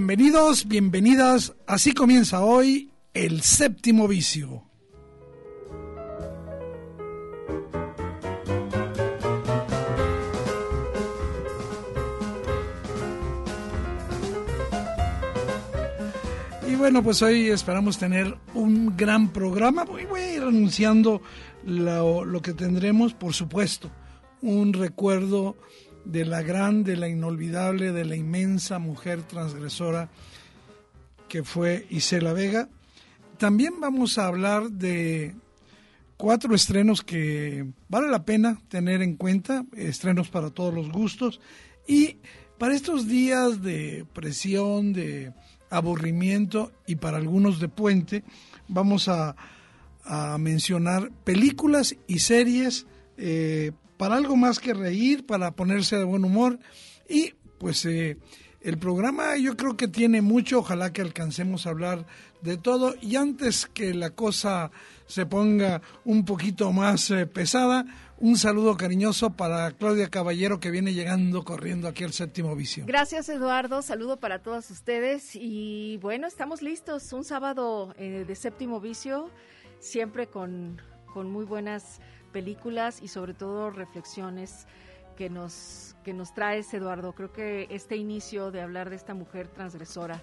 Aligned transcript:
Bienvenidos, 0.00 0.66
bienvenidas. 0.66 1.52
Así 1.66 1.92
comienza 1.92 2.40
hoy 2.40 2.90
el 3.12 3.42
séptimo 3.42 4.08
vicio. 4.08 4.64
Y 16.66 16.74
bueno, 16.76 17.02
pues 17.02 17.20
hoy 17.20 17.50
esperamos 17.50 17.98
tener 17.98 18.38
un 18.54 18.96
gran 18.96 19.28
programa. 19.28 19.84
Voy, 19.84 20.06
voy 20.06 20.20
a 20.22 20.32
ir 20.34 20.42
anunciando 20.42 21.20
lo, 21.66 22.24
lo 22.24 22.40
que 22.40 22.54
tendremos, 22.54 23.12
por 23.12 23.34
supuesto. 23.34 23.90
Un 24.40 24.72
recuerdo 24.72 25.56
de 26.04 26.24
la 26.24 26.42
gran, 26.42 26.84
de 26.84 26.96
la 26.96 27.08
inolvidable, 27.08 27.92
de 27.92 28.04
la 28.04 28.16
inmensa 28.16 28.78
mujer 28.78 29.22
transgresora 29.22 30.08
que 31.28 31.44
fue 31.44 31.86
Isela 31.90 32.32
Vega. 32.32 32.68
También 33.38 33.80
vamos 33.80 34.18
a 34.18 34.26
hablar 34.26 34.70
de 34.70 35.34
cuatro 36.16 36.54
estrenos 36.54 37.02
que 37.02 37.66
vale 37.88 38.08
la 38.08 38.24
pena 38.24 38.60
tener 38.68 39.00
en 39.00 39.16
cuenta, 39.16 39.64
estrenos 39.76 40.28
para 40.28 40.50
todos 40.50 40.74
los 40.74 40.90
gustos. 40.90 41.40
Y 41.86 42.16
para 42.58 42.74
estos 42.74 43.06
días 43.08 43.62
de 43.62 44.04
presión, 44.12 44.92
de 44.92 45.32
aburrimiento 45.70 46.72
y 46.86 46.96
para 46.96 47.16
algunos 47.16 47.60
de 47.60 47.68
puente, 47.68 48.24
vamos 48.68 49.08
a, 49.08 49.36
a 50.04 50.36
mencionar 50.38 51.10
películas 51.24 51.96
y 52.06 52.18
series 52.18 52.86
eh, 53.16 53.72
para 54.00 54.16
algo 54.16 54.34
más 54.34 54.58
que 54.60 54.72
reír, 54.72 55.26
para 55.26 55.50
ponerse 55.50 55.98
de 55.98 56.04
buen 56.04 56.24
humor. 56.24 56.58
Y 57.06 57.34
pues 57.58 57.84
eh, 57.84 58.16
el 58.62 58.78
programa 58.78 59.36
yo 59.36 59.58
creo 59.58 59.76
que 59.76 59.88
tiene 59.88 60.22
mucho, 60.22 60.60
ojalá 60.60 60.90
que 60.90 61.02
alcancemos 61.02 61.66
a 61.66 61.70
hablar 61.70 62.06
de 62.40 62.56
todo. 62.56 62.94
Y 63.02 63.16
antes 63.16 63.66
que 63.66 63.92
la 63.92 64.08
cosa 64.08 64.70
se 65.04 65.26
ponga 65.26 65.82
un 66.06 66.24
poquito 66.24 66.72
más 66.72 67.10
eh, 67.10 67.26
pesada, 67.26 67.84
un 68.16 68.38
saludo 68.38 68.74
cariñoso 68.78 69.36
para 69.36 69.70
Claudia 69.72 70.08
Caballero 70.08 70.60
que 70.60 70.70
viene 70.70 70.94
llegando 70.94 71.44
corriendo 71.44 71.86
aquí 71.86 72.02
al 72.02 72.14
séptimo 72.14 72.56
vicio. 72.56 72.84
Gracias 72.86 73.28
Eduardo, 73.28 73.82
saludo 73.82 74.18
para 74.18 74.38
todos 74.38 74.70
ustedes 74.70 75.36
y 75.36 75.98
bueno, 75.98 76.26
estamos 76.26 76.62
listos, 76.62 77.12
un 77.12 77.24
sábado 77.24 77.94
eh, 77.98 78.24
de 78.26 78.34
séptimo 78.34 78.80
vicio, 78.80 79.28
siempre 79.78 80.26
con, 80.26 80.80
con 81.12 81.30
muy 81.30 81.44
buenas 81.44 82.00
películas 82.30 83.02
y 83.02 83.08
sobre 83.08 83.34
todo 83.34 83.70
reflexiones 83.70 84.66
que 85.16 85.28
nos, 85.28 85.96
que 86.04 86.14
nos 86.14 86.32
traes, 86.32 86.72
Eduardo. 86.72 87.12
Creo 87.12 87.32
que 87.32 87.66
este 87.70 87.96
inicio 87.96 88.50
de 88.50 88.62
hablar 88.62 88.88
de 88.90 88.96
esta 88.96 89.14
mujer 89.14 89.48
transgresora 89.48 90.20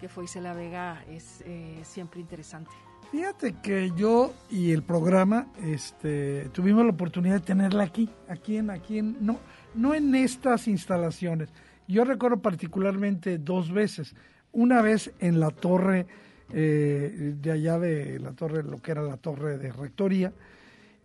que 0.00 0.08
fue 0.08 0.24
Isela 0.24 0.54
Vega 0.54 1.04
es 1.08 1.42
eh, 1.46 1.80
siempre 1.84 2.20
interesante. 2.20 2.70
Fíjate 3.12 3.54
que 3.62 3.92
yo 3.96 4.34
y 4.50 4.72
el 4.72 4.82
programa 4.82 5.46
este, 5.62 6.48
tuvimos 6.52 6.84
la 6.84 6.90
oportunidad 6.90 7.34
de 7.34 7.40
tenerla 7.40 7.84
aquí, 7.84 8.10
aquí 8.28 8.56
en, 8.56 8.70
aquí 8.70 8.98
en, 8.98 9.24
no, 9.24 9.38
no 9.74 9.94
en 9.94 10.14
estas 10.16 10.66
instalaciones. 10.66 11.50
Yo 11.86 12.04
recuerdo 12.04 12.38
particularmente 12.38 13.38
dos 13.38 13.70
veces. 13.70 14.16
Una 14.52 14.82
vez 14.82 15.12
en 15.20 15.38
la 15.38 15.50
torre 15.50 16.06
eh, 16.52 17.34
de 17.40 17.52
allá 17.52 17.78
de 17.78 18.18
la 18.18 18.32
torre, 18.32 18.62
lo 18.62 18.78
que 18.82 18.90
era 18.90 19.02
la 19.02 19.16
torre 19.16 19.58
de 19.58 19.70
rectoría, 19.70 20.32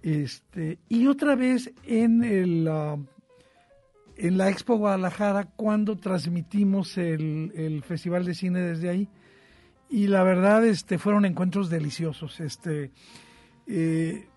este, 0.02 0.80
y 0.88 1.08
otra 1.08 1.36
vez 1.36 1.72
en 1.84 2.24
el 2.24 2.68
uh, 2.68 3.06
en 4.20 4.38
la 4.38 4.50
Expo 4.50 4.76
Guadalajara 4.78 5.46
cuando 5.56 5.98
transmitimos 5.98 6.98
el, 6.98 7.54
el, 7.56 7.84
Festival 7.84 8.26
de 8.26 8.34
Cine 8.34 8.60
desde 8.60 8.90
ahí. 8.90 9.10
Y 9.90 10.08
la 10.08 10.24
verdad, 10.24 10.66
este, 10.66 10.98
fueron 10.98 11.26
encuentros 11.26 11.70
deliciosos. 11.70 12.40
Este, 12.42 12.92
eh, 13.66 14.28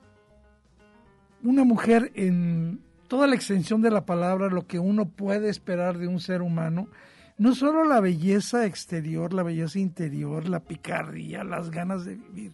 una 1.43 1.65
mujer 1.65 2.13
en 2.15 2.81
toda 3.09 3.27
la 3.27 3.35
extensión 3.35 3.83
de 3.83 3.91
la 3.91 4.07
palabra, 4.07 4.49
lo 4.49 4.67
que 4.67 4.79
uno 4.79 5.09
puede 5.09 5.49
esperar 5.49 5.99
de 5.99 6.07
un 6.07 6.21
ser 6.21 6.43
humano, 6.43 6.89
no 7.37 7.55
solo 7.55 7.85
la 7.85 8.01
belleza 8.01 8.67
exterior, 8.67 9.35
la 9.35 9.43
belleza 9.43 9.81
interior, 9.81 10.49
la 10.49 10.61
picardía, 10.61 11.43
las 11.43 11.71
ganas 11.71 12.05
de 12.05 12.15
vivir. 12.15 12.53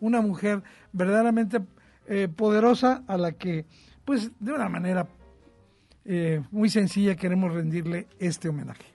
Una 0.00 0.20
mujer 0.20 0.62
verdaderamente 0.92 1.60
eh, 2.08 2.28
poderosa 2.28 3.04
a 3.06 3.16
la 3.16 3.32
que, 3.32 3.66
pues, 4.04 4.30
de 4.40 4.52
una 4.52 4.68
manera 4.68 5.06
eh, 6.04 6.42
muy 6.50 6.70
sencilla 6.70 7.16
queremos 7.16 7.52
rendirle 7.52 8.06
este 8.18 8.48
homenaje. 8.48 8.86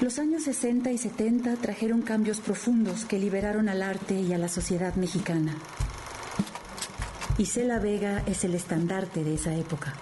Los 0.00 0.18
años 0.18 0.44
60 0.44 0.90
y 0.90 0.96
70 0.96 1.56
trajeron 1.56 2.00
cambios 2.00 2.40
profundos 2.40 3.04
que 3.04 3.18
liberaron 3.18 3.68
al 3.68 3.82
arte 3.82 4.18
y 4.18 4.32
a 4.32 4.38
la 4.38 4.48
sociedad 4.48 4.94
mexicana. 4.94 5.54
Isela 7.36 7.78
Vega 7.78 8.22
es 8.26 8.42
el 8.44 8.54
estandarte 8.54 9.22
de 9.22 9.34
esa 9.34 9.54
época. 9.54 9.94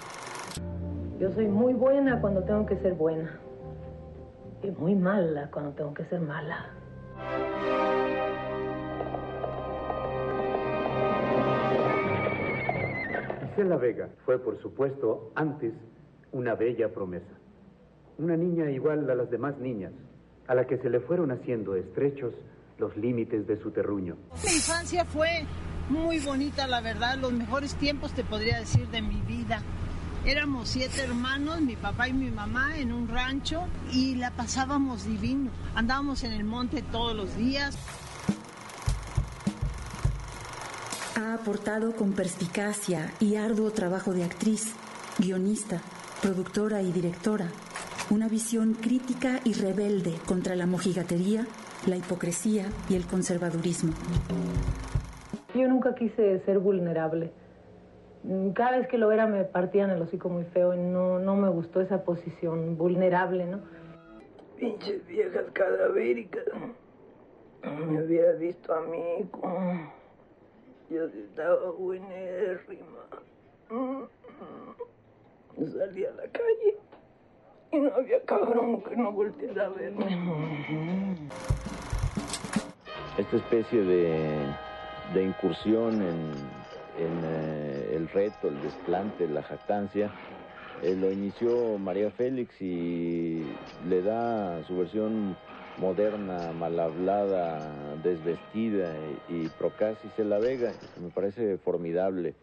Yo 1.27 1.33
soy 1.33 1.47
muy 1.49 1.73
buena 1.73 2.21
cuando 2.21 2.41
tengo 2.43 2.65
que 2.65 2.77
ser 2.77 2.93
buena. 2.93 3.37
Y 4.63 4.71
muy 4.71 4.95
mala 4.95 5.51
cuando 5.51 5.71
tengo 5.71 5.93
que 5.93 6.05
ser 6.05 6.21
mala. 6.21 6.69
Isela 13.51 13.75
Vega 13.75 14.07
fue, 14.23 14.39
por 14.39 14.57
supuesto, 14.61 15.33
antes 15.35 15.73
una 16.31 16.55
bella 16.55 16.93
promesa. 16.93 17.25
Una 18.19 18.37
niña 18.37 18.71
igual 18.71 19.09
a 19.09 19.15
las 19.15 19.29
demás 19.29 19.57
niñas, 19.57 19.91
a 20.47 20.55
la 20.55 20.65
que 20.65 20.77
se 20.77 20.89
le 20.89 21.01
fueron 21.01 21.31
haciendo 21.31 21.75
estrechos 21.75 22.33
los 22.77 22.95
límites 22.95 23.45
de 23.47 23.61
su 23.61 23.71
terruño. 23.71 24.15
Mi 24.45 24.55
infancia 24.55 25.03
fue 25.03 25.43
muy 25.89 26.19
bonita, 26.19 26.67
la 26.67 26.79
verdad, 26.79 27.17
los 27.17 27.33
mejores 27.33 27.75
tiempos, 27.75 28.13
te 28.13 28.23
podría 28.23 28.59
decir, 28.59 28.87
de 28.87 29.01
mi 29.01 29.19
vida. 29.23 29.61
Éramos 30.27 30.67
siete 30.67 31.03
hermanos, 31.03 31.61
mi 31.61 31.77
papá 31.77 32.09
y 32.09 32.13
mi 32.13 32.29
mamá, 32.29 32.77
en 32.77 32.91
un 32.91 33.07
rancho 33.07 33.61
y 33.93 34.15
la 34.15 34.29
pasábamos 34.31 35.05
divino. 35.05 35.51
Andábamos 35.73 36.25
en 36.25 36.33
el 36.33 36.43
monte 36.43 36.81
todos 36.81 37.15
los 37.15 37.37
días. 37.37 37.77
Ha 41.15 41.33
aportado 41.33 41.95
con 41.95 42.11
perspicacia 42.11 43.09
y 43.21 43.37
arduo 43.37 43.71
trabajo 43.71 44.11
de 44.11 44.25
actriz, 44.25 44.75
guionista, 45.17 45.81
productora 46.21 46.81
y 46.81 46.91
directora, 46.91 47.47
una 48.09 48.27
visión 48.27 48.73
crítica 48.73 49.39
y 49.45 49.53
rebelde 49.53 50.13
contra 50.25 50.57
la 50.57 50.65
mojigatería, 50.65 51.47
la 51.85 51.95
hipocresía 51.95 52.65
y 52.89 52.95
el 52.95 53.05
conservadurismo. 53.05 53.93
Yo 55.55 55.69
nunca 55.69 55.95
quise 55.95 56.43
ser 56.43 56.59
vulnerable 56.59 57.31
cada 58.53 58.77
vez 58.77 58.87
que 58.87 58.97
lo 58.97 59.11
era 59.11 59.25
me 59.27 59.45
partían 59.45 59.89
el 59.89 60.01
hocico 60.01 60.29
muy 60.29 60.43
feo 60.45 60.73
y 60.73 60.77
no, 60.77 61.19
no 61.19 61.35
me 61.35 61.49
gustó 61.49 61.79
esa 61.81 62.03
posición 62.03 62.77
vulnerable, 62.77 63.45
¿no? 63.45 63.59
Pinches 64.57 65.05
viejas 65.07 65.45
cadavéricas. 65.53 66.43
Me 67.63 68.03
hubiera 68.03 68.33
visto 68.33 68.73
a 68.73 68.81
mí 68.81 69.27
como... 69.31 69.91
Yo 70.89 71.03
estaba 71.05 71.71
buenérrima. 71.71 72.85
Salí 75.57 76.05
a 76.05 76.11
la 76.11 76.23
calle 76.23 76.77
Y 77.71 77.79
no 77.79 77.93
había 77.93 78.21
cabrón 78.23 78.81
que 78.83 78.95
no 78.95 79.11
volteara 79.11 79.65
a 79.65 79.69
verme. 79.69 80.05
Esta 83.17 83.35
especie 83.35 83.81
de, 83.81 84.37
de 85.13 85.23
incursión 85.23 86.01
en, 86.01 86.31
en 86.97 87.21
eh, 87.23 87.95
el 87.95 88.07
reto, 88.09 88.47
el 88.47 88.61
desplante, 88.61 89.27
la 89.27 89.43
jactancia, 89.43 90.11
eh, 90.83 90.95
lo 90.95 91.11
inició 91.11 91.77
María 91.77 92.11
Félix 92.11 92.61
y 92.61 93.43
le 93.87 94.01
da 94.01 94.63
su 94.65 94.77
versión 94.77 95.35
moderna, 95.77 96.51
mal 96.53 96.79
hablada, 96.79 97.95
desvestida 98.03 98.93
y, 99.29 99.35
y 99.35 99.49
Procasi 99.49 100.07
se 100.15 100.23
la 100.23 100.39
vega. 100.39 100.73
Me 101.01 101.09
parece 101.09 101.57
formidable. 101.57 102.33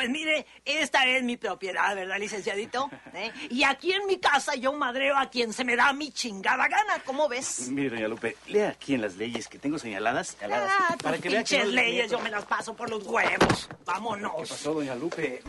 Pues 0.00 0.08
mire, 0.08 0.46
esta 0.64 1.04
es 1.04 1.22
mi 1.22 1.36
propiedad, 1.36 1.94
¿verdad, 1.94 2.18
licenciadito? 2.18 2.88
¿Eh? 3.12 3.30
Y 3.50 3.64
aquí 3.64 3.92
en 3.92 4.06
mi 4.06 4.16
casa 4.16 4.54
yo 4.54 4.72
madreo 4.72 5.14
a 5.14 5.28
quien 5.28 5.52
se 5.52 5.62
me 5.62 5.76
da 5.76 5.92
mi 5.92 6.10
chingada 6.10 6.68
gana, 6.68 7.02
¿cómo 7.04 7.28
ves? 7.28 7.68
Mire, 7.68 7.90
doña 7.90 8.08
Lupe, 8.08 8.34
lea 8.46 8.70
aquí 8.70 8.94
en 8.94 9.02
las 9.02 9.16
leyes 9.16 9.46
que 9.46 9.58
tengo 9.58 9.78
señaladas, 9.78 10.28
señaladas 10.28 10.72
Ah, 10.74 10.96
para 11.02 11.16
tus 11.16 11.22
que 11.22 11.28
vea 11.28 11.44
que 11.44 11.58
no 11.58 11.64
le 11.66 11.72
leyes 11.72 12.10
yo 12.10 12.18
me 12.20 12.30
las 12.30 12.46
paso 12.46 12.74
por 12.74 12.88
los 12.88 13.06
huevos. 13.06 13.68
Vámonos. 13.84 14.32
¿Qué 14.36 14.48
pasó, 14.48 14.72
doña 14.72 14.94
Lupe? 14.94 15.42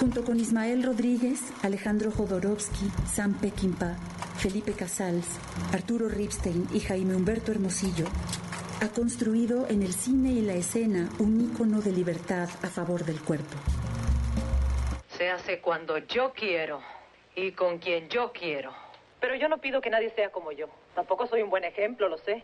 Junto 0.00 0.24
con 0.24 0.40
Ismael 0.40 0.82
Rodríguez, 0.82 1.38
Alejandro 1.62 2.10
Jodorowsky, 2.10 2.90
Sam 3.08 3.34
Peckinpah, 3.34 3.94
Felipe 4.36 4.72
Casals, 4.72 5.26
Arturo 5.72 6.08
Ripstein 6.08 6.66
y 6.74 6.80
Jaime 6.80 7.14
Humberto 7.14 7.52
Hermosillo, 7.52 8.06
ha 8.80 8.88
construido 8.88 9.68
en 9.68 9.84
el 9.84 9.94
cine 9.94 10.32
y 10.32 10.42
la 10.42 10.54
escena 10.54 11.08
un 11.20 11.40
ícono 11.40 11.80
de 11.80 11.92
libertad 11.92 12.48
a 12.62 12.66
favor 12.66 13.04
del 13.04 13.20
cuerpo. 13.20 13.54
Se 15.22 15.30
hace 15.30 15.60
cuando 15.60 15.98
yo 15.98 16.32
quiero 16.34 16.80
y 17.36 17.52
con 17.52 17.78
quien 17.78 18.08
yo 18.08 18.32
quiero. 18.32 18.72
Pero 19.20 19.36
yo 19.36 19.48
no 19.48 19.58
pido 19.58 19.80
que 19.80 19.88
nadie 19.88 20.10
sea 20.10 20.30
como 20.30 20.50
yo. 20.50 20.66
Tampoco 20.96 21.28
soy 21.28 21.42
un 21.42 21.48
buen 21.48 21.62
ejemplo, 21.62 22.08
lo 22.08 22.18
sé. 22.18 22.42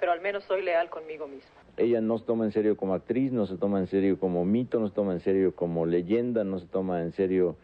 Pero 0.00 0.12
al 0.12 0.22
menos 0.22 0.42
soy 0.44 0.62
leal 0.62 0.88
conmigo 0.88 1.28
misma. 1.28 1.50
Ella 1.76 2.00
no 2.00 2.16
se 2.16 2.24
toma 2.24 2.46
en 2.46 2.52
serio 2.52 2.78
como 2.78 2.94
actriz, 2.94 3.30
no 3.30 3.44
se 3.44 3.58
toma 3.58 3.78
en 3.78 3.88
serio 3.88 4.18
como 4.18 4.42
mito, 4.46 4.80
no 4.80 4.88
se 4.88 4.94
toma 4.94 5.12
en 5.12 5.20
serio 5.20 5.54
como 5.54 5.84
leyenda, 5.84 6.44
no 6.44 6.60
se 6.60 6.66
toma 6.66 7.02
en 7.02 7.12
serio 7.12 7.56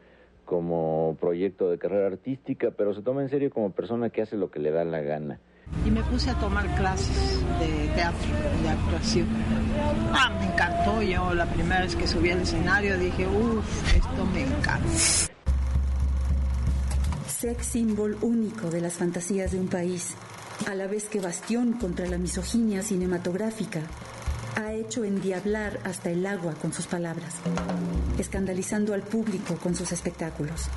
como 0.45 1.17
proyecto 1.19 1.71
de 1.71 1.79
carrera 1.79 2.09
artística, 2.09 2.71
pero 2.71 2.93
se 2.93 3.01
toma 3.01 3.23
en 3.23 3.31
serio 3.31 3.49
como 3.49 3.73
persona 3.73 4.11
que 4.11 4.21
hace 4.21 4.37
lo 4.37 4.51
que 4.51 4.59
le 4.59 4.71
da 4.71 4.85
la 4.85 5.01
gana. 5.01 5.41
Y 5.85 5.91
me 5.91 6.03
puse 6.03 6.31
a 6.31 6.35
tomar 6.35 6.67
clases 6.77 7.41
de 7.61 7.89
teatro, 7.95 8.29
de 8.63 8.69
actuación. 8.69 9.29
Ah, 10.13 10.31
me 10.39 10.47
encantó. 10.53 11.03
Yo 11.03 11.35
la 11.35 11.47
primera 11.47 11.83
vez 11.83 11.97
que 11.97 12.07
subí 12.07 12.31
al 12.31 12.41
escenario 12.41 12.99
dije, 12.99 13.27
uff, 13.27 13.95
esto 13.95 14.27
me 14.27 14.43
encanta. 14.43 14.89
Sex 17.27 17.67
symbol 17.67 18.19
único 18.21 18.69
de 18.71 18.81
las 18.81 18.95
fantasías 18.95 19.53
de 19.53 19.61
un 19.61 19.69
país, 19.69 20.15
a 20.67 20.75
la 20.75 20.89
vez 20.89 21.05
que 21.05 21.21
bastión 21.21 21.75
contra 21.75 22.07
la 22.07 22.19
misoginia 22.19 22.83
cinematográfica, 22.83 23.81
ha 24.57 24.73
hecho 24.73 25.05
endiablar 25.05 25.79
hasta 25.85 26.11
el 26.11 26.27
agua 26.27 26.55
con 26.55 26.73
sus 26.73 26.89
palabras, 26.89 27.37
escandalizando 28.19 28.93
al 28.93 29.03
público 29.03 29.57
con 29.57 29.77
sus 29.77 29.93
espectáculos. 29.93 30.69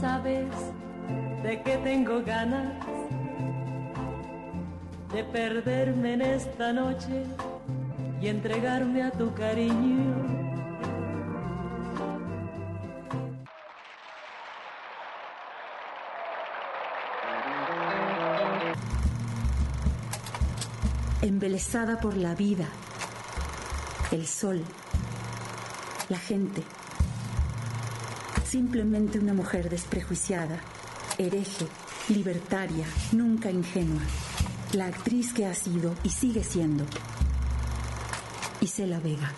¿Sabes 0.00 0.48
de 1.42 1.62
qué 1.62 1.76
tengo 1.78 2.22
ganas? 2.22 2.72
De 5.12 5.22
perderme 5.24 6.14
en 6.14 6.22
esta 6.22 6.72
noche 6.72 7.24
y 8.20 8.28
entregarme 8.28 9.02
a 9.02 9.10
tu 9.10 9.34
cariño. 9.34 10.14
Embelesada 21.20 22.00
por 22.00 22.16
la 22.16 22.34
vida, 22.34 22.66
el 24.10 24.26
sol, 24.26 24.64
la 26.08 26.18
gente. 26.18 26.62
Simplemente 28.52 29.18
una 29.18 29.32
mujer 29.32 29.70
desprejuiciada, 29.70 30.60
hereje, 31.16 31.66
libertaria, 32.10 32.84
nunca 33.12 33.50
ingenua. 33.50 34.02
La 34.74 34.88
actriz 34.88 35.32
que 35.32 35.46
ha 35.46 35.54
sido 35.54 35.94
y 36.04 36.10
sigue 36.10 36.44
siendo. 36.44 36.84
Isela 38.60 39.00
Vega. 39.00 39.32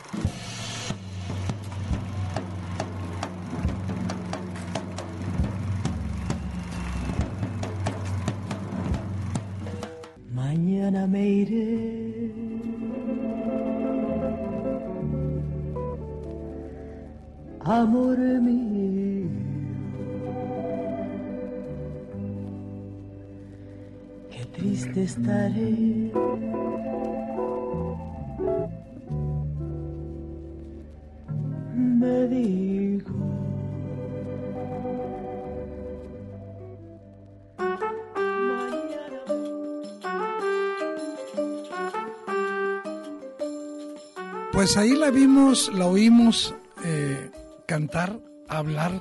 Pues 44.52 44.76
ahí 44.76 44.94
la 44.96 45.10
vimos, 45.10 45.72
la 45.74 45.86
oímos 45.86 46.54
eh, 46.84 47.30
cantar, 47.66 48.20
hablar, 48.48 49.00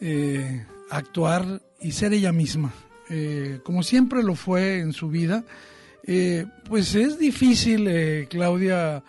eh, 0.00 0.66
actuar 0.90 1.60
y 1.78 1.92
ser 1.92 2.14
ella 2.14 2.32
misma. 2.32 2.72
Eh, 3.14 3.60
como 3.62 3.82
siempre 3.82 4.22
lo 4.22 4.34
fue 4.34 4.78
en 4.78 4.94
su 4.94 5.08
vida, 5.08 5.44
eh, 6.04 6.46
pues 6.64 6.94
es 6.94 7.18
difícil, 7.18 7.86
eh, 7.86 8.26
Claudia 8.28 9.04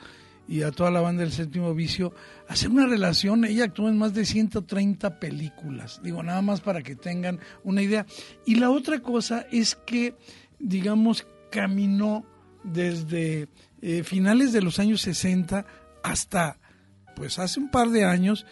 y 0.46 0.62
a 0.62 0.72
toda 0.72 0.92
la 0.92 1.00
banda 1.00 1.24
del 1.24 1.32
séptimo 1.32 1.74
vicio, 1.74 2.14
hacer 2.50 2.70
una 2.70 2.86
relación. 2.86 3.46
Ella 3.46 3.64
actuó 3.64 3.88
en 3.88 3.98
más 3.98 4.14
de 4.14 4.26
130 4.26 5.20
películas, 5.20 6.02
digo, 6.04 6.22
nada 6.22 6.42
más 6.42 6.60
para 6.60 6.84
que 6.84 6.96
tengan 6.96 7.40
una 7.64 7.82
idea. 7.82 8.06
Y 8.46 8.56
la 8.56 8.70
otra 8.70 9.00
cosa 9.00 9.48
es 9.52 9.76
que, 9.76 10.16
digamos, 10.60 11.26
caminó 11.50 12.26
desde 12.64 13.48
eh, 13.82 14.04
finales 14.04 14.52
de 14.52 14.62
los 14.62 14.80
años 14.80 15.02
60 15.02 15.66
hasta, 16.04 16.60
pues 17.16 17.40
hace 17.40 17.60
un 17.60 17.72
par 17.72 17.90
de 17.90 18.04
años, 18.04 18.46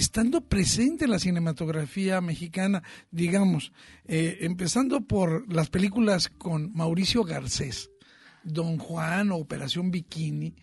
estando 0.00 0.40
presente 0.40 1.04
en 1.04 1.10
la 1.10 1.18
cinematografía 1.18 2.20
mexicana, 2.20 2.82
digamos, 3.10 3.72
eh, 4.06 4.38
empezando 4.42 5.00
por 5.00 5.52
las 5.52 5.70
películas 5.70 6.28
con 6.28 6.72
Mauricio 6.72 7.24
Garcés, 7.24 7.90
Don 8.44 8.78
Juan, 8.78 9.32
Operación 9.32 9.90
Bikini, 9.90 10.54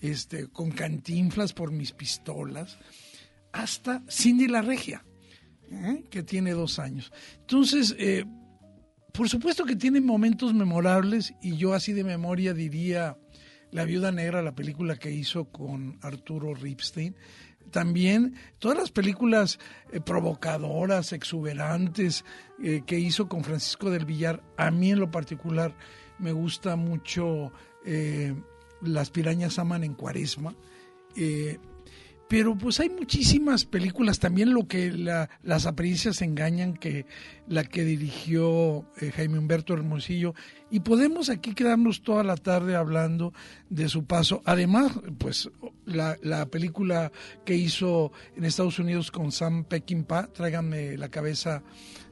este, 0.00 0.48
con 0.48 0.70
Cantinflas 0.70 1.52
por 1.52 1.72
mis 1.72 1.92
pistolas, 1.92 2.78
hasta 3.52 4.02
Cindy 4.08 4.48
la 4.48 4.62
Regia, 4.62 5.04
¿eh? 5.70 6.04
que 6.10 6.22
tiene 6.22 6.52
dos 6.52 6.78
años. 6.78 7.12
Entonces, 7.40 7.94
eh, 7.98 8.24
por 9.12 9.28
supuesto 9.28 9.64
que 9.64 9.76
tiene 9.76 10.00
momentos 10.00 10.52
memorables 10.54 11.34
y 11.40 11.56
yo 11.56 11.72
así 11.72 11.92
de 11.92 12.04
memoria 12.04 12.52
diría 12.52 13.16
La 13.70 13.84
Viuda 13.84 14.10
Negra, 14.12 14.42
la 14.42 14.54
película 14.54 14.96
que 14.96 15.10
hizo 15.10 15.50
con 15.52 15.98
Arturo 16.02 16.52
Ripstein. 16.54 17.14
También 17.74 18.36
todas 18.60 18.78
las 18.78 18.92
películas 18.92 19.58
eh, 19.90 20.00
provocadoras, 20.00 21.12
exuberantes 21.12 22.24
eh, 22.62 22.84
que 22.86 23.00
hizo 23.00 23.28
con 23.28 23.42
Francisco 23.42 23.90
del 23.90 24.04
Villar. 24.04 24.44
A 24.56 24.70
mí 24.70 24.92
en 24.92 25.00
lo 25.00 25.10
particular 25.10 25.74
me 26.20 26.30
gusta 26.30 26.76
mucho 26.76 27.50
eh, 27.84 28.32
Las 28.80 29.10
pirañas 29.10 29.58
aman 29.58 29.82
en 29.82 29.94
cuaresma. 29.94 30.54
Pero 32.34 32.58
pues 32.58 32.80
hay 32.80 32.90
muchísimas 32.90 33.64
películas, 33.64 34.18
también 34.18 34.52
lo 34.54 34.66
que 34.66 34.90
la- 34.90 35.30
las 35.44 35.66
apariencias 35.66 36.20
engañan, 36.20 36.74
que 36.74 37.06
la 37.46 37.62
que 37.62 37.84
dirigió 37.84 38.90
eh, 39.00 39.12
Jaime 39.14 39.38
Humberto 39.38 39.72
Hermosillo, 39.72 40.34
y 40.68 40.80
podemos 40.80 41.30
aquí 41.30 41.54
quedarnos 41.54 42.02
toda 42.02 42.24
la 42.24 42.34
tarde 42.36 42.74
hablando 42.74 43.32
de 43.70 43.88
su 43.88 44.04
paso. 44.06 44.42
Además, 44.46 44.98
pues 45.16 45.48
la, 45.86 46.16
la 46.24 46.46
película 46.46 47.12
que 47.44 47.54
hizo 47.54 48.10
en 48.36 48.44
Estados 48.44 48.80
Unidos 48.80 49.12
con 49.12 49.30
Sam 49.30 49.62
Peckinpah, 49.62 50.32
Tráiganme 50.32 50.96
la 50.96 51.10
cabeza 51.10 51.62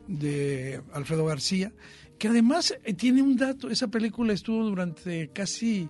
de 0.06 0.82
Alfredo 0.92 1.24
García, 1.24 1.72
que 2.20 2.28
además 2.28 2.76
eh, 2.84 2.94
tiene 2.94 3.22
un 3.22 3.36
dato, 3.36 3.70
esa 3.70 3.88
película 3.88 4.32
estuvo 4.32 4.62
durante 4.66 5.30
casi 5.32 5.88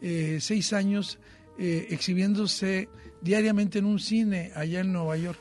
eh, 0.00 0.38
seis 0.40 0.72
años 0.72 1.18
exhibiéndose 1.58 2.88
diariamente 3.22 3.78
en 3.78 3.86
un 3.86 3.98
cine 3.98 4.50
allá 4.54 4.80
en 4.80 4.92
Nueva 4.92 5.16
York 5.16 5.38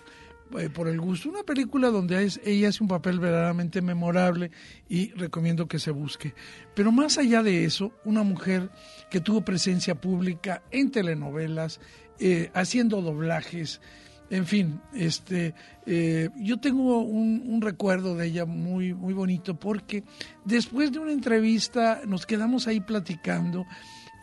eh, 0.60 0.70
por 0.70 0.88
el 0.88 1.00
gusto. 1.00 1.30
Una 1.30 1.44
película 1.44 1.90
donde 1.90 2.30
ella 2.46 2.70
hace 2.70 2.84
un 2.84 2.90
papel 2.90 3.20
verdaderamente 3.20 3.82
memorable 3.82 4.52
y 4.90 5.12
recomiendo 5.12 5.68
que 5.68 5.80
se 5.80 5.92
busque. 5.92 6.34
Pero 6.76 6.92
más 6.92 7.18
allá 7.18 7.42
de 7.44 7.66
eso, 7.66 7.92
una 8.06 8.24
mujer 8.24 8.70
que 9.10 9.22
tuvo 9.22 9.42
presencia 9.42 9.96
pública 9.96 10.64
en 10.72 10.92
telenovelas, 10.92 11.80
eh, 12.20 12.52
haciendo 12.54 13.02
doblajes, 13.02 13.82
en 14.30 14.46
fin, 14.46 14.80
este, 14.94 15.54
eh, 15.86 16.30
yo 16.38 16.58
tengo 16.58 17.00
un, 17.00 17.44
un, 17.46 17.62
recuerdo 17.62 18.16
de 18.16 18.28
ella 18.28 18.46
muy, 18.46 18.94
muy 18.94 19.14
bonito 19.14 19.60
porque 19.60 20.06
después 20.46 20.94
de 20.94 21.00
una 21.00 21.12
entrevista 21.12 22.02
nos 22.08 22.26
quedamos 22.26 22.66
ahí 22.66 22.80
platicando 22.80 23.66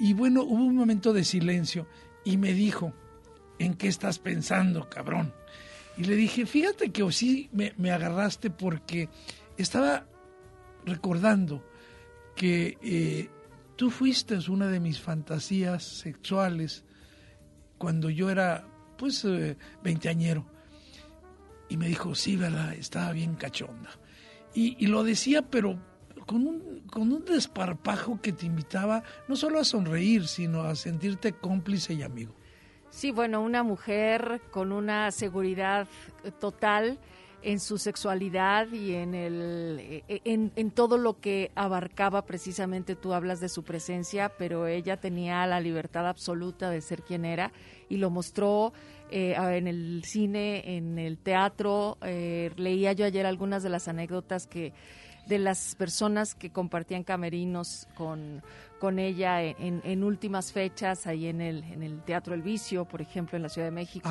y 0.01 0.15
bueno, 0.15 0.45
hubo 0.45 0.65
un 0.65 0.77
momento 0.77 1.13
de 1.13 1.25
silencio 1.25 1.87
y 2.25 2.39
me 2.39 2.55
dijo, 2.55 2.95
¿en 3.59 3.75
qué 3.75 3.89
estás 3.89 4.19
pensando, 4.19 4.89
cabrón? 4.89 5.33
Y 5.97 6.05
le 6.05 6.15
dije, 6.15 6.47
fíjate 6.47 6.91
que 6.91 7.11
sí 7.11 7.51
me, 7.53 7.91
agarraste 7.91 8.51
porque 8.51 9.09
estaba 9.57 10.07
recordando 10.85 11.65
que 12.37 12.79
eh, 12.81 13.29
tú 13.77 13.91
fuiste 13.91 14.39
una 14.49 14.69
de 14.69 14.79
mis 14.79 15.01
fantasías 15.01 15.83
sexuales 15.83 16.85
cuando 17.79 18.11
yo 18.11 18.31
era, 18.31 18.65
pues, 18.97 19.25
eh, 19.25 19.57
veinteañero. 19.83 20.47
Y 21.69 21.77
me 21.77 21.89
dijo, 21.89 22.15
sí, 22.15 22.37
¿verdad? 22.37 22.75
Estaba 22.75 23.13
bien 23.13 23.35
cachonda. 23.35 23.91
Y, 24.55 24.77
y 24.83 24.87
lo 24.87 25.03
decía, 25.03 25.43
pero 25.43 25.79
con 26.27 26.47
un, 26.47 26.81
con 26.91 27.11
un 27.13 27.25
desparpajo 27.25 28.21
que 28.21 28.33
te 28.33 28.47
invitaba 28.47 29.03
no 29.29 29.35
solo 29.35 29.59
a 29.59 29.65
sonreír, 29.65 30.29
sino 30.29 30.63
a 30.63 30.77
sentirte 30.77 31.33
cómplice 31.33 31.95
y 31.95 32.03
amigo. 32.03 32.38
Sí, 32.99 33.13
bueno, 33.13 33.43
una 33.43 33.63
mujer 33.63 34.41
con 34.51 34.73
una 34.73 35.13
seguridad 35.13 35.87
total 36.41 36.99
en 37.43 37.61
su 37.61 37.79
sexualidad 37.79 38.73
y 38.73 38.95
en 38.95 39.15
el 39.15 40.03
en, 40.09 40.51
en, 40.57 40.71
todo 40.73 40.99
lo 40.99 41.21
que 41.21 41.53
abarcaba 41.55 42.27
precisamente 42.27 42.97
tú 42.97 43.13
hablas 43.13 43.39
de 43.39 43.49
su 43.49 43.63
presencia 43.63 44.33
pero 44.37 44.67
ella 44.67 44.97
tenía 44.97 45.47
la 45.47 45.61
libertad 45.61 46.09
absoluta 46.09 46.71
de 46.71 46.81
ser 46.81 47.03
quien 47.03 47.25
era 47.25 47.53
y 47.89 47.99
lo 47.99 48.11
mostró 48.11 48.73
eh, 49.13 49.37
en 49.39 49.69
el 49.69 50.03
cine 50.05 50.77
en 50.77 50.99
el 50.99 51.19
teatro 51.19 51.99
eh, 52.03 52.51
leía 52.57 52.95
yo 52.95 53.07
ayer 53.07 53.27
algunas 53.27 53.63
de 53.63 53.71
las 53.71 53.87
anécdotas 53.87 54.49
que 54.49 54.73
de 55.29 55.39
las 55.39 55.75
personas 55.75 56.35
que 56.35 56.51
compartían 56.51 57.05
camerinos 57.05 57.87
con, 57.95 58.43
con 58.79 58.99
ella 58.99 59.43
en, 59.43 59.83
en, 59.85 60.03
últimas 60.03 60.53
fechas 60.53 61.07
ahí 61.07 61.27
en 61.27 61.41
el, 61.41 61.65
en 61.65 61.83
el 61.83 62.01
Teatro 62.03 62.35
El 62.35 62.43
Vicio, 62.43 62.87
por 62.87 63.03
ejemplo, 63.03 63.37
en 63.37 63.43
la 63.43 63.49
Ciudad 63.49 63.67
de 63.67 63.73
México, 63.73 64.09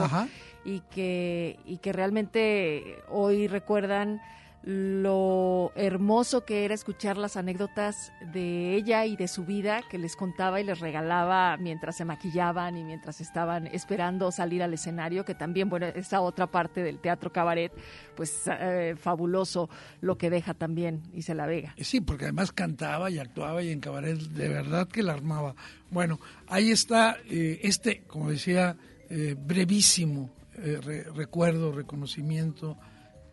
y 0.63 0.81
que, 0.91 1.59
y 1.65 1.77
que 1.77 1.91
realmente 1.91 2.99
hoy 3.09 3.47
recuerdan 3.47 4.21
lo 4.67 5.71
hermoso 5.75 6.43
que 6.43 6.65
era 6.65 6.73
escuchar 6.73 7.17
las 7.17 7.37
anécdotas 7.37 8.11
de 8.33 8.75
ella 8.75 9.05
y 9.05 9.15
de 9.15 9.29
su 9.29 9.45
vida 9.45 9.81
que 9.89 9.97
les 9.97 10.17
contaba 10.17 10.59
y 10.59 10.65
les 10.65 10.81
regalaba 10.81 11.55
mientras 11.55 11.95
se 11.95 12.03
maquillaban 12.03 12.75
y 12.75 12.83
mientras 12.83 13.21
estaban 13.21 13.67
esperando 13.67 14.29
salir 14.29 14.61
al 14.61 14.73
escenario, 14.73 15.23
que 15.23 15.35
también, 15.35 15.69
bueno, 15.69 15.85
esa 15.85 16.19
otra 16.19 16.47
parte 16.47 16.83
del 16.83 16.99
teatro 16.99 17.31
cabaret, 17.31 17.71
pues 18.13 18.41
eh, 18.59 18.97
fabuloso 18.99 19.69
lo 20.01 20.17
que 20.17 20.29
deja 20.29 20.53
también 20.53 21.01
y 21.13 21.21
se 21.21 21.33
la 21.33 21.45
vega. 21.45 21.73
Sí, 21.79 22.01
porque 22.01 22.25
además 22.25 22.51
cantaba 22.51 23.09
y 23.09 23.19
actuaba 23.19 23.63
y 23.63 23.71
en 23.71 23.79
cabaret 23.79 24.17
de 24.17 24.49
verdad 24.49 24.89
que 24.89 25.01
la 25.01 25.13
armaba. 25.13 25.55
Bueno, 25.91 26.19
ahí 26.45 26.71
está 26.71 27.15
eh, 27.29 27.61
este, 27.63 28.01
como 28.01 28.31
decía, 28.31 28.75
eh, 29.09 29.33
brevísimo 29.39 30.29
re 30.57 31.03
recuerdo, 31.15 31.71
reconocimiento 31.71 32.77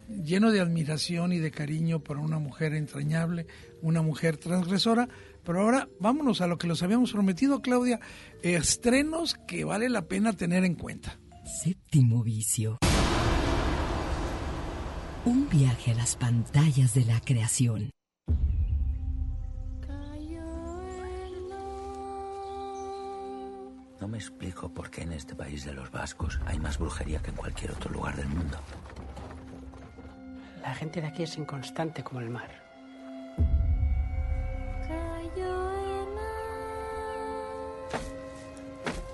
lleno 0.08 0.50
de 0.50 0.60
admiración 0.60 1.32
y 1.32 1.38
de 1.38 1.50
cariño 1.50 2.00
para 2.00 2.20
una 2.20 2.38
mujer 2.38 2.74
entrañable, 2.74 3.46
una 3.82 4.02
mujer 4.02 4.36
transgresora. 4.36 5.08
Pero 5.44 5.60
ahora 5.60 5.88
vámonos 6.00 6.40
a 6.40 6.46
lo 6.46 6.58
que 6.58 6.66
los 6.66 6.82
habíamos 6.82 7.12
prometido, 7.12 7.60
Claudia, 7.60 8.00
estrenos 8.42 9.34
que 9.46 9.64
vale 9.64 9.88
la 9.88 10.02
pena 10.02 10.32
tener 10.32 10.64
en 10.64 10.74
cuenta. 10.74 11.18
Séptimo 11.62 12.22
vicio. 12.22 12.78
Un 15.26 15.48
viaje 15.48 15.92
a 15.92 15.94
las 15.94 16.16
pantallas 16.16 16.94
de 16.94 17.04
la 17.04 17.20
creación. 17.20 17.90
No 24.00 24.08
me 24.08 24.18
explico 24.18 24.68
por 24.68 24.90
qué 24.90 25.00
en 25.00 25.12
este 25.12 25.34
país 25.34 25.64
de 25.64 25.72
los 25.72 25.90
vascos 25.90 26.38
hay 26.44 26.58
más 26.58 26.76
brujería 26.76 27.22
que 27.22 27.30
en 27.30 27.36
cualquier 27.36 27.70
otro 27.70 27.90
lugar 27.90 28.14
del 28.14 28.28
mundo. 28.28 28.58
La 30.64 30.74
gente 30.74 31.02
de 31.02 31.06
aquí 31.06 31.22
es 31.22 31.36
inconstante 31.36 32.02
como 32.02 32.20
el 32.20 32.30
mar. 32.30 32.48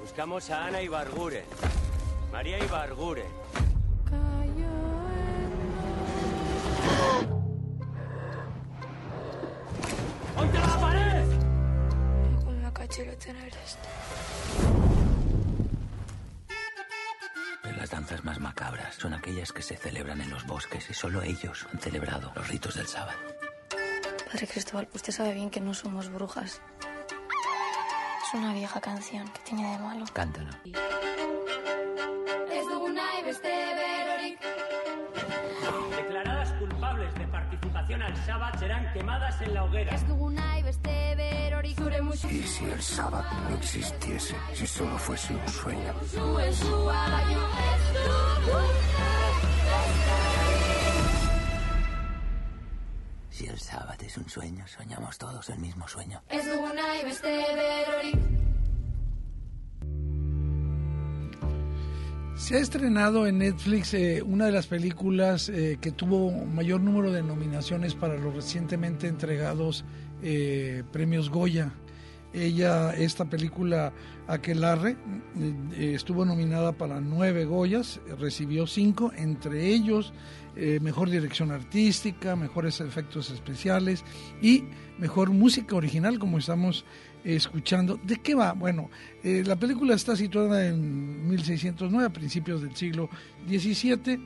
Buscamos 0.00 0.48
a 0.50 0.66
Ana 0.66 0.80
Ibarguren. 0.80 1.44
María 2.30 2.56
Ibarguren. 2.64 3.26
¡Ponte 10.36 10.58
a 10.58 10.66
la 10.66 10.80
pared! 10.80 12.44
Con 12.44 12.62
la 12.62 12.72
cachera 12.72 13.12
tener 13.16 13.48
esto. 13.48 14.69
Son 18.96 19.14
aquellas 19.14 19.52
que 19.52 19.62
se 19.62 19.76
celebran 19.76 20.20
en 20.20 20.30
los 20.30 20.46
bosques 20.46 20.88
y 20.90 20.94
solo 20.94 21.22
ellos 21.22 21.66
han 21.72 21.80
celebrado 21.80 22.32
los 22.34 22.48
ritos 22.48 22.74
del 22.74 22.86
sábado. 22.86 23.18
Padre 24.30 24.46
Cristóbal, 24.46 24.88
usted 24.94 25.12
sabe 25.12 25.34
bien 25.34 25.50
que 25.50 25.60
no 25.60 25.74
somos 25.74 26.08
brujas. 26.08 26.60
Es 28.22 28.34
una 28.34 28.54
vieja 28.54 28.80
canción 28.80 29.28
que 29.28 29.40
tiene 29.40 29.72
de 29.72 29.78
malo. 29.78 30.04
Cántalo. 30.12 30.50
Al 37.94 38.16
sábado 38.24 38.58
serán 38.58 38.92
quemadas 38.92 39.40
en 39.42 39.54
la 39.54 39.64
hoguera. 39.64 39.96
¿Y 42.30 42.42
si 42.42 42.64
el 42.64 42.82
sábado 42.82 43.28
no 43.48 43.56
existiese? 43.56 44.36
Si 44.54 44.66
solo 44.66 44.96
fuese 44.98 45.34
un 45.34 45.48
sueño. 45.48 45.94
Si 53.30 53.46
el 53.46 53.58
sábado 53.58 53.96
es 54.06 54.16
un 54.16 54.28
sueño, 54.28 54.66
soñamos 54.68 55.18
todos 55.18 55.48
el 55.50 55.58
mismo 55.58 55.88
sueño. 55.88 56.22
Se 62.40 62.56
ha 62.56 62.58
estrenado 62.58 63.26
en 63.26 63.38
Netflix 63.38 63.92
eh, 63.92 64.22
una 64.22 64.46
de 64.46 64.52
las 64.52 64.66
películas 64.66 65.50
eh, 65.50 65.76
que 65.78 65.92
tuvo 65.92 66.30
mayor 66.46 66.80
número 66.80 67.12
de 67.12 67.22
nominaciones 67.22 67.94
para 67.94 68.16
los 68.16 68.34
recientemente 68.34 69.08
entregados 69.08 69.84
eh, 70.22 70.82
premios 70.90 71.28
Goya. 71.28 71.74
Ella, 72.32 72.94
esta 72.94 73.26
película 73.26 73.92
Aquelarre, 74.26 74.96
estuvo 75.76 76.24
nominada 76.24 76.72
para 76.72 77.00
nueve 77.00 77.44
Goyas, 77.44 78.00
recibió 78.18 78.66
cinco, 78.66 79.12
entre 79.16 79.66
ellos 79.66 80.14
eh, 80.56 80.78
mejor 80.80 81.10
dirección 81.10 81.50
artística, 81.50 82.36
mejores 82.36 82.80
efectos 82.80 83.30
especiales 83.30 84.04
y 84.42 84.64
mejor 84.98 85.30
música 85.30 85.76
original, 85.76 86.18
como 86.18 86.38
estamos 86.38 86.84
escuchando. 87.24 87.98
¿De 88.02 88.16
qué 88.16 88.34
va? 88.34 88.52
Bueno, 88.52 88.90
eh, 89.22 89.42
la 89.46 89.56
película 89.56 89.94
está 89.94 90.16
situada 90.16 90.66
en 90.66 91.28
1609, 91.28 92.06
a 92.06 92.12
principios 92.12 92.62
del 92.62 92.74
siglo 92.76 93.08
XVII, 93.48 94.20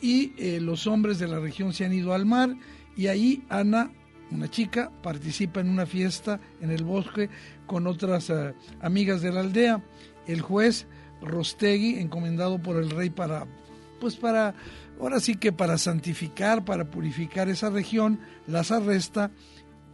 y 0.00 0.32
eh, 0.36 0.60
los 0.60 0.86
hombres 0.86 1.18
de 1.18 1.28
la 1.28 1.38
región 1.38 1.72
se 1.72 1.84
han 1.84 1.92
ido 1.92 2.12
al 2.12 2.26
mar, 2.26 2.54
y 2.96 3.06
ahí 3.06 3.44
Ana 3.48 3.90
una 4.30 4.50
chica 4.50 4.90
participa 5.02 5.60
en 5.60 5.70
una 5.70 5.86
fiesta 5.86 6.38
en 6.60 6.70
el 6.70 6.84
bosque 6.84 7.30
con 7.66 7.86
otras 7.86 8.30
amigas 8.82 9.22
de 9.22 9.32
la 9.32 9.40
aldea. 9.40 9.82
El 10.26 10.42
juez 10.42 10.86
Rostegui, 11.20 11.98
encomendado 11.98 12.60
por 12.60 12.76
el 12.76 12.90
rey 12.90 13.10
para, 13.10 13.46
pues 14.00 14.16
para, 14.16 14.54
ahora 15.00 15.20
sí 15.20 15.36
que 15.36 15.52
para 15.52 15.78
santificar, 15.78 16.64
para 16.64 16.90
purificar 16.90 17.48
esa 17.48 17.70
región, 17.70 18.20
las 18.46 18.70
arresta 18.70 19.30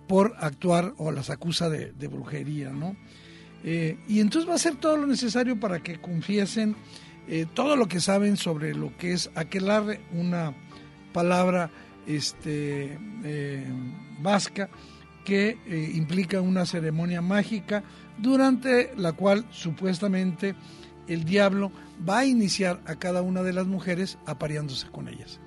por 0.07 0.35
actuar 0.39 0.95
o 0.99 1.11
las 1.11 1.31
acusa 1.31 1.69
de, 1.71 2.09
brujería, 2.09 2.71
¿no? 2.71 2.97
Eh, 3.63 3.99
y 4.07 4.21
entonces 4.21 4.49
va 4.49 4.53
a 4.53 4.57
hacer 4.57 4.77
todo 4.77 4.97
lo 4.97 5.07
necesario 5.07 5.59
para 5.59 5.83
que 5.83 5.99
confiesen 5.99 6.77
eh, 7.27 7.47
todo 7.55 7.77
lo 7.77 7.89
que 7.89 8.01
saben 8.01 8.37
sobre 8.37 8.75
lo 8.75 8.95
que 8.99 9.13
es 9.13 9.31
aquelarre, 9.35 10.03
una 10.13 10.55
palabra 11.15 11.71
este, 12.07 12.99
eh, 13.25 13.67
vasca 14.21 14.69
que 15.25 15.57
implica 15.95 16.43
una 16.43 16.67
ceremonia 16.67 17.23
mágica 17.23 17.83
durante 18.19 18.93
la 18.95 19.13
cual 19.13 19.47
supuestamente 19.51 20.55
el 21.09 21.25
diablo 21.25 21.73
va 22.09 22.19
a 22.19 22.25
iniciar 22.25 22.81
a 22.87 22.97
cada 22.97 23.23
una 23.23 23.43
de 23.43 23.53
las 23.53 23.67
mujeres 23.67 24.19
apareándose 24.27 24.89
con 24.89 25.09
ellas. 25.09 25.41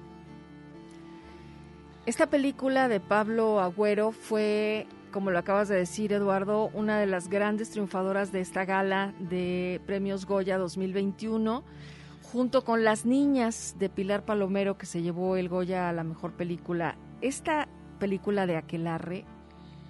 Esta 2.05 2.27
película 2.27 2.87
de 2.87 2.99
Pablo 2.99 3.59
Agüero 3.59 4.11
fue, 4.11 4.87
como 5.11 5.29
lo 5.29 5.39
acabas 5.39 5.67
de 5.67 5.75
decir 5.75 6.13
Eduardo, 6.13 6.69
una 6.73 6.99
de 6.99 7.05
las 7.05 7.27
grandes 7.27 7.71
triunfadoras 7.71 8.31
de 8.31 8.39
esta 8.39 8.63
gala 8.63 9.13
de 9.19 9.81
Premios 9.85 10.25
Goya 10.25 10.57
2021, 10.57 11.63
junto 12.31 12.63
con 12.63 12.83
Las 12.85 13.05
Niñas 13.05 13.75
de 13.77 13.89
Pilar 13.89 14.23
Palomero, 14.23 14.77
que 14.77 14.85
se 14.85 15.01
llevó 15.01 15.35
el 15.35 15.49
Goya 15.49 15.89
a 15.89 15.93
la 15.93 16.03
mejor 16.03 16.31
película. 16.31 16.95
Esta 17.19 17.67
película 17.99 18.45
de 18.45 18.55
Aquelarre 18.55 19.25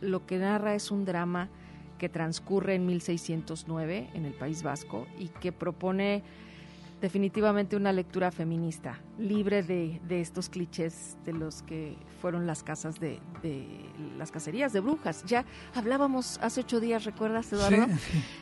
lo 0.02 0.26
que 0.26 0.38
narra 0.38 0.76
es 0.76 0.92
un 0.92 1.06
drama 1.06 1.50
que 1.98 2.10
transcurre 2.10 2.76
en 2.76 2.86
1609 2.86 4.10
en 4.14 4.26
el 4.26 4.34
País 4.34 4.64
Vasco 4.64 5.08
y 5.18 5.30
que 5.30 5.52
propone 5.52 6.24
definitivamente 7.02 7.76
una 7.76 7.92
lectura 7.92 8.32
feminista, 8.32 9.00
libre 9.20 9.62
de, 9.62 10.00
estos 10.10 10.50
clichés 10.50 11.18
de 11.26 11.34
los 11.34 11.62
que 11.62 11.96
fueron 12.22 12.48
las 12.48 12.64
casas 12.64 13.00
de, 13.00 13.20
las 14.18 14.32
cacerías 14.32 14.74
de 14.74 14.80
brujas. 14.80 15.24
Ya 15.26 15.46
hablábamos 15.76 16.40
hace 16.42 16.62
ocho 16.62 16.80
días, 16.80 17.06
¿recuerdas, 17.06 17.52
Eduardo? 17.54 17.88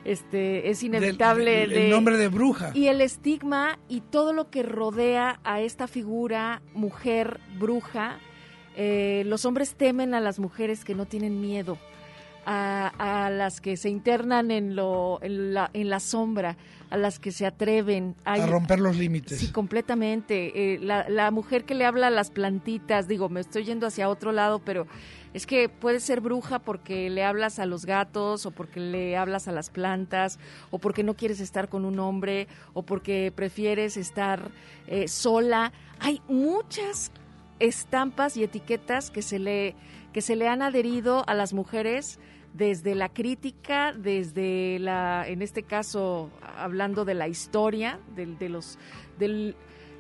Este 0.06 0.70
es 0.70 0.84
inevitable 0.84 1.64
el 1.64 1.90
nombre 1.90 2.18
de 2.18 2.28
bruja 2.28 2.72
y 2.74 2.88
el 2.88 3.02
estigma 3.02 3.80
y 3.90 4.02
todo 4.02 4.34
lo 4.34 4.50
que 4.50 4.64
rodea 4.64 5.40
a 5.44 5.62
esta 5.62 5.88
figura 5.88 6.62
mujer 6.74 7.40
bruja. 7.58 8.20
Eh, 8.78 9.24
los 9.26 9.46
hombres 9.46 9.76
temen 9.76 10.14
a 10.14 10.20
las 10.20 10.40
mujeres 10.40 10.86
que 10.86 10.96
no 10.96 11.06
tienen 11.06 11.42
miedo. 11.42 11.78
A, 12.46 13.30
las 13.32 13.60
que 13.60 13.76
se 13.76 13.90
internan 13.90 14.52
en, 14.52 14.76
lo, 14.76 15.20
en, 15.24 15.54
la, 15.54 15.72
en 15.74 15.90
la 15.90 16.00
sombra, 16.00 16.58
a 16.92 16.98
las 16.98 17.18
que 17.18 17.32
se 17.32 17.46
atreven 17.48 18.16
a, 18.24 18.38
romper 18.46 18.80
los 18.80 18.96
límites. 18.96 19.40
Sí, 19.40 19.52
completamente. 19.52 20.76
Eh, 20.76 20.80
la, 20.80 21.10
la, 21.10 21.32
mujer 21.32 21.66
que 21.66 21.74
le 21.74 21.86
habla 21.86 22.08
a 22.08 22.12
las 22.12 22.30
plantitas, 22.30 23.08
digo, 23.08 23.30
me 23.30 23.40
estoy 23.40 23.66
yendo 23.66 23.88
hacia 23.88 24.10
otro 24.10 24.32
lado, 24.32 24.60
pero 24.60 24.86
es 25.36 25.46
que 25.46 25.68
puede 25.68 26.00
ser 26.00 26.22
bruja 26.22 26.60
porque 26.60 27.10
le 27.10 27.26
hablas 27.26 27.60
a 27.60 27.66
los 27.66 27.86
gatos 27.86 28.46
o 28.46 28.52
porque 28.52 28.80
le 28.80 29.18
hablas 29.18 29.50
a 29.50 29.52
las 29.52 29.70
plantas 29.70 30.40
o 30.72 30.80
porque 30.80 31.04
no 31.04 31.16
quieres 31.16 31.42
estar 31.42 31.68
con 31.68 31.84
un 31.84 32.00
hombre 32.00 32.48
o 32.74 32.84
porque 32.84 33.34
prefieres 33.36 33.98
estar 33.98 34.50
eh, 34.88 35.10
sola. 35.10 35.74
Hay 36.00 36.22
muchas 36.30 37.12
estampas 37.60 38.38
y 38.38 38.46
etiquetas 38.46 39.12
que 39.12 39.22
se 39.22 39.38
le 39.38 39.76
que 40.14 40.22
se 40.22 40.38
le 40.38 40.48
han 40.48 40.62
adherido 40.62 41.26
a 41.28 41.34
las 41.34 41.54
mujeres 41.54 42.18
desde 42.56 42.96
la 42.96 43.10
crítica, 43.10 43.92
desde 43.92 44.80
la, 44.80 45.28
en 45.28 45.42
este 45.42 45.64
caso, 45.64 46.30
hablando 46.58 47.04
de 47.04 47.14
la 47.14 47.28
historia, 47.28 48.00
del, 48.16 48.38
de 48.38 48.48
los, 48.48 48.80
del, 49.20 49.56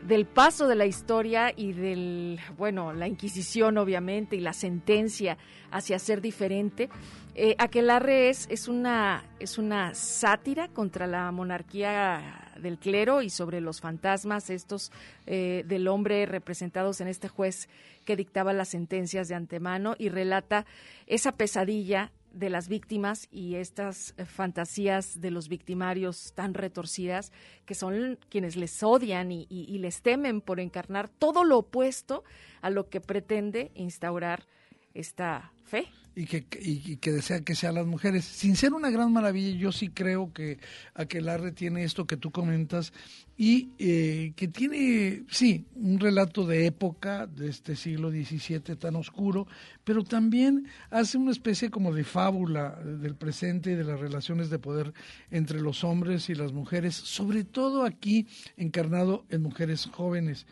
del 0.07 0.25
paso 0.25 0.67
de 0.67 0.75
la 0.75 0.85
historia 0.85 1.51
y 1.53 1.73
del, 1.73 2.39
bueno, 2.57 2.93
la 2.93 3.09
Inquisición 3.09 3.77
obviamente 3.77 4.37
y 4.37 4.39
la 4.39 4.53
sentencia 4.53 5.37
hacia 5.69 5.99
ser 5.99 6.21
diferente. 6.21 6.89
Eh, 7.33 7.55
Aquelarre 7.57 8.29
es, 8.29 8.47
es, 8.49 8.69
una, 8.69 9.25
es 9.39 9.57
una 9.57 9.93
sátira 9.93 10.69
contra 10.69 11.07
la 11.07 11.29
monarquía 11.33 12.53
del 12.57 12.77
clero 12.77 13.21
y 13.21 13.29
sobre 13.29 13.59
los 13.59 13.81
fantasmas 13.81 14.49
estos 14.49 14.93
eh, 15.25 15.65
del 15.67 15.89
hombre 15.89 16.25
representados 16.25 17.01
en 17.01 17.09
este 17.09 17.27
juez 17.27 17.67
que 18.05 18.15
dictaba 18.15 18.53
las 18.53 18.69
sentencias 18.69 19.27
de 19.27 19.35
antemano 19.35 19.95
y 19.97 20.07
relata 20.07 20.65
esa 21.05 21.33
pesadilla 21.33 22.13
de 22.35 22.49
las 22.49 22.67
víctimas 22.67 23.27
y 23.31 23.55
estas 23.55 24.13
eh, 24.17 24.25
fantasías 24.25 25.21
de 25.21 25.31
los 25.31 25.47
victimarios 25.47 26.33
tan 26.35 26.53
retorcidas 26.53 27.31
que 27.65 27.75
son 27.75 28.19
quienes 28.29 28.57
les 28.57 28.83
odian 28.83 29.31
y, 29.31 29.45
les 29.79 30.01
temen 30.01 30.41
por 30.41 30.59
encarnar 30.59 31.07
todo 31.09 31.43
lo 31.43 31.59
opuesto 31.59 32.23
a 32.61 32.69
lo 32.69 32.89
que 32.89 33.01
pretende 33.01 33.71
instaurar 33.75 34.47
esta 34.93 35.51
fe 35.63 35.87
y 36.15 36.25
que, 36.25 36.45
y, 36.61 36.95
que 36.97 37.11
desea 37.11 37.41
que 37.41 37.55
sean 37.55 37.75
las 37.75 37.85
mujeres. 37.85 38.23
Sin 38.23 38.55
ser 38.55 38.73
una 38.73 38.89
gran 38.89 39.11
maravilla, 39.11 39.57
yo 39.57 39.71
sí 39.71 39.89
creo 39.89 40.31
que 40.33 40.59
Aquelarre 40.93 41.51
tiene 41.51 41.83
esto 41.83 42.05
que 42.05 42.15
tú 42.15 42.31
comentas 42.31 42.93
y 43.37 43.71
eh, 43.79 44.31
que 44.37 44.47
tiene, 44.47 45.23
sí, 45.29 45.65
un 45.75 45.99
relato 45.99 46.47
de 46.47 46.67
época 46.67 47.27
de 47.27 47.49
este 47.49 47.75
siglo 47.75 48.09
XVII 48.09 48.77
tan 48.77 48.95
oscuro, 48.95 49.45
pero 49.83 50.03
también 50.03 50.67
hace 50.89 51.17
una 51.17 51.31
especie 51.31 51.69
como 51.69 51.93
de 51.93 52.05
fábula 52.05 52.79
del 52.81 53.15
presente 53.15 53.71
y 53.71 53.75
de 53.75 53.83
las 53.83 53.99
relaciones 53.99 54.49
de 54.49 54.59
poder 54.59 54.93
entre 55.31 55.59
los 55.59 55.83
hombres 55.83 56.29
y 56.29 56.35
las 56.35 56.53
mujeres, 56.53 56.95
sobre 56.95 57.43
todo 57.43 57.83
aquí 57.83 58.25
encarnado 58.55 59.25
en 59.29 59.41
mujeres 59.41 59.85
jóvenes. 59.91 60.45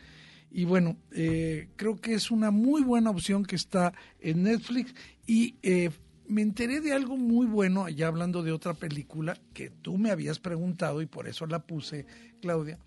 Y 0.56 0.66
bueno, 0.66 0.96
eh, 1.10 1.66
creo 1.74 1.96
que 1.96 2.14
es 2.14 2.30
una 2.30 2.52
muy 2.52 2.82
buena 2.82 3.10
opción 3.10 3.44
que 3.44 3.56
está 3.56 3.92
en 4.20 4.44
Netflix 4.44 4.94
y 5.26 5.56
eh, 5.64 5.90
me 6.28 6.42
enteré 6.42 6.80
de 6.80 6.92
algo 6.92 7.16
muy 7.16 7.44
bueno, 7.44 7.84
allá 7.84 8.06
hablando 8.06 8.40
de 8.44 8.52
otra 8.52 8.72
película 8.72 9.36
que 9.52 9.70
tú 9.70 9.98
me 9.98 10.12
habías 10.12 10.38
preguntado 10.38 11.02
y 11.02 11.06
por 11.06 11.26
eso 11.26 11.44
la 11.46 11.66
puse, 11.66 12.06
Claudia, 12.40 12.78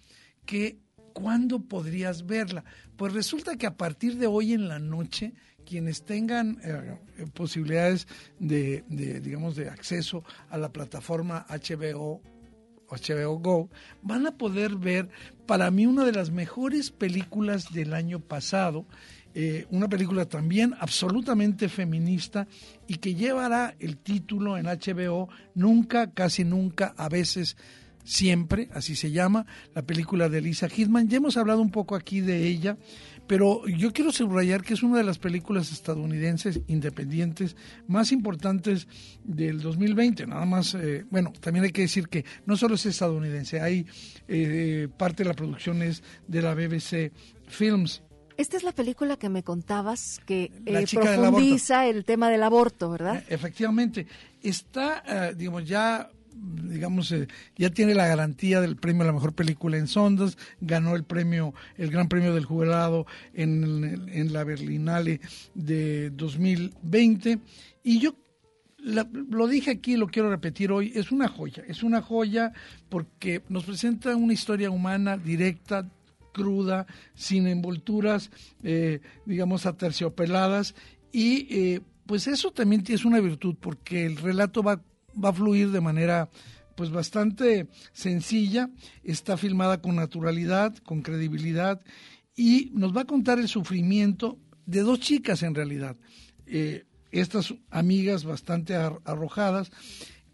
que 0.46 0.78
¿cuándo 1.12 1.60
podrías 1.60 2.26
verla? 2.26 2.64
Pues 2.96 3.12
resulta 3.12 3.58
que 3.58 3.68
a 3.68 3.76
partir 3.76 4.16
de 4.18 4.28
hoy 4.28 4.54
en 4.54 4.70
la 4.70 4.80
noche, 4.80 5.34
quienes 5.66 6.06
tengan 6.06 6.62
eh, 6.64 6.98
posibilidades 7.34 8.08
de, 8.40 8.86
de, 8.88 9.20
digamos, 9.20 9.58
de 9.58 9.70
acceso 9.70 10.24
a 10.50 10.58
la 10.58 10.72
plataforma 10.72 11.46
HBO 11.50 12.22
HBO 12.90 13.40
Go, 13.40 13.70
van 14.02 14.28
a 14.28 14.38
poder 14.38 14.76
ver 14.76 15.10
para 15.46 15.72
mí 15.72 15.86
una 15.86 16.06
de 16.06 16.12
las 16.12 16.32
mejores 16.32 16.92
películas 16.92 17.72
del 17.72 17.94
año 17.94 18.20
pasado, 18.20 18.86
eh, 19.34 19.68
una 19.70 19.88
película 19.88 20.26
también 20.26 20.74
absolutamente 20.80 21.70
feminista 21.70 22.48
y 22.88 22.96
que 22.96 23.14
llevará 23.14 23.76
el 23.80 23.98
título 23.98 24.58
en 24.58 24.66
HBO 24.66 25.30
Nunca, 25.54 26.12
casi 26.12 26.44
nunca, 26.44 26.94
a 26.98 27.10
veces 27.10 27.58
siempre, 28.08 28.70
así 28.74 28.96
se 28.96 29.12
llama, 29.12 29.46
la 29.76 29.82
película 29.82 30.30
de 30.30 30.42
Lisa 30.42 30.70
Hitman. 30.70 31.10
Ya 31.10 31.18
hemos 31.18 31.36
hablado 31.38 31.62
un 31.62 31.72
poco 31.72 31.96
aquí 31.96 32.22
de 32.22 32.48
ella. 32.48 32.78
Pero 33.28 33.68
yo 33.68 33.92
quiero 33.92 34.12
subrayar 34.12 34.64
que 34.64 34.74
es 34.74 34.84
una 34.84 34.98
de 34.98 35.04
las 35.04 35.20
películas 35.20 35.72
estadounidenses 35.72 36.62
independientes 36.68 37.56
más 37.88 38.12
importantes 38.12 38.88
del 39.24 39.62
2020. 39.62 40.28
Nada 40.28 40.46
más, 40.46 40.74
eh, 40.76 41.06
bueno, 41.10 41.34
también 41.40 41.66
hay 41.66 41.72
que 41.72 41.82
decir 41.82 42.08
que 42.08 42.24
no 42.46 42.56
solo 42.56 42.76
es 42.76 42.86
estadounidense, 42.86 43.60
hay 43.60 43.86
eh, 44.28 44.88
parte 44.98 45.24
de 45.24 45.30
la 45.30 45.36
producción 45.36 45.82
es 45.82 46.04
de 46.28 46.42
la 46.42 46.54
BBC 46.56 47.12
Films. 47.48 48.02
Esta 48.38 48.56
es 48.56 48.64
la 48.64 48.72
película 48.72 49.18
que 49.18 49.30
me 49.30 49.44
contabas 49.44 50.22
que 50.26 50.52
eh, 50.66 50.86
profundiza 50.92 51.88
el 51.88 52.06
tema 52.06 52.30
del 52.30 52.44
aborto, 52.44 52.90
¿verdad? 52.92 53.24
Efectivamente. 53.28 54.08
Está, 54.44 55.34
digamos, 55.34 55.68
ya 55.68 56.12
digamos, 56.40 57.12
eh, 57.12 57.28
ya 57.56 57.70
tiene 57.70 57.96
la 57.96 58.08
garantía 58.08 58.62
del 58.62 58.76
premio 58.76 59.04
a 59.04 59.08
la 59.08 59.14
mejor 59.14 59.34
película 59.34 59.78
en 59.78 59.88
Sondas, 59.88 60.38
ganó 60.62 60.96
el 60.96 61.04
premio, 61.04 61.54
el 61.78 61.90
gran 61.90 62.08
premio 62.08 62.34
del 62.34 62.46
jurado 62.46 63.06
en, 63.34 64.10
en 64.12 64.34
la 64.34 64.44
Berlinale 64.44 65.22
de 65.56 66.10
2020 66.12 67.40
y 67.84 68.00
yo 68.00 68.16
lo 68.88 69.48
dije 69.48 69.72
aquí, 69.72 69.98
lo 69.98 70.08
quiero 70.08 70.30
repetir 70.30 70.72
hoy, 70.72 70.92
es 70.96 71.12
una 71.12 71.28
joya, 71.28 71.64
es 71.68 71.84
una 71.84 72.02
joya 72.02 72.54
porque 72.90 73.42
nos 73.50 73.66
presenta 73.66 74.16
una 74.16 74.34
historia 74.34 74.70
humana 74.70 75.18
directa, 75.18 75.90
cruda, 76.32 76.86
sin 77.16 77.48
envolturas, 77.48 78.32
eh, 78.64 79.02
digamos, 79.26 79.66
aterciopeladas. 79.66 80.76
Y 81.12 81.48
eh, 81.50 81.82
pues 82.06 82.28
eso 82.28 82.52
también 82.52 82.84
es 82.88 83.04
una 83.04 83.20
virtud 83.20 83.56
porque 83.60 84.06
el 84.06 84.18
relato 84.18 84.64
va 84.64 84.82
va 85.24 85.30
a 85.30 85.34
fluir 85.34 85.72
de 85.72 85.82
manera 85.82 86.30
pues 86.76 86.92
bastante 86.92 87.68
sencilla, 87.92 88.70
está 89.04 89.36
filmada 89.36 89.82
con 89.82 89.96
naturalidad, 89.96 90.76
con 90.78 91.02
credibilidad 91.02 91.82
y 92.36 92.72
nos 92.74 92.96
va 92.96 93.02
a 93.02 93.06
contar 93.06 93.40
el 93.40 93.48
sufrimiento 93.48 94.38
de 94.68 94.82
dos 94.82 95.00
chicas 95.00 95.42
en 95.42 95.56
realidad, 95.56 95.96
eh, 96.46 96.86
estas 97.12 97.56
amigas 97.72 98.26
bastante 98.26 98.76
arrojadas 98.76 99.72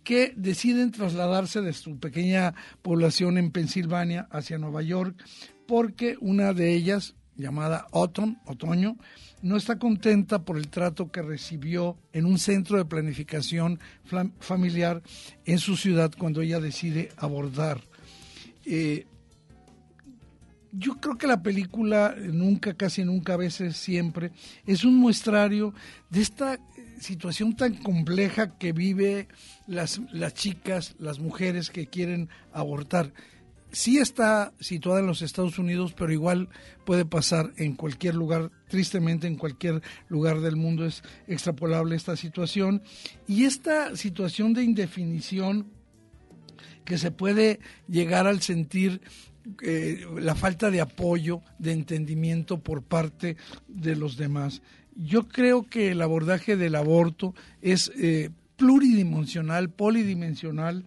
que 0.04 0.34
deciden 0.36 0.92
trasladarse 0.92 1.62
de 1.62 1.72
su 1.72 1.98
pequeña 1.98 2.54
población 2.82 3.38
en 3.38 3.52
Pensilvania 3.52 4.28
hacia 4.32 4.58
Nueva 4.58 4.82
York 4.82 5.24
porque 5.66 6.18
una 6.20 6.54
de 6.54 6.74
ellas, 6.74 7.16
llamada 7.36 7.88
Autumn, 7.92 8.38
otoño, 8.46 8.98
no 9.42 9.58
está 9.58 9.78
contenta 9.78 10.44
por 10.44 10.58
el 10.58 10.70
trato 10.70 11.12
que 11.12 11.22
recibió 11.22 11.98
en 12.14 12.26
un 12.26 12.40
centro 12.40 12.78
de 12.78 12.86
planificación 12.86 13.80
familiar 14.40 15.02
en 15.46 15.60
su 15.60 15.76
ciudad 15.76 16.12
cuando 16.18 16.42
ella 16.42 16.60
decide 16.60 17.12
abordar. 17.18 17.82
Eh, 18.66 19.06
yo 20.72 20.96
creo 21.00 21.18
que 21.18 21.28
la 21.28 21.44
película 21.44 22.16
Nunca, 22.18 22.74
casi 22.74 23.04
nunca, 23.04 23.34
a 23.34 23.38
veces 23.38 23.78
siempre, 23.78 24.32
es 24.66 24.84
un 24.84 24.96
muestrario 24.96 25.74
de 26.10 26.22
esta 26.22 26.60
situación 27.00 27.56
tan 27.56 27.76
compleja 27.76 28.58
que 28.58 28.72
vive 28.72 29.28
las, 29.68 30.02
las 30.12 30.34
chicas, 30.34 30.96
las 31.00 31.20
mujeres 31.20 31.70
que 31.70 31.88
quieren 31.88 32.30
abortar. 32.54 33.14
Sí 33.74 33.98
está 33.98 34.54
situada 34.60 35.00
en 35.00 35.08
los 35.08 35.24
Estados 35.24 35.58
Unidos, 35.58 35.96
pero 35.98 36.14
igual 36.14 36.48
puede 36.86 37.06
pasar 37.06 37.54
en 37.58 37.74
cualquier 37.74 38.14
lugar, 38.14 38.52
tristemente 38.68 39.26
en 39.26 39.36
cualquier 39.36 39.82
lugar 40.10 40.42
del 40.42 40.56
mundo 40.56 40.86
es 40.86 41.02
extrapolable 41.28 41.96
esta 41.96 42.16
situación. 42.16 42.84
Y 43.28 43.46
esta 43.46 43.96
situación 43.96 44.54
de 44.54 44.64
indefinición 44.64 45.72
que 46.86 47.00
se 47.00 47.10
puede 47.10 47.60
llegar 47.88 48.28
al 48.28 48.42
sentir 48.42 49.02
eh, 49.64 50.06
la 50.20 50.36
falta 50.36 50.70
de 50.70 50.80
apoyo, 50.80 51.42
de 51.58 51.72
entendimiento 51.72 52.60
por 52.60 52.84
parte 52.84 53.38
de 53.68 53.96
los 53.96 54.18
demás. 54.18 54.62
Yo 54.96 55.28
creo 55.28 55.64
que 55.64 55.90
el 55.92 56.02
abordaje 56.04 56.58
del 56.58 56.76
aborto 56.76 57.34
es 57.60 57.92
eh, 57.98 58.30
pluridimensional, 58.56 59.72
polidimensional 59.72 60.86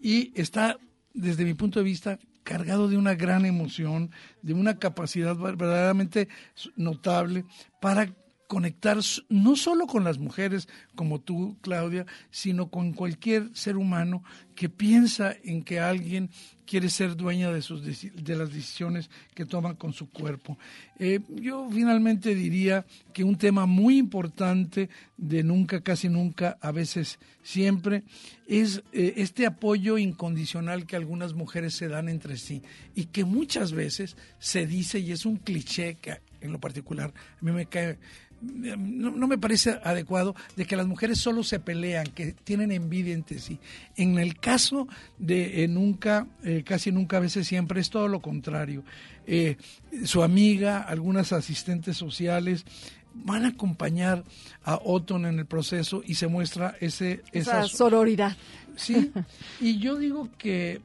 y 0.00 0.38
está, 0.38 0.78
desde 1.16 1.44
mi 1.44 1.54
punto 1.54 1.80
de 1.80 1.84
vista, 1.84 2.18
cargado 2.44 2.88
de 2.88 2.96
una 2.96 3.14
gran 3.14 3.44
emoción, 3.44 4.10
de 4.42 4.54
una 4.54 4.78
capacidad 4.78 5.34
verdaderamente 5.34 6.28
notable 6.76 7.44
para 7.80 8.14
conectar 8.46 8.98
no 9.28 9.56
solo 9.56 9.86
con 9.86 10.04
las 10.04 10.18
mujeres 10.18 10.68
como 10.94 11.20
tú, 11.20 11.56
Claudia, 11.60 12.06
sino 12.30 12.68
con 12.70 12.92
cualquier 12.92 13.50
ser 13.54 13.76
humano 13.76 14.22
que 14.54 14.68
piensa 14.68 15.34
en 15.44 15.62
que 15.62 15.80
alguien 15.80 16.30
quiere 16.66 16.90
ser 16.90 17.16
dueña 17.16 17.52
de, 17.52 17.62
sus, 17.62 17.82
de 17.84 18.36
las 18.36 18.52
decisiones 18.52 19.08
que 19.34 19.46
toma 19.46 19.74
con 19.74 19.92
su 19.92 20.10
cuerpo. 20.10 20.58
Eh, 20.98 21.20
yo 21.28 21.68
finalmente 21.70 22.34
diría 22.34 22.84
que 23.12 23.22
un 23.22 23.36
tema 23.36 23.66
muy 23.66 23.98
importante 23.98 24.90
de 25.16 25.44
nunca, 25.44 25.80
casi 25.80 26.08
nunca, 26.08 26.58
a 26.60 26.72
veces 26.72 27.18
siempre, 27.42 28.02
es 28.48 28.82
eh, 28.92 29.14
este 29.18 29.46
apoyo 29.46 29.96
incondicional 29.96 30.86
que 30.86 30.96
algunas 30.96 31.34
mujeres 31.34 31.74
se 31.74 31.88
dan 31.88 32.08
entre 32.08 32.36
sí 32.36 32.62
y 32.94 33.06
que 33.06 33.24
muchas 33.24 33.72
veces 33.72 34.16
se 34.38 34.66
dice, 34.66 34.98
y 34.98 35.12
es 35.12 35.24
un 35.24 35.36
cliché 35.36 35.94
que 35.94 36.20
en 36.40 36.52
lo 36.52 36.60
particular 36.60 37.12
a 37.40 37.44
mí 37.44 37.52
me 37.52 37.66
cae 37.66 37.98
no, 38.46 39.26
me 39.26 39.38
parece 39.38 39.78
adecuado 39.82 40.34
de 40.56 40.64
que 40.64 40.76
las 40.76 40.86
mujeres 40.86 41.18
solo 41.18 41.42
se 41.42 41.60
pelean, 41.60 42.06
que 42.08 42.32
tienen 42.32 42.72
envidia 42.72 43.14
entre 43.14 43.38
sí. 43.38 43.58
En 43.96 44.18
el 44.18 44.38
caso 44.38 44.88
de 45.18 45.64
eh, 45.64 45.68
nunca, 45.68 46.26
eh, 46.42 46.62
casi 46.64 46.92
nunca, 46.92 47.18
a 47.18 47.20
veces 47.20 47.46
siempre 47.46 47.80
es 47.80 47.90
todo 47.90 48.08
lo 48.08 48.20
contrario. 48.20 48.84
Eh, 49.26 49.56
su 50.04 50.22
amiga, 50.22 50.80
algunas 50.82 51.32
asistentes 51.32 51.96
sociales 51.96 52.64
van 53.14 53.44
a 53.44 53.48
acompañar 53.48 54.24
a 54.62 54.78
Otton 54.82 55.26
en 55.26 55.38
el 55.38 55.46
proceso 55.46 56.02
y 56.04 56.14
se 56.14 56.26
muestra 56.26 56.76
ese, 56.80 57.22
esa, 57.32 57.64
esa 57.64 57.76
sororidad. 57.76 58.36
Sí, 58.76 59.10
y 59.60 59.78
yo 59.78 59.96
digo 59.96 60.28
que 60.36 60.80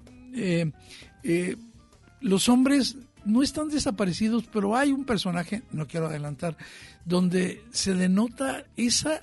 los 2.22 2.48
hombres 2.48 2.96
no 3.26 3.44
están 3.44 3.70
desaparecidos, 3.70 4.46
pero 4.52 4.76
hay 4.76 4.92
un 4.92 5.06
personaje, 5.06 5.64
no 5.72 5.88
quiero 5.88 6.08
adelantar, 6.08 6.58
donde 7.06 7.64
se 7.72 7.94
denota 7.94 8.66
esa, 8.76 9.22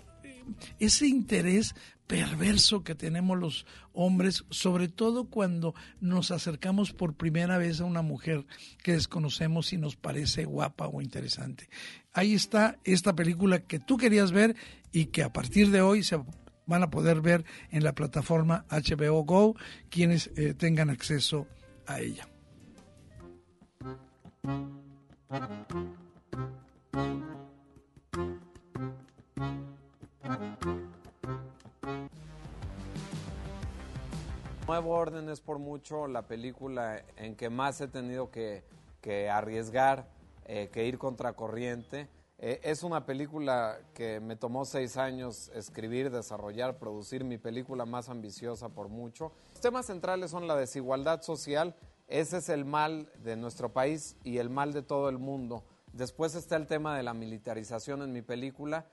ese 0.78 1.06
interés 1.06 1.74
perverso 2.08 2.82
que 2.82 2.94
tenemos 2.94 3.38
los 3.38 3.66
hombres, 3.92 4.44
sobre 4.50 4.88
todo 4.88 5.24
cuando 5.24 5.74
nos 6.00 6.30
acercamos 6.30 6.92
por 6.92 7.14
primera 7.14 7.58
vez 7.58 7.80
a 7.80 7.84
una 7.84 8.02
mujer 8.02 8.46
que 8.82 8.92
desconocemos 8.92 9.72
y 9.72 9.76
nos 9.76 9.94
parece 9.94 10.46
guapa 10.46 10.88
o 10.88 11.02
interesante. 11.02 11.68
Ahí 12.12 12.34
está 12.34 12.78
esta 12.84 13.14
película 13.14 13.60
que 13.60 13.78
tú 13.78 13.98
querías 13.98 14.32
ver 14.32 14.56
y 14.90 15.06
que 15.06 15.22
a 15.22 15.32
partir 15.32 15.70
de 15.70 15.82
hoy 15.82 16.02
se 16.02 16.18
van 16.66 16.82
a 16.82 16.90
poder 16.90 17.20
ver 17.20 17.44
en 17.70 17.84
la 17.84 17.94
plataforma 17.94 18.64
HBO 18.70 19.24
Go 19.24 19.56
quienes 19.90 20.30
eh, 20.36 20.54
tengan 20.54 20.90
acceso 20.90 21.46
a 21.86 22.00
ella. 22.00 22.26
Nuevo 34.66 34.90
Orden 34.90 35.28
es 35.28 35.40
por 35.40 35.58
mucho 35.58 36.06
la 36.06 36.22
película 36.22 37.02
en 37.16 37.34
que 37.34 37.50
más 37.50 37.80
he 37.80 37.88
tenido 37.88 38.30
que, 38.30 38.62
arriesgar, 39.30 40.06
eh, 40.44 40.68
que 40.72 40.86
ir 40.86 40.98
contracorriente. 40.98 42.06
Eh, 42.38 42.60
es 42.62 42.82
una 42.82 43.04
película 43.04 43.78
que 43.94 44.20
me 44.20 44.36
tomó 44.36 44.64
seis 44.64 44.96
años 44.96 45.50
escribir, 45.54 46.10
desarrollar, 46.10 46.78
producir, 46.78 47.24
mi 47.24 47.38
película 47.38 47.86
más 47.86 48.08
ambiciosa 48.08 48.68
por 48.68 48.88
mucho. 48.88 49.32
Los 49.52 49.60
temas 49.60 49.86
centrales 49.86 50.30
son 50.30 50.46
la 50.46 50.54
desigualdad 50.54 51.22
social, 51.22 51.74
ese 52.08 52.38
es 52.38 52.48
el 52.48 52.64
mal 52.64 53.10
de 53.22 53.36
nuestro 53.36 53.72
país 53.72 54.16
y 54.24 54.38
el 54.38 54.48
mal 54.48 54.72
de 54.72 54.82
todo 54.82 55.10
el 55.10 55.18
mundo. 55.18 55.64
Después 55.92 56.34
está 56.34 56.56
el 56.56 56.66
tema 56.66 56.96
de 56.96 57.02
la 57.02 57.12
militarización 57.12 58.02
en 58.02 58.12
mi 58.12 58.22
película. 58.22 58.86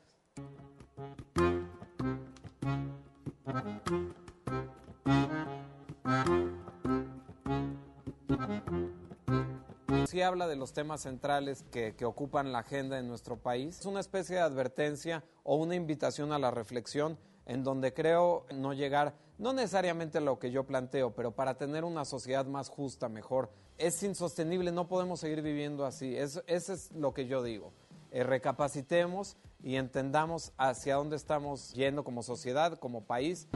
Sí 10.07 10.21
habla 10.21 10.47
de 10.47 10.55
los 10.55 10.73
temas 10.73 11.01
centrales 11.01 11.63
que, 11.71 11.95
que, 11.95 12.05
ocupan 12.05 12.51
la 12.51 12.59
agenda 12.59 12.99
en 12.99 13.07
nuestro 13.07 13.37
país. 13.37 13.79
Es 13.79 13.85
una 13.85 13.99
especie 13.99 14.35
de 14.35 14.41
advertencia 14.41 15.23
o 15.43 15.55
una 15.55 15.75
invitación 15.75 16.31
a 16.31 16.39
la 16.39 16.51
reflexión 16.51 17.17
en 17.45 17.63
donde 17.63 17.93
creo 17.93 18.45
no 18.53 18.73
llegar, 18.73 19.15
no 19.37 19.53
necesariamente 19.53 20.21
lo 20.21 20.39
que 20.39 20.51
yo 20.51 20.63
planteo, 20.65 21.11
pero 21.11 21.31
para 21.31 21.57
tener 21.57 21.83
una 21.83 22.05
sociedad 22.05 22.45
más 22.45 22.69
justa, 22.69 23.09
mejor. 23.09 23.51
Es 23.77 24.01
insostenible, 24.03 24.71
no 24.71 24.87
podemos 24.87 25.19
seguir 25.19 25.41
viviendo 25.41 25.85
así. 25.85 26.15
Eso, 26.15 26.41
es 26.47 26.91
lo 26.93 27.13
que 27.13 27.27
yo 27.27 27.43
digo. 27.43 27.73
Eh, 28.11 28.23
recapacitemos 28.23 29.37
y 29.61 29.75
entendamos 29.75 30.53
hacia 30.57 30.95
dónde 30.95 31.17
estamos 31.17 31.73
yendo 31.73 32.03
como 32.03 32.23
sociedad, 32.23 32.79
como 32.79 33.03
país. 33.03 33.47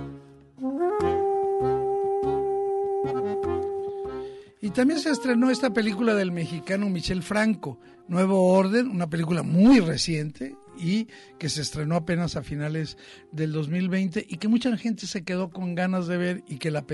Y 4.61 4.71
también 4.71 4.99
se 4.99 5.09
estrenó 5.09 5.49
esta 5.49 5.69
película 5.69 6.13
del 6.13 6.31
mexicano 6.31 6.89
Michel 6.89 7.23
Franco, 7.23 7.79
Nuevo 8.09 8.51
Orden, 8.51 8.89
una 8.89 9.09
película 9.09 9.41
muy 9.41 9.79
reciente 9.79 10.57
y 10.79 11.07
que 11.37 11.49
se 11.49 11.61
estrenó 11.61 11.95
apenas 11.95 12.35
a 12.35 12.43
finales 12.43 12.97
del 13.31 13.51
2020 13.51 14.25
y 14.27 14.37
que 14.37 14.47
mucha 14.47 14.75
gente 14.77 15.05
se 15.07 15.23
quedó 15.23 15.49
con 15.49 15.75
ganas 15.75 16.07
de 16.07 16.17
ver 16.17 16.43
y 16.47 16.57
que 16.57 16.71
la 16.71 16.85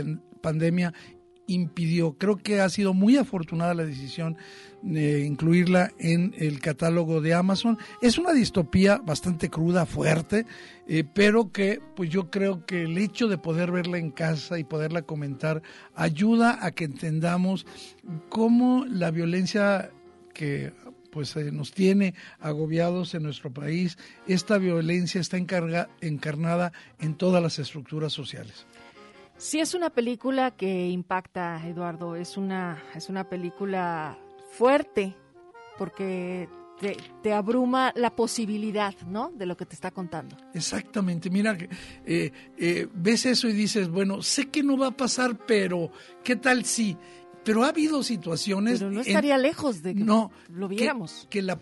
pandemia 0.41 0.93
impidió. 1.48 2.17
Creo 2.17 2.38
que 2.38 2.62
ha 2.62 2.69
sido 2.69 2.93
muy 2.93 3.17
afortunada 3.17 3.74
la 3.74 3.86
decisión 3.86 4.38
de 4.82 5.26
incluirla 5.26 5.91
en 6.00 6.34
el 6.38 6.60
catálogo 6.60 7.21
de 7.21 7.34
Amazon. 7.34 7.78
Es 8.02 8.17
una 8.17 8.34
distopía 8.34 8.98
bastante 8.98 9.50
cruda, 9.50 9.86
fuerte, 9.86 10.45
eh, 10.88 11.04
pero 11.04 11.52
que 11.52 11.82
pues 11.95 12.10
yo 12.10 12.30
creo 12.30 12.65
que 12.65 12.84
el 12.84 12.98
hecho 12.98 13.28
de 13.28 13.38
poder 13.38 13.71
verla 13.71 13.98
en 13.98 14.12
casa 14.12 14.60
y 14.60 14.63
poderla 14.63 15.04
comentar 15.04 15.62
ayuda 15.93 16.60
a 16.62 16.71
que 16.71 16.86
entendamos 16.86 17.65
cómo 18.30 18.86
la 18.86 19.12
violencia 19.12 19.91
que 20.34 20.74
pues 21.15 21.34
eh, 21.38 21.49
nos 21.49 21.71
tiene 21.71 22.13
agobiados 22.41 23.15
en 23.15 23.23
nuestro 23.23 23.49
país, 23.49 23.97
esta 24.28 24.58
violencia 24.58 25.21
está 25.21 25.38
encarnada 25.38 26.73
en 26.99 27.15
todas 27.15 27.41
las 27.41 27.58
estructuras 27.58 28.12
sociales. 28.12 28.65
Sí 29.38 29.62
es 29.62 29.73
una 29.73 29.91
película 29.91 30.51
que 30.51 30.89
impacta, 30.89 31.65
Eduardo, 31.65 32.17
es 32.17 32.36
una, 32.36 32.84
es 32.93 33.08
una 33.08 33.30
película 33.30 34.17
fuerte 34.58 35.15
porque 35.78 36.49
te, 37.21 37.34
abruma 37.34 37.93
la 37.95 38.13
posibilidad, 38.13 38.93
¿no? 39.08 39.32
De 39.34 39.45
lo 39.45 39.56
que 39.56 39.65
te 39.65 39.75
está 39.75 39.91
contando. 39.91 40.36
Exactamente, 40.54 41.30
mira, 41.30 41.58
eh, 42.06 42.32
eh, 42.58 42.88
ves 42.93 43.25
eso 43.25 43.47
y 43.47 43.54
dices, 43.54 43.88
bueno, 43.88 44.21
sé 44.21 44.49
que 44.49 44.63
no 44.63 44.78
va 44.78 44.88
a 44.88 44.97
pasar, 44.97 45.38
pero 45.47 45.91
¿qué 46.25 46.36
tal 46.36 46.65
si? 46.65 46.97
Pero 47.46 47.64
ha 47.64 47.70
habido 47.70 48.04
situaciones... 48.04 48.80
Pero 48.80 48.92
no 48.92 49.02
estaría 49.02 49.38
lejos 49.38 49.82
de 49.82 49.94
que 49.94 50.04
no, 50.04 50.32
lo 50.50 50.68
viéramos. 50.68 51.28
que 51.30 51.42
la 51.42 51.60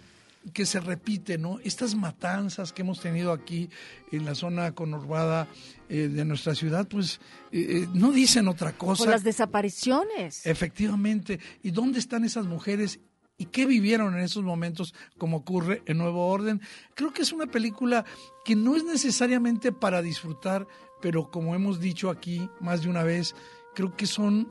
que 0.51 0.65
se 0.65 0.79
repite, 0.79 1.37
¿no? 1.37 1.59
Estas 1.63 1.95
matanzas 1.95 2.73
que 2.73 2.81
hemos 2.81 2.99
tenido 2.99 3.31
aquí 3.31 3.69
en 4.11 4.25
la 4.25 4.35
zona 4.35 4.73
conurbada 4.73 5.47
eh, 5.87 6.09
de 6.09 6.25
nuestra 6.25 6.53
ciudad, 6.53 6.87
pues 6.87 7.21
eh, 7.51 7.83
eh, 7.83 7.87
no 7.93 8.11
dicen 8.11 8.47
otra 8.47 8.73
cosa. 8.73 9.03
Por 9.03 9.11
las 9.11 9.23
desapariciones. 9.23 10.45
Efectivamente. 10.45 11.39
¿Y 11.61 11.71
dónde 11.71 11.99
están 11.99 12.25
esas 12.25 12.45
mujeres? 12.45 12.99
¿Y 13.37 13.45
qué 13.45 13.65
vivieron 13.65 14.15
en 14.15 14.21
esos 14.21 14.43
momentos 14.43 14.93
como 15.17 15.37
ocurre 15.37 15.81
en 15.85 15.97
Nuevo 15.97 16.27
Orden? 16.27 16.61
Creo 16.93 17.13
que 17.13 17.21
es 17.21 17.31
una 17.31 17.47
película 17.47 18.05
que 18.43 18.55
no 18.55 18.75
es 18.75 18.83
necesariamente 18.83 19.71
para 19.71 20.01
disfrutar, 20.01 20.67
pero 21.01 21.31
como 21.31 21.55
hemos 21.55 21.79
dicho 21.79 22.09
aquí 22.09 22.49
más 22.59 22.83
de 22.83 22.89
una 22.89 23.03
vez, 23.03 23.33
creo 23.73 23.95
que 23.95 24.05
son 24.05 24.49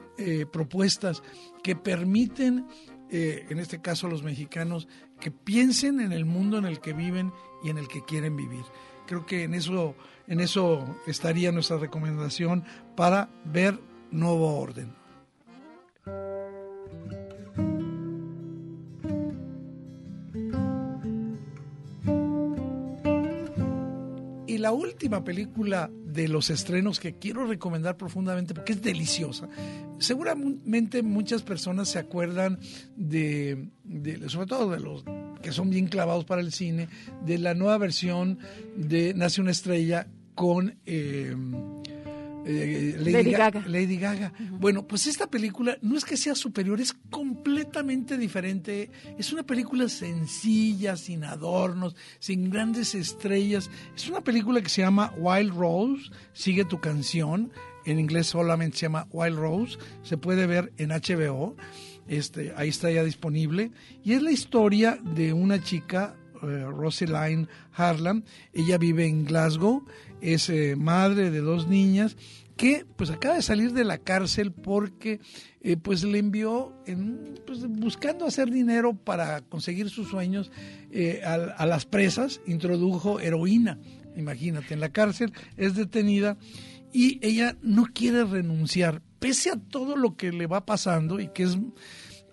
propuestas 0.52 1.22
que 1.62 1.76
permiten 1.76 2.66
en 3.10 3.58
este 3.58 3.80
caso 3.80 4.08
los 4.08 4.22
mexicanos, 4.22 4.88
que 5.20 5.30
piensen 5.30 6.00
en 6.00 6.12
el 6.12 6.24
mundo 6.24 6.58
en 6.58 6.64
el 6.64 6.80
que 6.80 6.92
viven 6.94 7.32
y 7.62 7.70
en 7.70 7.78
el 7.78 7.86
que 7.86 8.02
quieren 8.04 8.36
vivir. 8.36 8.64
creo 9.06 9.26
que 9.26 9.44
en 9.44 9.54
eso, 9.54 9.94
en 10.26 10.40
eso 10.40 10.96
estaría 11.06 11.52
nuestra 11.52 11.76
recomendación 11.76 12.64
para 12.96 13.28
ver 13.44 13.78
Nuevo 14.10 14.58
Orden. 14.58 14.94
Y 24.46 24.58
la 24.58 24.72
última 24.72 25.24
película 25.24 25.90
de 26.12 26.28
los 26.28 26.50
estrenos 26.50 27.00
que 27.00 27.14
quiero 27.14 27.46
recomendar 27.46 27.96
profundamente 27.96 28.54
porque 28.54 28.72
es 28.72 28.82
deliciosa. 28.82 29.48
Seguramente 29.98 31.02
muchas 31.02 31.42
personas 31.42 31.88
se 31.88 31.98
acuerdan 31.98 32.58
de, 32.96 33.68
sobre 34.28 34.46
todo 34.46 34.70
de 34.70 34.80
los 34.80 35.04
que 35.42 35.52
son 35.52 35.70
bien 35.70 35.88
clavados 35.88 36.24
para 36.24 36.40
el 36.40 36.52
cine, 36.52 36.88
de 37.24 37.38
la 37.38 37.54
nueva 37.54 37.78
versión 37.78 38.38
de 38.76 39.12
Nace 39.14 39.40
una 39.40 39.50
estrella 39.50 40.06
con 40.34 40.78
eh, 40.86 41.34
eh, 42.44 42.96
Lady, 42.98 43.30
Gaga. 43.30 43.64
Lady 43.66 43.96
Gaga. 43.96 44.32
Bueno, 44.50 44.86
pues 44.86 45.06
esta 45.06 45.28
película 45.28 45.76
no 45.80 45.96
es 45.96 46.04
que 46.04 46.16
sea 46.16 46.34
superior, 46.34 46.80
es 46.80 46.92
completamente 47.10 48.16
diferente. 48.18 48.90
Es 49.18 49.32
una 49.32 49.44
película 49.44 49.88
sencilla, 49.88 50.96
sin 50.96 51.24
adornos, 51.24 51.94
sin 52.18 52.50
grandes 52.50 52.94
estrellas. 52.94 53.70
Es 53.94 54.08
una 54.08 54.20
película 54.20 54.60
que 54.60 54.68
se 54.68 54.82
llama 54.82 55.12
Wild 55.16 55.54
Rose, 55.54 56.10
Sigue 56.32 56.64
tu 56.64 56.80
canción. 56.80 57.52
En 57.84 57.98
inglés 57.98 58.28
solamente 58.28 58.78
se 58.78 58.86
llama 58.86 59.06
Wild 59.10 59.36
Rose. 59.38 59.78
Se 60.02 60.16
puede 60.16 60.46
ver 60.46 60.72
en 60.78 60.90
HBO. 60.90 61.56
Este, 62.08 62.52
ahí 62.56 62.68
está 62.68 62.90
ya 62.90 63.04
disponible. 63.04 63.70
Y 64.04 64.12
es 64.14 64.22
la 64.22 64.32
historia 64.32 64.98
de 65.14 65.32
una 65.32 65.62
chica, 65.62 66.16
eh, 66.42 66.64
Rosaline 66.66 67.48
Harlan. 67.72 68.24
Ella 68.52 68.78
vive 68.78 69.06
en 69.06 69.24
Glasgow 69.24 69.84
es 70.22 70.50
madre 70.76 71.30
de 71.30 71.40
dos 71.40 71.68
niñas 71.68 72.16
que 72.56 72.86
pues 72.96 73.10
acaba 73.10 73.34
de 73.34 73.42
salir 73.42 73.72
de 73.72 73.84
la 73.84 73.98
cárcel 73.98 74.52
porque 74.52 75.20
eh, 75.62 75.76
pues 75.76 76.04
le 76.04 76.18
envió 76.18 76.72
en, 76.86 77.34
pues, 77.46 77.66
buscando 77.66 78.26
hacer 78.26 78.50
dinero 78.50 78.94
para 78.94 79.40
conseguir 79.40 79.90
sus 79.90 80.08
sueños 80.08 80.52
eh, 80.90 81.22
a, 81.24 81.66
las 81.66 81.86
presas 81.86 82.40
introdujo 82.46 83.20
heroína 83.20 83.78
imagínate 84.16 84.74
en 84.74 84.80
la 84.80 84.90
cárcel 84.90 85.32
es 85.56 85.74
detenida 85.74 86.36
y 86.92 87.18
ella 87.26 87.56
no 87.62 87.86
quiere 87.92 88.24
renunciar. 88.24 89.02
Pese 89.18 89.50
a 89.50 89.56
todo 89.56 89.96
lo 89.96 90.16
que 90.16 90.30
le 90.30 90.46
va 90.46 90.66
pasando 90.66 91.20
y 91.20 91.28
que 91.28 91.44
es 91.44 91.58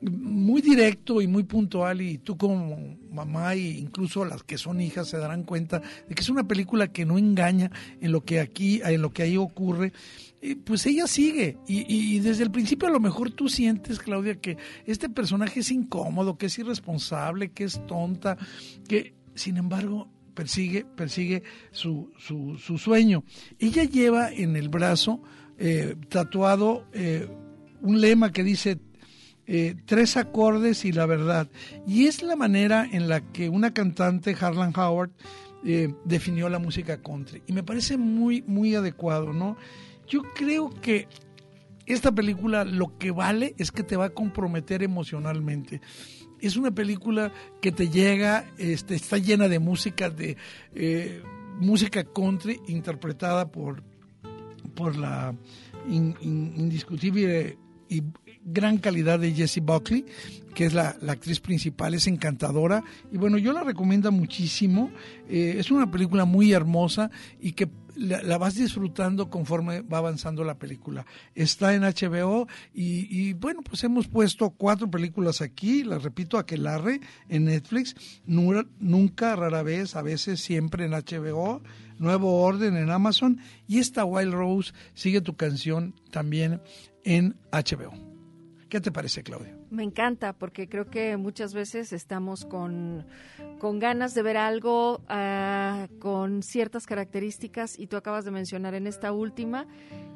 muy 0.02 0.62
directo 0.62 1.22
y 1.22 1.28
muy 1.28 1.44
puntual 1.44 2.02
y 2.02 2.18
tú 2.20 2.38
como 2.38 2.98
mamá 3.12 3.54
e 3.54 3.80
incluso 3.80 4.24
las 4.24 4.44
que 4.44 4.58
son 4.58 4.80
hijas 4.80 5.10
se 5.10 5.18
darán 5.18 5.44
cuenta 5.44 5.82
de 6.08 6.16
que 6.16 6.22
es 6.22 6.30
una 6.30 6.48
película 6.48 6.88
que 6.88 7.06
no 7.06 7.18
engaña 7.18 7.72
en 8.00 8.12
lo 8.12 8.24
que 8.24 8.40
aquí 8.40 8.82
en 8.84 9.02
lo 9.02 9.12
que 9.12 9.24
ahí 9.24 9.38
ocurre 9.38 9.92
pues 10.64 10.86
ella 10.86 11.06
sigue. 11.06 11.58
Y, 11.68 11.86
y, 11.94 12.20
desde 12.20 12.44
el 12.44 12.52
principio 12.52 12.88
a 12.88 12.92
lo 12.92 13.02
mejor 13.02 13.32
tú 13.32 13.50
sientes 13.50 14.00
Claudia 14.00 14.36
que 14.36 14.58
este 14.86 15.10
personaje 15.10 15.60
es 15.60 15.72
incómodo 15.72 16.38
que 16.38 16.46
es 16.46 16.58
irresponsable 16.58 17.52
que 17.52 17.66
es 17.66 17.86
tonta 17.86 18.38
que 18.88 19.14
sin 19.36 19.58
embargo 19.58 20.10
persigue 20.34 20.86
persigue 20.86 21.44
su, 21.72 22.12
su, 22.18 22.58
su 22.58 22.78
sueño. 22.78 23.24
Ella 23.60 23.84
lleva 23.84 24.32
en 24.32 24.56
el 24.56 24.70
brazo 24.70 25.22
eh, 25.58 25.96
tatuado 26.08 26.88
eh, 26.94 27.28
un 27.82 28.00
lema 28.00 28.32
que 28.32 28.44
dice 28.44 28.80
eh, 29.52 29.76
tres 29.88 30.16
acordes 30.16 30.86
y 30.86 30.92
la 30.92 31.08
verdad. 31.08 31.50
Y 31.88 32.06
es 32.06 32.22
la 32.22 32.36
manera 32.36 32.88
en 32.90 33.10
la 33.10 33.22
que 33.22 33.50
una 33.50 33.74
cantante, 33.74 34.38
Harlan 34.40 34.74
Howard, 34.78 35.10
eh, 35.66 35.92
definió 36.06 36.50
la 36.50 36.60
música 36.60 37.02
country. 37.02 37.42
Y 37.48 37.54
me 37.54 37.64
parece 37.64 37.98
muy, 37.98 38.44
muy 38.44 38.76
adecuado, 38.76 39.34
¿no? 39.34 39.58
Yo 40.08 40.22
creo 40.36 40.70
que 40.70 41.08
esta 41.88 42.12
película 42.12 42.64
lo 42.64 42.96
que 43.00 43.10
vale 43.10 43.56
es 43.58 43.72
que 43.72 43.82
te 43.82 43.98
va 43.98 44.06
a 44.06 44.10
comprometer 44.12 44.84
emocionalmente. 44.84 45.82
Es 46.40 46.56
una 46.56 46.70
película 46.70 47.34
que 47.60 47.72
te 47.72 47.90
llega, 47.90 48.46
este, 48.60 48.94
está 48.94 49.18
llena 49.18 49.48
de 49.48 49.58
música, 49.58 50.12
de 50.12 50.38
eh, 50.76 51.24
música 51.60 52.04
country 52.04 52.62
interpretada 52.68 53.52
por, 53.52 53.82
por 54.76 54.96
la 54.96 55.36
indiscutible 55.88 57.58
y 57.90 58.04
gran 58.52 58.78
calidad 58.78 59.20
de 59.20 59.34
Jessie 59.34 59.62
Buckley, 59.62 60.06
que 60.54 60.66
es 60.66 60.74
la, 60.74 60.98
actriz 61.08 61.40
principal, 61.40 61.94
es 61.94 62.08
encantadora. 62.08 62.84
Y 63.12 63.18
bueno, 63.18 63.38
yo 63.38 63.54
la 63.54 63.64
recomiendo 63.64 64.12
muchísimo. 64.12 64.92
Eh, 65.28 65.56
es 65.58 65.72
una 65.72 65.90
película 65.90 66.26
muy 66.26 66.52
hermosa 66.52 67.12
y 67.40 67.54
que 67.54 67.70
la, 68.00 68.38
vas 68.38 68.56
disfrutando 68.56 69.30
conforme 69.30 69.82
va 69.82 69.98
avanzando 69.98 70.44
la 70.44 70.58
película. 70.58 71.06
Está 71.36 71.74
en 71.74 71.82
HBO 71.84 72.48
y, 72.74 73.34
bueno, 73.34 73.62
pues 73.62 73.84
hemos 73.84 74.08
puesto 74.08 74.52
cuatro 74.52 74.90
películas 74.90 75.42
aquí, 75.42 75.84
las 75.84 76.04
repito, 76.04 76.38
Aquelarre 76.38 77.02
en 77.28 77.46
Netflix, 77.46 77.96
Nunca, 78.26 79.36
rara 79.36 79.64
vez, 79.64 79.96
a 79.96 80.02
veces, 80.02 80.42
siempre 80.42 80.86
en 80.86 80.92
HBO, 80.92 81.62
Nuevo 81.98 82.42
Orden 82.42 82.78
en 82.78 82.90
Amazon 82.90 83.40
y 83.68 83.80
esta 83.80 84.06
Wild 84.06 84.34
Rose, 84.34 84.74
sigue 84.94 85.22
tu 85.22 85.36
canción 85.36 85.94
también 86.12 86.62
en 87.04 87.36
HBO. 87.52 88.09
¿Qué 88.69 88.79
te 88.79 88.91
parece, 88.91 89.23
Claudia? 89.23 89.58
Me 89.71 89.84
encanta 89.84 90.34
porque 90.34 90.69
creo 90.69 90.91
que 90.91 91.17
muchas 91.17 91.55
veces 91.55 91.91
estamos 91.91 92.45
con, 92.45 93.03
con 93.58 93.79
ganas 93.79 94.13
de 94.13 94.21
ver 94.21 94.38
algo 94.38 95.01
uh, 95.10 95.99
con 95.99 96.43
ciertas 96.43 96.86
características 96.86 97.79
y 97.79 97.88
tú 97.88 97.97
acabas 97.97 98.25
de 98.25 98.32
mencionar 98.32 98.75
en 98.75 98.86
esta 98.86 99.12
última 99.12 99.65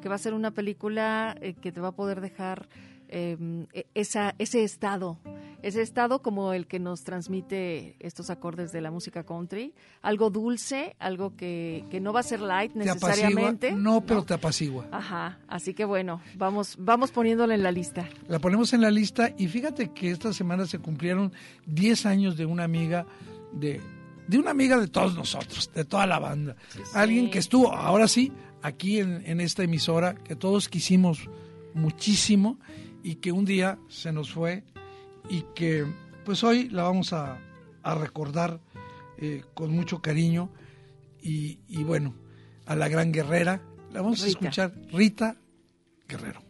que 0.00 0.08
va 0.08 0.14
a 0.14 0.18
ser 0.18 0.34
una 0.34 0.52
película 0.52 1.34
eh, 1.40 1.54
que 1.54 1.72
te 1.72 1.80
va 1.80 1.88
a 1.88 1.92
poder 1.96 2.20
dejar 2.20 2.68
eh, 3.14 3.86
esa, 3.94 4.34
ese 4.38 4.64
estado 4.64 5.18
ese 5.64 5.80
estado 5.80 6.20
como 6.20 6.52
el 6.52 6.66
que 6.66 6.78
nos 6.78 7.04
transmite 7.04 7.96
estos 7.98 8.28
acordes 8.28 8.70
de 8.70 8.82
la 8.82 8.90
música 8.90 9.24
country, 9.24 9.72
algo 10.02 10.28
dulce, 10.28 10.94
algo 10.98 11.34
que, 11.36 11.86
que 11.90 12.00
no 12.00 12.12
va 12.12 12.20
a 12.20 12.22
ser 12.22 12.40
light 12.40 12.74
necesariamente. 12.74 13.72
no, 13.72 14.02
pero 14.02 14.24
te 14.24 14.34
apacigua. 14.34 14.86
Ajá, 14.92 15.38
así 15.48 15.72
que 15.72 15.86
bueno, 15.86 16.20
vamos, 16.36 16.76
vamos 16.78 17.12
poniéndola 17.12 17.54
en 17.54 17.62
la 17.62 17.72
lista. 17.72 18.06
La 18.28 18.40
ponemos 18.40 18.74
en 18.74 18.82
la 18.82 18.90
lista 18.90 19.32
y 19.38 19.48
fíjate 19.48 19.90
que 19.92 20.10
esta 20.10 20.34
semana 20.34 20.66
se 20.66 20.80
cumplieron 20.80 21.32
10 21.64 22.04
años 22.04 22.36
de 22.36 22.44
una 22.44 22.64
amiga 22.64 23.06
de, 23.52 23.80
de 24.28 24.38
una 24.38 24.50
amiga 24.50 24.76
de 24.76 24.88
todos 24.88 25.14
nosotros, 25.14 25.70
de 25.74 25.86
toda 25.86 26.06
la 26.06 26.18
banda. 26.18 26.56
Alguien 26.92 27.30
que 27.30 27.38
estuvo, 27.38 27.72
ahora 27.72 28.06
sí, 28.06 28.32
aquí 28.60 28.98
en, 28.98 29.22
en 29.24 29.40
esta 29.40 29.62
emisora, 29.62 30.14
que 30.14 30.36
todos 30.36 30.68
quisimos 30.68 31.30
muchísimo 31.72 32.58
y 33.04 33.16
que 33.16 33.30
un 33.30 33.44
día 33.44 33.78
se 33.88 34.12
nos 34.12 34.32
fue 34.32 34.64
y 35.28 35.42
que 35.54 35.86
pues 36.24 36.42
hoy 36.42 36.70
la 36.70 36.84
vamos 36.84 37.12
a, 37.12 37.38
recordar 37.84 38.60
eh, 39.18 39.44
con 39.52 39.70
mucho 39.70 40.00
cariño 40.00 40.50
y, 41.20 41.84
bueno, 41.84 42.14
a 42.66 42.74
la 42.76 42.88
gran 42.88 43.12
guerrera, 43.12 43.62
la 43.92 44.02
vamos 44.02 44.22
a 44.22 44.26
escuchar, 44.26 44.74
Rita 44.90 45.36
Guerrero. 46.08 46.43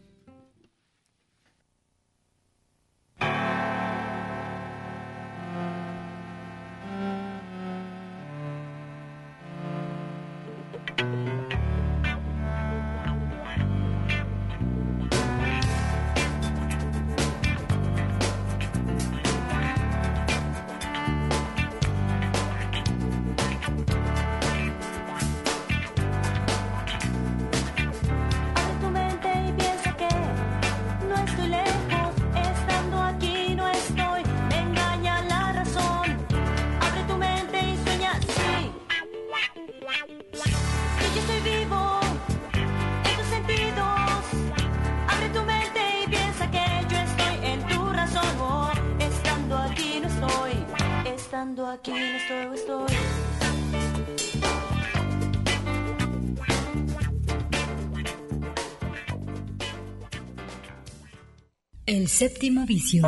Séptimo 62.14 62.64
vicio. 62.64 63.02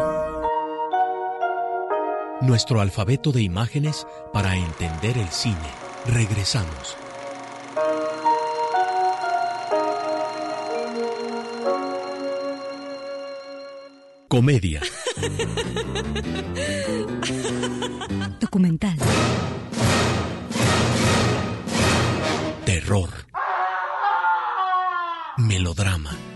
Nuestro 2.41 2.81
alfabeto 2.81 3.31
de 3.31 3.41
imágenes 3.41 4.05
para 4.33 4.57
entender 4.57 5.17
el 5.17 5.29
cine, 5.29 5.71
Regresamos. 6.07 6.97
Comedia. 14.27 14.81
Documental. 18.41 18.99
Terror. 22.65 23.11
Melodrama. 25.39 26.36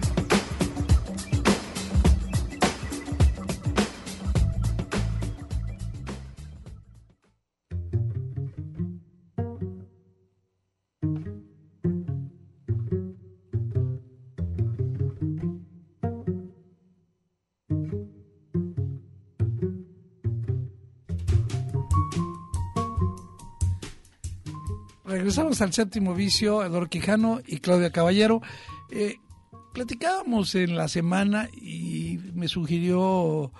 Regresamos 25.31 25.61
al 25.61 25.71
séptimo 25.71 26.13
vicio, 26.13 26.61
Eduardo 26.61 26.89
Quijano 26.89 27.39
y 27.47 27.59
Claudia 27.59 27.89
Caballero. 27.89 28.41
Eh, 28.89 29.15
platicábamos 29.73 30.55
en 30.55 30.75
la 30.75 30.89
semana 30.89 31.47
y 31.53 32.19
me 32.33 32.49
sugirió 32.49 33.53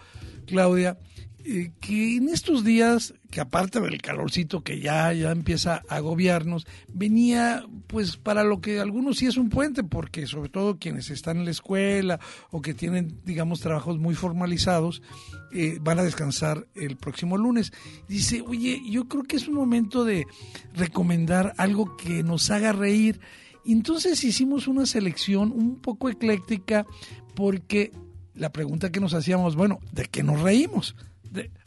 Claudia 0.48 1.00
eh, 1.46 1.72
que 1.80 2.18
en 2.18 2.30
estos 2.30 2.64
días, 2.64 3.14
que 3.30 3.42
aparte 3.42 3.80
del 3.80 4.02
calorcito 4.02 4.64
que 4.64 4.80
ya, 4.80 5.12
ya 5.14 5.32
empieza 5.32 5.82
a 5.88 5.96
agobiarnos, 5.96 6.68
venía 6.88 7.66
pues 7.88 8.18
para 8.18 8.44
lo 8.44 8.62
que 8.62 8.80
algunos 8.80 9.18
sí 9.18 9.28
es 9.28 9.38
un 9.38 9.50
puente, 9.50 9.84
porque 9.84 10.28
sobre 10.28 10.50
todo 10.50 10.78
quienes 10.78 11.10
están 11.10 11.38
en 11.38 11.46
la 11.46 11.52
escuela 11.52 12.20
o 12.52 12.62
que 12.62 12.74
tienen, 12.74 13.20
digamos, 13.26 13.60
trabajos 13.60 13.98
muy 13.98 14.16
formalizados, 14.16 15.02
eh, 15.52 15.78
van 15.82 16.00
a 16.00 16.04
descansar 16.04 16.68
el 16.76 16.98
próximo 16.98 17.38
lunes. 17.38 17.74
Dice, 18.08 18.42
oye, 18.42 18.82
yo 18.90 19.08
creo 19.08 19.24
que 19.24 19.36
es 19.36 19.48
un 19.48 19.56
momento 19.56 20.06
de 20.06 20.26
recomendar 20.74 21.54
algo 21.58 21.98
que 21.98 22.24
nos 22.24 22.50
haga 22.52 22.72
reír. 22.72 23.20
Entonces 23.66 24.24
hicimos 24.24 24.68
una 24.68 24.86
selección 24.86 25.52
un 25.52 25.80
poco 25.80 26.10
ecléctica 26.10 26.86
porque 27.36 27.92
la 28.36 28.52
pregunta 28.52 28.92
que 28.92 29.00
nos 29.00 29.14
hacíamos, 29.14 29.56
bueno, 29.56 29.80
¿de 29.92 30.06
qué 30.06 30.24
nos 30.24 30.42
reímos? 30.42 30.96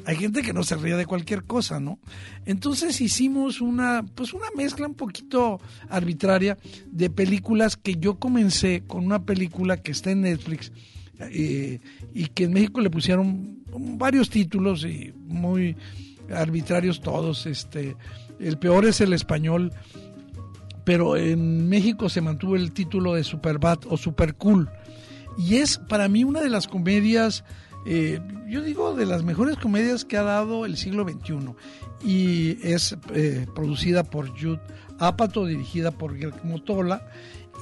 Hay 0.05 0.17
gente 0.17 0.43
que 0.43 0.53
no 0.53 0.63
se 0.63 0.77
ríe 0.77 0.97
de 0.97 1.07
cualquier 1.07 1.45
cosa, 1.45 1.81
¿no? 1.81 1.99
Entonces 2.45 3.01
hicimos 3.01 3.61
una, 3.61 4.05
pues 4.15 4.33
una 4.33 4.47
mezcla 4.57 4.87
un 4.87 4.95
poquito 4.95 5.61
arbitraria 5.89 6.59
de 6.87 7.11
películas 7.11 7.77
que 7.77 7.97
yo 7.97 8.19
comencé 8.19 8.83
con 8.87 9.05
una 9.05 9.25
película 9.25 9.79
que 9.79 9.93
está 9.93 10.11
en 10.11 10.23
Netflix 10.23 10.73
eh, 11.21 11.81
y 12.13 12.27
que 12.27 12.45
en 12.45 12.53
México 12.53 12.81
le 12.81 12.91
pusieron 12.91 13.59
varios 13.97 14.31
títulos 14.31 14.85
y 14.85 15.13
muy 15.27 15.77
arbitrarios 16.31 17.01
todos. 17.01 17.47
Este, 17.47 17.97
el 18.39 18.59
peor 18.59 18.85
es 18.85 19.01
el 19.01 19.13
español, 19.13 19.73
pero 20.85 21.17
en 21.17 21.69
México 21.69 22.09
se 22.09 22.21
mantuvo 22.21 22.57
el 22.57 22.73
título 22.73 23.15
de 23.15 23.25
Superbad 23.25 23.81
o 23.89 23.97
Super 23.97 24.35
Cool 24.35 24.69
y 25.37 25.57
es 25.57 25.79
para 25.79 26.09
mí 26.09 26.25
una 26.25 26.41
de 26.41 26.51
las 26.51 26.69
comedias 26.69 27.45
eh, 27.87 28.21
yo 28.49 28.63
digo, 28.63 28.95
de 28.95 29.07
las 29.07 29.23
mejores 29.25 29.57
comedias 29.57 30.05
que 30.05 30.17
ha 30.17 30.23
dado 30.23 30.65
el 30.65 30.77
siglo 30.77 31.05
XXI. 31.05 31.55
Y 32.05 32.59
es 32.63 32.97
eh, 33.15 33.47
producida 33.55 34.05
por 34.05 34.29
Jude 34.31 34.61
Apatow, 34.99 35.47
dirigida 35.47 35.91
por 35.91 36.15
Guillermo 36.15 36.63
Tola, 36.63 37.07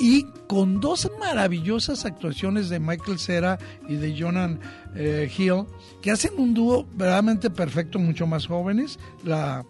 y 0.00 0.24
con 0.46 0.80
dos 0.80 1.10
maravillosas 1.20 2.04
actuaciones 2.04 2.68
de 2.68 2.80
Michael 2.80 3.18
Cera 3.18 3.58
y 3.88 3.96
de 3.96 4.18
Jonan 4.18 4.58
eh, 4.94 5.30
Hill, 5.36 5.64
que 6.00 6.10
hacen 6.10 6.32
un 6.38 6.54
dúo 6.54 6.86
verdaderamente 6.94 7.50
perfecto, 7.50 7.98
mucho 7.98 8.26
más 8.26 8.46
jóvenes. 8.46 8.98
La, 9.24 9.64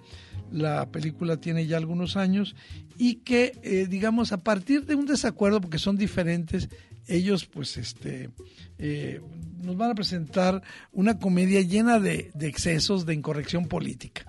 la 0.50 0.86
película 0.90 1.38
tiene 1.38 1.66
ya 1.66 1.76
algunos 1.76 2.16
años 2.16 2.54
y 2.98 3.16
que, 3.16 3.86
digamos, 3.88 4.32
a 4.32 4.44
partir 4.44 4.86
de 4.86 4.94
un 4.94 5.06
desacuerdo, 5.06 5.60
porque 5.60 5.78
son 5.78 5.96
diferentes, 5.96 6.68
ellos 7.06 7.46
pues 7.46 7.76
este 7.76 8.30
eh, 8.78 9.20
nos 9.62 9.76
van 9.76 9.90
a 9.90 9.94
presentar 9.94 10.62
una 10.92 11.18
comedia 11.18 11.60
llena 11.60 11.98
de, 11.98 12.30
de 12.34 12.48
excesos, 12.48 13.06
de 13.06 13.14
incorrección 13.14 13.66
política. 13.66 14.26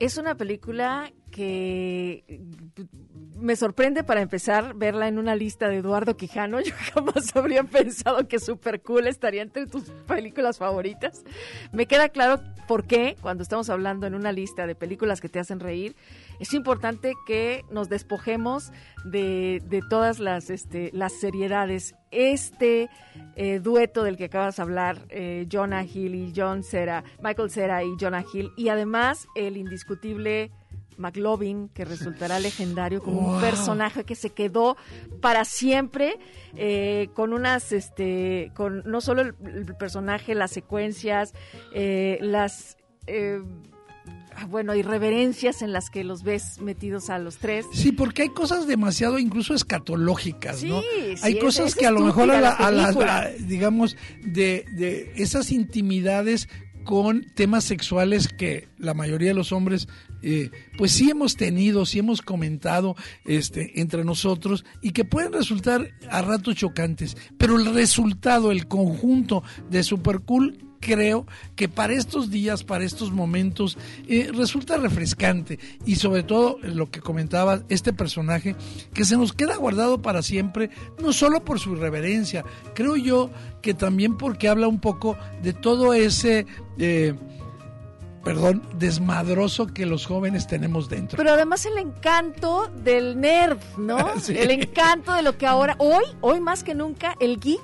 Es 0.00 0.16
una 0.18 0.36
película 0.36 1.12
que 1.34 2.22
me 3.36 3.56
sorprende 3.56 4.04
para 4.04 4.22
empezar 4.22 4.74
verla 4.74 5.08
en 5.08 5.18
una 5.18 5.34
lista 5.34 5.68
de 5.68 5.78
Eduardo 5.78 6.16
Quijano. 6.16 6.60
Yo 6.62 6.72
jamás 6.94 7.34
habría 7.34 7.64
pensado 7.64 8.28
que 8.28 8.38
Super 8.38 8.80
Cool 8.82 9.08
estaría 9.08 9.42
entre 9.42 9.66
tus 9.66 9.90
películas 10.06 10.58
favoritas. 10.58 11.24
Me 11.72 11.86
queda 11.86 12.08
claro 12.08 12.40
por 12.68 12.86
qué, 12.86 13.16
cuando 13.20 13.42
estamos 13.42 13.68
hablando 13.68 14.06
en 14.06 14.14
una 14.14 14.30
lista 14.30 14.68
de 14.68 14.76
películas 14.76 15.20
que 15.20 15.28
te 15.28 15.40
hacen 15.40 15.58
reír, 15.58 15.96
es 16.38 16.54
importante 16.54 17.14
que 17.26 17.64
nos 17.68 17.88
despojemos 17.88 18.70
de, 19.04 19.60
todas 19.90 20.20
las, 20.20 20.50
este, 20.50 20.90
las 20.92 21.14
seriedades. 21.14 21.96
Este 22.12 22.88
eh, 23.34 23.58
dueto 23.58 24.04
del 24.04 24.16
que 24.16 24.26
acabas 24.26 24.56
de 24.56 24.62
hablar, 24.62 25.04
eh, 25.08 25.48
Jonah 25.50 25.82
Hill 25.82 26.14
y 26.14 26.32
John 26.34 26.62
Cera, 26.62 27.02
Michael 27.20 27.50
Cera 27.50 27.82
y 27.82 27.96
Jonah 28.00 28.24
Hill, 28.32 28.52
y 28.56 28.68
además 28.68 29.26
el 29.34 29.56
indiscutible 29.56 30.52
McLovin, 30.96 31.68
que 31.68 31.84
resultará 31.84 32.38
legendario 32.38 33.02
como 33.02 33.34
un 33.34 33.40
personaje 33.40 34.04
que 34.04 34.14
se 34.14 34.30
quedó 34.30 34.76
para 35.20 35.44
siempre 35.44 36.18
eh, 36.56 37.08
con 37.14 37.32
unas, 37.32 37.72
este, 37.72 38.50
con 38.54 38.82
no 38.84 39.00
solo 39.00 39.22
el, 39.22 39.34
personaje, 39.78 40.34
las 40.34 40.50
secuencias, 40.52 41.34
las 41.74 42.76
Ah, 44.36 44.46
bueno, 44.46 44.74
irreverencias 44.74 45.62
en 45.62 45.72
las 45.72 45.90
que 45.90 46.02
los 46.02 46.24
ves 46.24 46.60
metidos 46.60 47.08
a 47.08 47.18
los 47.18 47.36
tres. 47.36 47.66
Sí, 47.72 47.92
porque 47.92 48.22
hay 48.22 48.28
cosas 48.30 48.66
demasiado 48.66 49.18
incluso 49.18 49.54
escatológicas, 49.54 50.64
¿no? 50.64 50.80
hay 51.22 51.38
cosas 51.38 51.74
que 51.74 51.86
a 51.86 51.92
lo 51.92 52.00
mejor 52.00 52.30
a, 52.32 52.40
la, 52.40 53.30
digamos, 53.38 53.96
de, 54.24 54.64
de 54.72 55.12
esas 55.16 55.52
intimidades 55.52 56.48
con 56.82 57.24
temas 57.34 57.64
sexuales 57.64 58.28
que 58.28 58.68
la 58.76 58.92
mayoría 58.92 59.28
de 59.28 59.34
los 59.34 59.52
hombres 59.52 59.88
eh, 60.26 60.50
pues 60.78 60.92
sí 60.92 61.10
hemos 61.10 61.36
tenido, 61.36 61.84
sí 61.84 61.98
hemos 61.98 62.22
comentado 62.22 62.96
este, 63.26 63.80
entre 63.80 64.04
nosotros 64.04 64.64
y 64.80 64.92
que 64.92 65.04
pueden 65.04 65.34
resultar 65.34 65.92
a 66.10 66.22
ratos 66.22 66.56
chocantes, 66.56 67.16
pero 67.36 67.58
el 67.58 67.74
resultado, 67.74 68.50
el 68.50 68.66
conjunto 68.66 69.42
de 69.70 69.82
Super 69.82 70.20
Cool 70.20 70.58
creo 70.80 71.26
que 71.56 71.68
para 71.68 71.94
estos 71.94 72.30
días, 72.30 72.62
para 72.62 72.84
estos 72.84 73.10
momentos, 73.10 73.78
eh, 74.08 74.30
resulta 74.34 74.76
refrescante 74.76 75.58
y 75.86 75.96
sobre 75.96 76.22
todo 76.22 76.58
lo 76.62 76.90
que 76.90 77.00
comentaba 77.00 77.62
este 77.68 77.92
personaje, 77.92 78.54
que 78.92 79.04
se 79.04 79.16
nos 79.16 79.32
queda 79.32 79.56
guardado 79.56 80.02
para 80.02 80.22
siempre, 80.22 80.70
no 81.02 81.12
solo 81.12 81.44
por 81.44 81.58
su 81.58 81.72
irreverencia, 81.72 82.44
creo 82.74 82.96
yo 82.96 83.30
que 83.62 83.74
también 83.74 84.16
porque 84.16 84.48
habla 84.48 84.68
un 84.68 84.80
poco 84.80 85.16
de 85.42 85.52
todo 85.52 85.94
ese... 85.94 86.46
Eh, 86.78 87.14
perdón, 88.24 88.62
desmadroso 88.78 89.66
que 89.66 89.86
los 89.86 90.06
jóvenes 90.06 90.46
tenemos 90.46 90.88
dentro. 90.88 91.16
Pero 91.16 91.32
además 91.32 91.66
el 91.66 91.78
encanto 91.78 92.70
del 92.82 93.20
nerd, 93.20 93.58
¿no? 93.78 93.98
El 94.28 94.50
encanto 94.50 95.12
de 95.12 95.22
lo 95.22 95.36
que 95.36 95.46
ahora, 95.46 95.76
hoy, 95.78 96.04
hoy 96.20 96.40
más 96.40 96.64
que 96.64 96.74
nunca, 96.74 97.14
el 97.20 97.38
geek 97.38 97.60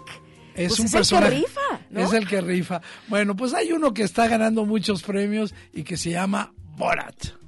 es 0.54 0.68
pues 0.68 0.80
un 0.80 0.86
es 0.86 0.92
personaje. 0.92 1.26
El 1.26 1.32
que 1.32 1.46
rifa, 1.46 2.00
Es 2.02 2.12
el 2.12 2.28
que 2.28 2.40
rifa. 2.40 2.80
Bueno, 3.08 3.34
pues 3.36 3.54
hay 3.54 3.72
uno 3.72 3.94
que 3.94 4.02
está 4.02 4.28
ganando 4.28 4.64
muchos 4.66 5.02
premios 5.02 5.54
y 5.72 5.82
que 5.82 5.96
se 5.96 6.10
llama 6.10 6.52
Borat. 6.76 7.39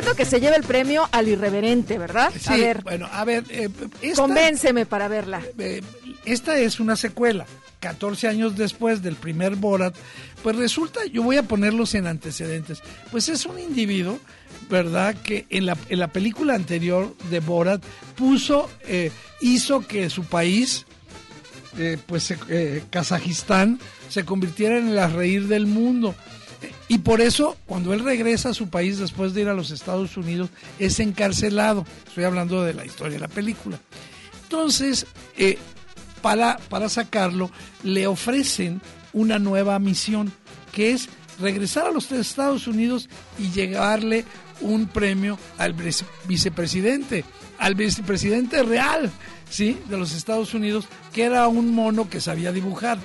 Entiendo 0.00 0.16
que 0.16 0.24
se 0.24 0.40
lleva 0.40 0.56
el 0.56 0.62
premio 0.62 1.06
al 1.12 1.28
irreverente, 1.28 1.98
¿verdad? 1.98 2.32
Sí, 2.32 2.48
a 2.48 2.56
ver, 2.56 2.82
bueno, 2.82 3.06
a 3.12 3.22
ver, 3.26 3.44
eh, 3.50 3.68
convénceme 4.16 4.86
para 4.86 5.08
verla. 5.08 5.42
Eh, 5.58 5.82
esta 6.24 6.56
es 6.58 6.80
una 6.80 6.96
secuela. 6.96 7.44
14 7.80 8.28
años 8.28 8.56
después 8.56 9.02
del 9.02 9.16
primer 9.16 9.56
Borat, 9.56 9.94
pues 10.42 10.56
resulta, 10.56 11.04
yo 11.04 11.22
voy 11.22 11.36
a 11.36 11.42
ponerlos 11.42 11.94
en 11.94 12.06
antecedentes, 12.06 12.82
pues 13.10 13.28
es 13.28 13.44
un 13.44 13.58
individuo, 13.58 14.18
¿verdad? 14.70 15.14
Que 15.22 15.44
en 15.50 15.66
la, 15.66 15.76
en 15.90 15.98
la 15.98 16.08
película 16.08 16.54
anterior 16.54 17.14
de 17.28 17.40
Borat 17.40 17.82
puso, 18.16 18.70
eh, 18.86 19.10
hizo 19.42 19.86
que 19.86 20.08
su 20.08 20.24
país 20.24 20.86
eh, 21.78 21.98
pues 22.04 22.34
eh, 22.48 22.82
Kazajistán 22.90 23.78
se 24.08 24.24
convirtiera 24.24 24.78
en 24.78 24.88
el 24.88 25.12
reír 25.12 25.46
del 25.46 25.66
mundo. 25.66 26.14
Y 26.88 26.98
por 26.98 27.20
eso, 27.20 27.56
cuando 27.66 27.94
él 27.94 28.04
regresa 28.04 28.50
a 28.50 28.54
su 28.54 28.68
país 28.68 28.98
después 28.98 29.32
de 29.32 29.42
ir 29.42 29.48
a 29.48 29.54
los 29.54 29.70
Estados 29.70 30.16
Unidos, 30.16 30.50
es 30.78 31.00
encarcelado. 31.00 31.86
Estoy 32.06 32.24
hablando 32.24 32.62
de 32.62 32.74
la 32.74 32.84
historia 32.84 33.14
de 33.14 33.20
la 33.20 33.28
película. 33.28 33.78
Entonces, 34.42 35.06
eh, 35.36 35.58
para, 36.22 36.58
para 36.68 36.88
sacarlo, 36.88 37.50
le 37.82 38.06
ofrecen 38.06 38.80
una 39.12 39.38
nueva 39.38 39.78
misión, 39.78 40.32
que 40.72 40.92
es 40.92 41.08
regresar 41.38 41.86
a 41.86 41.92
los 41.92 42.10
Estados 42.12 42.66
Unidos 42.66 43.08
y 43.38 43.50
llegarle 43.50 44.24
un 44.60 44.86
premio 44.86 45.38
al 45.58 45.74
vicepresidente, 46.26 47.24
al 47.58 47.74
vicepresidente 47.74 48.62
real, 48.62 49.10
¿sí? 49.48 49.78
De 49.88 49.96
los 49.96 50.12
Estados 50.12 50.52
Unidos, 50.54 50.86
que 51.12 51.24
era 51.24 51.48
un 51.48 51.74
mono 51.74 52.10
que 52.10 52.20
sabía 52.20 52.52
dibujar. 52.52 52.98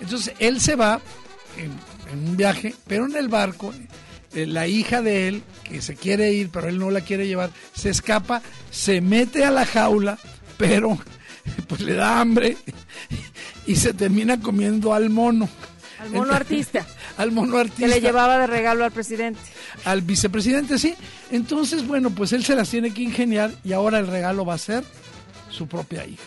Entonces, 0.00 0.34
él 0.38 0.60
se 0.60 0.76
va 0.76 1.00
en, 2.14 2.28
un 2.28 2.36
viaje, 2.36 2.74
pero 2.86 3.06
en 3.06 3.16
el 3.16 3.28
barco, 3.28 3.74
eh, 4.34 4.46
la 4.46 4.66
hija 4.66 5.02
de 5.02 5.28
él, 5.28 5.42
que 5.62 5.82
se 5.82 5.94
quiere 5.96 6.32
ir, 6.32 6.50
pero 6.50 6.68
él 6.68 6.78
no 6.78 6.90
la 6.90 7.02
quiere 7.02 7.26
llevar, 7.26 7.50
se 7.74 7.90
escapa, 7.90 8.42
se 8.70 9.00
mete 9.00 9.44
a 9.44 9.50
la 9.50 9.66
jaula, 9.66 10.18
pero 10.56 10.98
pues 11.68 11.80
le 11.80 11.94
da 11.94 12.20
hambre 12.20 12.56
y 13.66 13.76
se 13.76 13.94
termina 13.94 14.40
comiendo 14.40 14.94
al 14.94 15.10
mono. 15.10 15.48
Al 16.00 16.10
mono 16.10 16.32
artista. 16.34 16.86
al 17.16 17.32
mono 17.32 17.58
artista. 17.58 17.82
Que 17.82 17.88
le 17.88 18.00
llevaba 18.00 18.38
de 18.38 18.46
regalo 18.46 18.84
al 18.84 18.92
presidente. 18.92 19.40
Al 19.84 20.02
vicepresidente, 20.02 20.78
sí. 20.78 20.94
Entonces, 21.30 21.86
bueno, 21.86 22.10
pues 22.10 22.32
él 22.32 22.44
se 22.44 22.54
las 22.54 22.70
tiene 22.70 22.92
que 22.92 23.02
ingeniar 23.02 23.52
y 23.64 23.72
ahora 23.72 23.98
el 23.98 24.06
regalo 24.06 24.44
va 24.44 24.54
a 24.54 24.58
ser 24.58 24.84
su 25.50 25.66
propia 25.66 26.06
hija. 26.06 26.24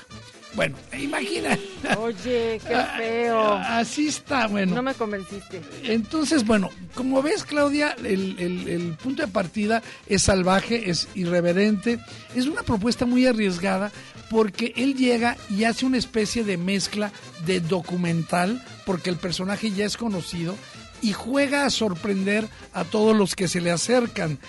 Bueno, 0.57 0.75
imagina. 0.99 1.55
Oye, 1.99 2.59
qué 2.67 2.75
feo. 2.97 3.53
Así 3.53 4.07
está, 4.07 4.47
bueno. 4.47 4.73
No 4.73 4.81
me 4.81 4.95
convenciste. 4.95 5.61
Entonces, 5.83 6.43
bueno, 6.47 6.71
como 6.95 7.21
ves, 7.21 7.43
Claudia, 7.43 7.95
el, 8.03 8.35
el, 8.39 8.97
punto 9.01 9.21
de 9.21 9.27
partida 9.27 9.83
es 10.07 10.23
salvaje, 10.23 10.89
es 10.89 11.09
irreverente, 11.13 11.99
es 12.33 12.47
una 12.47 12.63
propuesta 12.63 13.05
muy 13.05 13.27
arriesgada 13.27 13.91
porque 14.31 14.73
él 14.75 14.95
llega 14.95 15.37
y 15.47 15.65
hace 15.65 15.85
una 15.85 15.99
especie 15.99 16.43
de 16.43 16.57
mezcla 16.57 17.11
de 17.45 17.59
documental, 17.59 18.65
porque 18.83 19.11
el 19.11 19.17
personaje 19.17 19.69
ya 19.69 19.85
es 19.85 19.95
conocido, 19.95 20.55
y 21.03 21.13
juega 21.13 21.65
a 21.65 21.69
sorprender 21.69 22.47
a 22.73 22.83
todos 22.83 23.15
los 23.15 23.35
que 23.35 23.47
se 23.47 23.61
le 23.61 23.69
acercan. 23.69 24.39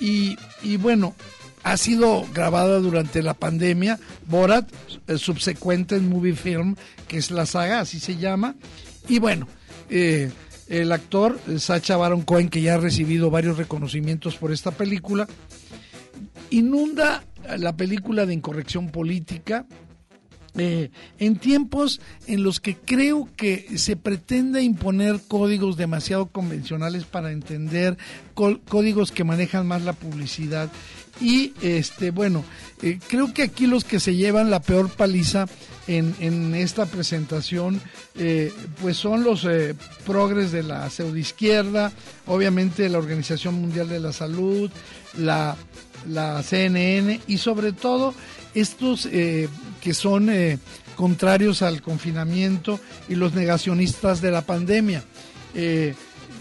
Y, 0.00 0.38
y 0.62 0.78
bueno, 0.78 1.14
ha 1.62 1.76
sido 1.76 2.26
grabada 2.32 2.78
durante 2.80 3.22
la 3.22 3.34
pandemia, 3.34 3.98
Borat, 4.26 4.70
el 5.06 5.18
subsecuente 5.18 5.96
en 5.96 6.08
Movie 6.08 6.34
Film, 6.34 6.76
que 7.06 7.18
es 7.18 7.30
la 7.30 7.46
saga, 7.46 7.80
así 7.80 8.00
se 8.00 8.16
llama. 8.16 8.54
Y 9.08 9.18
bueno, 9.18 9.48
eh, 9.90 10.30
el 10.68 10.92
actor 10.92 11.38
Sacha 11.58 11.96
Baron 11.96 12.22
Cohen, 12.22 12.48
que 12.48 12.60
ya 12.60 12.74
ha 12.74 12.78
recibido 12.78 13.30
varios 13.30 13.56
reconocimientos 13.56 14.36
por 14.36 14.52
esta 14.52 14.70
película, 14.70 15.26
inunda 16.50 17.24
la 17.56 17.76
película 17.76 18.26
de 18.26 18.34
incorrección 18.34 18.90
política, 18.90 19.66
eh, 20.58 20.90
en 21.18 21.36
tiempos 21.36 22.00
en 22.26 22.42
los 22.42 22.60
que 22.60 22.76
creo 22.76 23.28
que 23.36 23.78
se 23.78 23.96
pretende 23.96 24.62
imponer 24.62 25.20
códigos 25.26 25.76
demasiado 25.76 26.26
convencionales 26.26 27.04
para 27.04 27.32
entender, 27.32 27.96
códigos 28.34 29.12
que 29.12 29.24
manejan 29.24 29.66
más 29.66 29.82
la 29.82 29.92
publicidad. 29.92 30.70
Y 31.20 31.52
este 31.62 32.10
bueno, 32.10 32.44
eh, 32.82 32.98
creo 33.08 33.34
que 33.34 33.42
aquí 33.42 33.66
los 33.66 33.84
que 33.84 33.98
se 33.98 34.14
llevan 34.14 34.50
la 34.50 34.60
peor 34.60 34.88
paliza 34.88 35.46
en, 35.88 36.14
en 36.20 36.54
esta 36.54 36.86
presentación, 36.86 37.80
eh, 38.16 38.52
pues 38.80 38.96
son 38.96 39.24
los 39.24 39.44
eh, 39.44 39.74
progres 40.06 40.52
de 40.52 40.62
la 40.62 40.88
pseudoizquierda, 40.88 41.92
obviamente 42.26 42.88
la 42.88 42.98
Organización 42.98 43.54
Mundial 43.54 43.88
de 43.88 43.98
la 43.98 44.12
Salud, 44.12 44.70
la, 45.16 45.56
la 46.06 46.42
CNN 46.42 47.20
y 47.26 47.38
sobre 47.38 47.72
todo 47.72 48.14
estos 48.54 49.08
que 49.80 49.94
son 49.94 50.30
contrarios 50.96 51.62
al 51.62 51.82
confinamiento 51.82 52.80
y 53.08 53.14
los 53.14 53.34
negacionistas 53.34 54.20
de 54.20 54.30
la 54.30 54.42
pandemia. 54.42 55.04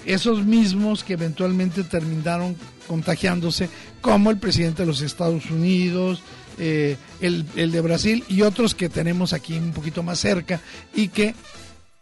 esos 0.05 0.45
mismos 0.45 1.03
que 1.03 1.13
eventualmente 1.13 1.83
terminaron 1.83 2.55
contagiándose, 2.87 3.69
como 4.01 4.31
el 4.31 4.37
presidente 4.37 4.83
de 4.83 4.87
los 4.87 5.01
Estados 5.01 5.51
Unidos, 5.51 6.23
eh, 6.59 6.97
el, 7.21 7.45
de 7.53 7.81
Brasil 7.81 8.23
y 8.27 8.41
otros 8.41 8.73
que 8.73 8.89
tenemos 8.89 9.33
aquí 9.33 9.57
un 9.57 9.73
poquito 9.73 10.01
más 10.01 10.19
cerca 10.19 10.59
y 10.95 11.09
que 11.09 11.35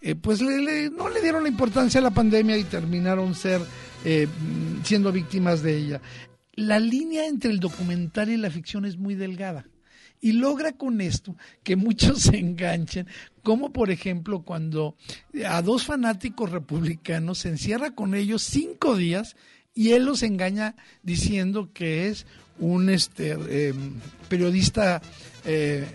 eh, 0.02 0.16
pues 0.16 0.40
no 0.42 1.10
le 1.10 1.22
dieron 1.22 1.44
la 1.44 1.50
importancia 1.50 2.00
a 2.00 2.04
la 2.04 2.12
pandemia 2.12 2.58
y 2.58 2.64
terminaron 2.64 3.36
ser 3.36 3.60
eh, 4.06 4.28
siendo 4.84 5.12
víctimas 5.12 5.62
de 5.62 5.76
ella. 5.76 6.02
La 6.54 6.80
línea 6.80 7.28
entre 7.28 7.52
el 7.52 7.60
documental 7.60 8.30
y 8.30 8.38
la 8.38 8.50
ficción 8.50 8.86
es 8.86 8.96
muy 8.96 9.16
delgada 9.16 9.66
y 10.26 10.32
logra 10.32 10.72
con 10.72 11.02
esto 11.02 11.36
que 11.62 11.76
muchos 11.76 12.20
se 12.24 12.40
enganchen, 12.40 13.06
como 13.44 13.72
por 13.72 13.92
ejemplo 13.92 14.42
cuando 14.42 14.96
a 15.48 15.62
dos 15.62 15.84
fanáticos 15.84 16.50
republicanos 16.50 17.38
se 17.38 17.50
encierra 17.50 17.92
con 17.92 18.16
ellos 18.16 18.42
cinco 18.42 18.96
días 18.96 19.36
y 19.76 19.92
él 19.92 20.06
los 20.06 20.24
engaña 20.24 20.76
diciendo 21.04 21.70
que 21.76 22.08
es 22.08 22.26
un 22.58 22.90
este 22.90 23.34
em, 23.68 24.00
periodista 24.28 25.00
eh, 25.46 25.86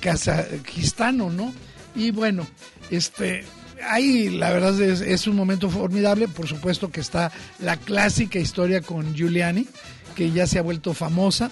kazajistano, 0.00 1.30
¿no? 1.30 1.54
Y 1.94 2.10
bueno, 2.10 2.46
este 2.90 3.44
ahí 3.88 4.28
la 4.28 4.50
verdad 4.50 4.78
es, 4.82 5.00
es, 5.00 5.26
un 5.26 5.36
momento 5.36 5.70
formidable, 5.70 6.28
por 6.28 6.46
supuesto 6.46 6.90
que 6.90 7.00
está 7.00 7.32
la 7.58 7.78
clásica 7.78 8.38
historia 8.38 8.82
con 8.82 9.14
Giuliani, 9.14 9.66
que 10.14 10.30
ya 10.30 10.46
se 10.46 10.58
ha 10.58 10.62
vuelto 10.62 10.92
famosa. 10.92 11.50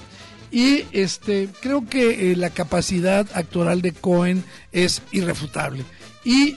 Y 0.56 0.86
este 0.92 1.50
creo 1.60 1.86
que 1.86 2.32
eh, 2.32 2.34
la 2.34 2.48
capacidad 2.48 3.26
actoral 3.34 3.82
de 3.82 3.92
Cohen 3.92 4.42
es 4.72 5.02
irrefutable. 5.12 5.84
Y 6.24 6.56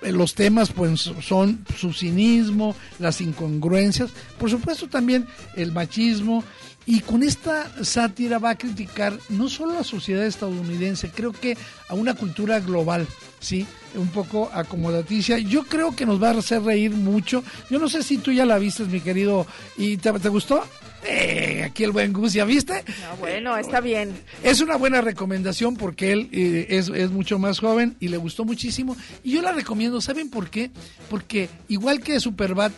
los 0.00 0.36
temas 0.36 0.70
pues 0.70 1.10
son 1.20 1.66
su 1.76 1.92
cinismo, 1.92 2.76
las 3.00 3.20
incongruencias, 3.20 4.10
por 4.38 4.48
supuesto 4.48 4.86
también 4.86 5.26
el 5.56 5.72
machismo 5.72 6.44
y 6.86 7.00
con 7.00 7.24
esta 7.24 7.68
sátira 7.82 8.38
va 8.38 8.50
a 8.50 8.58
criticar 8.58 9.18
no 9.28 9.48
solo 9.48 9.72
a 9.72 9.78
la 9.78 9.84
sociedad 9.84 10.24
estadounidense, 10.24 11.10
creo 11.10 11.32
que 11.32 11.56
a 11.88 11.94
una 11.94 12.14
cultura 12.14 12.60
global, 12.60 13.08
¿sí? 13.40 13.66
Un 13.96 14.08
poco 14.08 14.50
acomodaticia. 14.52 15.38
Yo 15.38 15.64
creo 15.64 15.96
que 15.96 16.06
nos 16.06 16.22
va 16.22 16.30
a 16.30 16.38
hacer 16.38 16.62
reír 16.62 16.92
mucho. 16.92 17.42
Yo 17.70 17.80
no 17.80 17.88
sé 17.88 18.04
si 18.04 18.18
tú 18.18 18.30
ya 18.30 18.46
la 18.46 18.58
viste, 18.58 18.84
mi 18.84 19.00
querido, 19.00 19.48
y 19.76 19.96
te, 19.96 20.12
te 20.12 20.28
gustó. 20.28 20.62
Eh, 21.04 21.62
aquí 21.64 21.84
el 21.84 21.92
buen 21.92 22.12
Gus, 22.12 22.32
¿ya 22.32 22.44
viste? 22.44 22.82
bueno, 23.18 23.56
está 23.56 23.80
bien. 23.80 24.14
Es 24.42 24.60
una 24.60 24.76
buena 24.76 25.00
recomendación 25.00 25.76
porque 25.76 26.12
él 26.12 26.28
eh, 26.32 26.66
es, 26.70 26.88
es, 26.88 27.10
mucho 27.10 27.38
más 27.38 27.58
joven 27.58 27.96
y 28.00 28.08
le 28.08 28.16
gustó 28.16 28.44
muchísimo. 28.44 28.96
Y 29.22 29.32
yo 29.32 29.42
la 29.42 29.52
recomiendo, 29.52 30.00
¿saben 30.00 30.30
por 30.30 30.50
qué? 30.50 30.70
Porque 31.10 31.48
igual 31.68 32.00
que 32.00 32.20
Superbad 32.20 32.72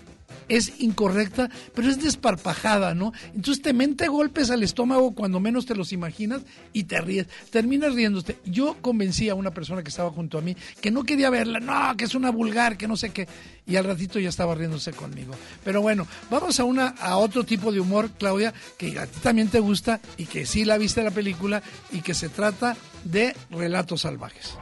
es 0.49 0.81
incorrecta, 0.81 1.51
pero 1.75 1.89
es 1.89 2.03
desparpajada, 2.03 2.95
¿no? 2.95 3.13
Entonces 3.35 3.63
te 3.63 3.73
mente 3.73 4.09
golpes 4.09 4.51
al 4.51 4.63
estómago 4.63 5.15
cuando 5.15 5.41
menos 5.41 5.67
te 5.67 5.75
los 5.75 5.93
imaginas 5.93 6.43
y 6.73 6.85
te 6.85 7.01
ríes, 7.01 7.27
terminas 7.51 7.95
riéndote. 7.95 8.39
Yo 8.45 8.77
convencí 8.81 9.29
a 9.29 9.35
una 9.35 9.51
persona 9.51 9.83
que 9.83 9.89
estaba 9.89 10.11
junto 10.11 10.39
a 10.39 10.43
mí 10.43 10.57
que 10.81 10.91
no 10.91 11.05
quería 11.05 11.31
verla, 11.31 11.61
no, 11.61 11.97
que 11.97 12.05
es 12.05 12.15
una 12.15 12.31
vulgar, 12.31 12.77
que 12.77 12.89
no 12.89 12.97
sé 12.97 13.11
qué, 13.11 13.29
y 13.67 13.77
al 13.77 13.85
ratito 13.85 14.19
ya 14.19 14.29
estaba 14.29 14.55
riéndose 14.55 14.93
conmigo. 14.93 15.35
Pero 15.65 15.83
bueno, 15.83 16.07
vamos 16.31 16.61
a 16.61 16.65
una 16.65 16.89
a 16.89 17.17
otro 17.17 17.45
tipo 17.45 17.73
de 17.73 17.81
humor, 17.81 18.11
Claudia, 18.19 18.55
que 18.79 18.99
a 18.99 19.07
ti 19.07 19.19
también 19.21 19.49
te 19.49 19.61
gusta 19.61 20.01
y 20.17 20.27
que 20.27 20.47
sí 20.47 20.65
la 20.65 20.79
viste 20.79 21.03
la 21.03 21.11
película 21.11 21.63
y 21.91 22.01
que 22.01 22.15
se 22.15 22.29
trata 22.29 22.77
de 23.05 23.35
relatos 23.51 24.03
salvajes. 24.03 24.55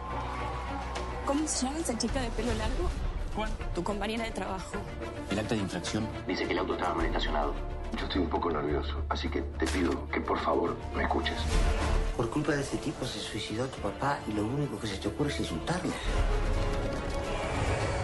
¿Cómo 1.27 1.47
se 1.49 1.67
llama 1.67 1.79
esa 1.79 1.97
chica 1.97 2.21
de 2.21 2.29
pelo 2.31 2.55
largo? 2.55 2.91
Tu 3.75 3.83
compañera 3.83 4.25
de 4.25 4.31
trabajo. 4.31 4.77
El 5.29 5.39
acta 5.41 5.57
de 5.57 5.63
infracción 5.63 6.07
dice 6.27 6.47
que 6.47 6.53
el 6.53 6.59
auto 6.61 6.75
estaba 6.75 6.95
mal 6.95 7.07
estacionado. 7.07 7.53
Yo 7.99 8.05
estoy 8.07 8.23
un 8.23 8.29
poco 8.29 8.51
nervioso, 8.51 9.03
así 9.09 9.29
que 9.29 9.43
te 9.43 9.67
pido 9.67 10.09
que 10.09 10.21
por 10.21 10.39
favor 10.39 10.77
me 10.95 11.03
escuches. 11.03 11.39
Por 12.17 12.31
culpa 12.31 12.53
de 12.53 12.63
ese 12.63 12.77
tipo 12.77 13.05
se 13.05 13.19
suicidó 13.19 13.67
tu 13.67 13.81
papá 13.81 14.21
y 14.29 14.33
lo 14.33 14.45
único 14.45 14.79
que 14.79 14.87
se 14.87 14.99
te 14.99 15.09
ocurre 15.09 15.31
es 15.31 15.41
insultarlo. 15.41 15.93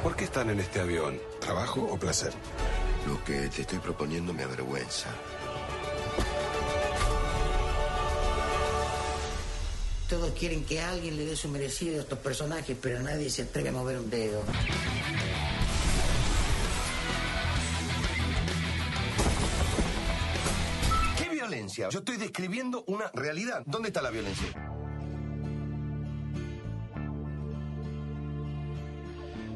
¿Por 0.02 0.16
qué 0.16 0.24
están 0.24 0.50
en 0.50 0.58
este 0.58 0.80
avión? 0.80 1.20
¿Trabajo 1.40 1.82
o 1.82 1.96
placer? 1.96 2.32
Lo 3.06 3.22
que 3.24 3.48
te 3.48 3.62
estoy 3.62 3.78
proponiendo 3.78 4.32
me 4.32 4.42
avergüenza. 4.42 5.10
Todos 10.10 10.32
quieren 10.32 10.64
que 10.64 10.80
alguien 10.80 11.16
le 11.16 11.24
dé 11.24 11.36
su 11.36 11.48
merecido 11.48 11.98
a 11.98 12.00
estos 12.00 12.18
personajes, 12.18 12.76
pero 12.82 12.98
nadie 12.98 13.30
se 13.30 13.42
atreve 13.42 13.68
a 13.68 13.72
mover 13.72 13.96
un 13.96 14.10
dedo. 14.10 14.42
¿Qué 21.16 21.28
violencia? 21.28 21.90
Yo 21.90 22.00
estoy 22.00 22.16
describiendo 22.16 22.82
una 22.88 23.08
realidad. 23.14 23.62
¿Dónde 23.66 23.90
está 23.90 24.02
la 24.02 24.10
violencia? 24.10 24.48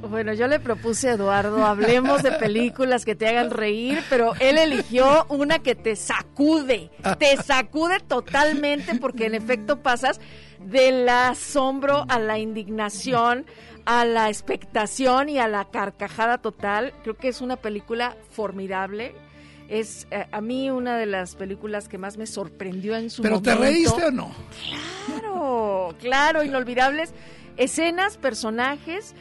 Bueno, 0.09 0.33
yo 0.35 0.47
le 0.47 0.61
propuse 0.61 1.09
a 1.09 1.13
Eduardo, 1.15 1.65
hablemos 1.65 2.23
de 2.23 2.33
películas 2.33 3.05
que 3.05 3.15
te 3.15 3.27
hagan 3.27 3.51
reír, 3.51 4.03
pero 4.11 4.35
él 4.39 4.59
eligió 4.59 5.27
una 5.29 5.61
que 5.61 5.75
te 5.75 5.97
sacude, 5.97 6.91
te 7.19 7.37
sacude 7.39 8.01
totalmente 8.01 8.97
porque 8.97 9.27
en 9.27 9.35
efecto 9.35 9.83
pasas 9.83 10.21
del 10.61 11.09
asombro 11.09 12.05
a 12.09 12.19
la 12.19 12.39
indignación, 12.39 13.47
a 13.87 14.05
la 14.05 14.29
expectación 14.29 15.29
y 15.29 15.39
a 15.39 15.49
la 15.49 15.67
carcajada 15.67 16.39
total. 16.39 16.93
Creo 17.03 17.17
que 17.17 17.29
es 17.29 17.41
una 17.41 17.57
película 17.57 18.17
formidable. 18.31 19.15
Es 19.69 20.07
eh, 20.11 20.27
a 20.31 20.41
mí 20.43 20.71
una 20.71 20.99
de 20.99 21.07
las 21.07 21.37
películas 21.37 21.89
que 21.89 21.97
más 21.97 22.19
me 22.19 22.27
sorprendió 22.27 22.97
en 22.97 23.09
su 23.09 23.23
¿Pero 23.23 23.37
momento. 23.37 23.59
te 23.59 23.65
reíste 23.65 24.05
o 24.05 24.11
no? 24.11 24.31
Claro, 25.07 25.95
claro, 25.99 26.43
inolvidables 26.43 27.15
escenas, 27.57 28.17
personajes. 28.19 29.15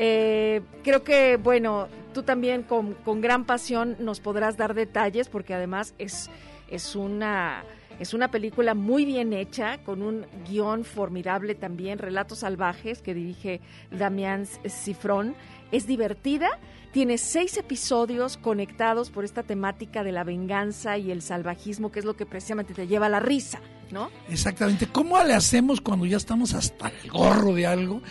Eh, 0.00 0.62
creo 0.84 1.02
que, 1.02 1.36
bueno, 1.36 1.88
tú 2.14 2.22
también 2.22 2.62
con, 2.62 2.94
con, 2.94 3.20
gran 3.20 3.44
pasión 3.44 3.96
nos 3.98 4.20
podrás 4.20 4.56
dar 4.56 4.74
detalles 4.74 5.28
porque 5.28 5.54
además 5.54 5.94
es, 5.98 6.30
es 6.68 6.96
una... 6.96 7.64
Es 7.98 8.14
una 8.14 8.30
película 8.30 8.74
muy 8.74 9.04
bien 9.04 9.32
hecha, 9.32 9.78
con 9.78 10.02
un 10.02 10.24
guion 10.48 10.84
formidable 10.84 11.56
también, 11.56 11.98
Relatos 11.98 12.38
Salvajes, 12.38 13.02
que 13.02 13.12
dirige 13.12 13.60
Damián 13.90 14.46
Cifrón. 14.46 15.34
Es 15.72 15.88
divertida, 15.88 16.60
tiene 16.92 17.18
seis 17.18 17.56
episodios 17.56 18.36
conectados 18.36 19.10
por 19.10 19.24
esta 19.24 19.42
temática 19.42 20.04
de 20.04 20.12
la 20.12 20.22
venganza 20.22 20.96
y 20.96 21.10
el 21.10 21.22
salvajismo, 21.22 21.90
que 21.90 21.98
es 21.98 22.04
lo 22.04 22.14
que 22.14 22.24
precisamente 22.24 22.72
te 22.72 22.86
lleva 22.86 23.06
a 23.06 23.08
la 23.08 23.18
risa, 23.18 23.60
¿no? 23.90 24.10
Exactamente. 24.28 24.86
¿Cómo 24.86 25.22
le 25.22 25.34
hacemos 25.34 25.80
cuando 25.80 26.06
ya 26.06 26.16
estamos 26.16 26.54
hasta 26.54 26.92
el 27.02 27.10
gorro 27.10 27.54
de 27.54 27.66
algo? 27.66 28.02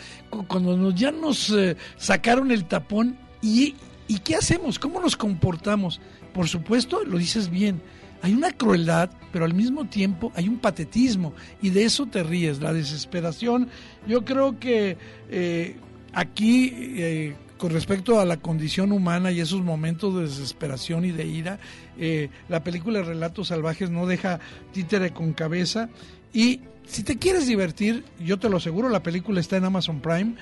Cuando 0.47 0.75
nos, 0.77 0.95
ya 0.95 1.11
nos 1.11 1.49
eh, 1.51 1.77
sacaron 1.97 2.51
el 2.51 2.65
tapón 2.65 3.17
y, 3.41 3.75
¿qué 4.23 4.35
hacemos? 4.35 4.79
¿Cómo 4.79 4.99
nos 4.99 5.15
comportamos? 5.15 6.01
Por 6.33 6.47
supuesto, 6.47 7.03
lo 7.03 7.17
dices 7.17 7.49
bien 7.49 7.81
hay 8.21 8.33
una 8.33 8.51
crueldad, 8.51 9.11
pero 9.31 9.45
al 9.45 9.53
mismo 9.53 9.85
tiempo 9.85 10.31
hay 10.35 10.47
un 10.47 10.57
patetismo 10.57 11.33
y 11.61 11.69
de 11.69 11.83
eso 11.83 12.07
te 12.07 12.23
ríes, 12.23 12.61
la 12.61 12.73
desesperación. 12.73 13.69
Yo 14.07 14.25
creo 14.25 14.59
que 14.59 14.97
eh, 15.29 15.75
aquí, 16.13 16.73
eh, 16.75 17.35
con 17.57 17.71
respecto 17.71 18.19
a 18.19 18.25
la 18.25 18.37
condición 18.37 18.91
humana 18.91 19.31
y 19.31 19.39
esos 19.39 19.61
momentos 19.61 20.15
de 20.15 20.23
desesperación 20.23 21.05
y 21.05 21.11
de 21.11 21.25
ira, 21.25 21.59
eh, 21.97 22.29
la 22.49 22.63
película 22.63 23.01
Relatos 23.01 23.49
Salvajes 23.49 23.89
no 23.89 24.05
deja 24.05 24.39
títere 24.73 25.11
con 25.11 25.33
cabeza 25.33 25.89
y 26.33 26.61
si 26.85 27.03
te 27.03 27.17
quieres 27.17 27.47
divertir, 27.47 28.05
yo 28.19 28.39
te 28.39 28.49
lo 28.49 28.57
aseguro, 28.57 28.87
la 28.87 29.03
película 29.03 29.41
está 29.41 29.57
en 29.57 29.65
Amazon 29.65 29.99
Prime, 29.99 30.35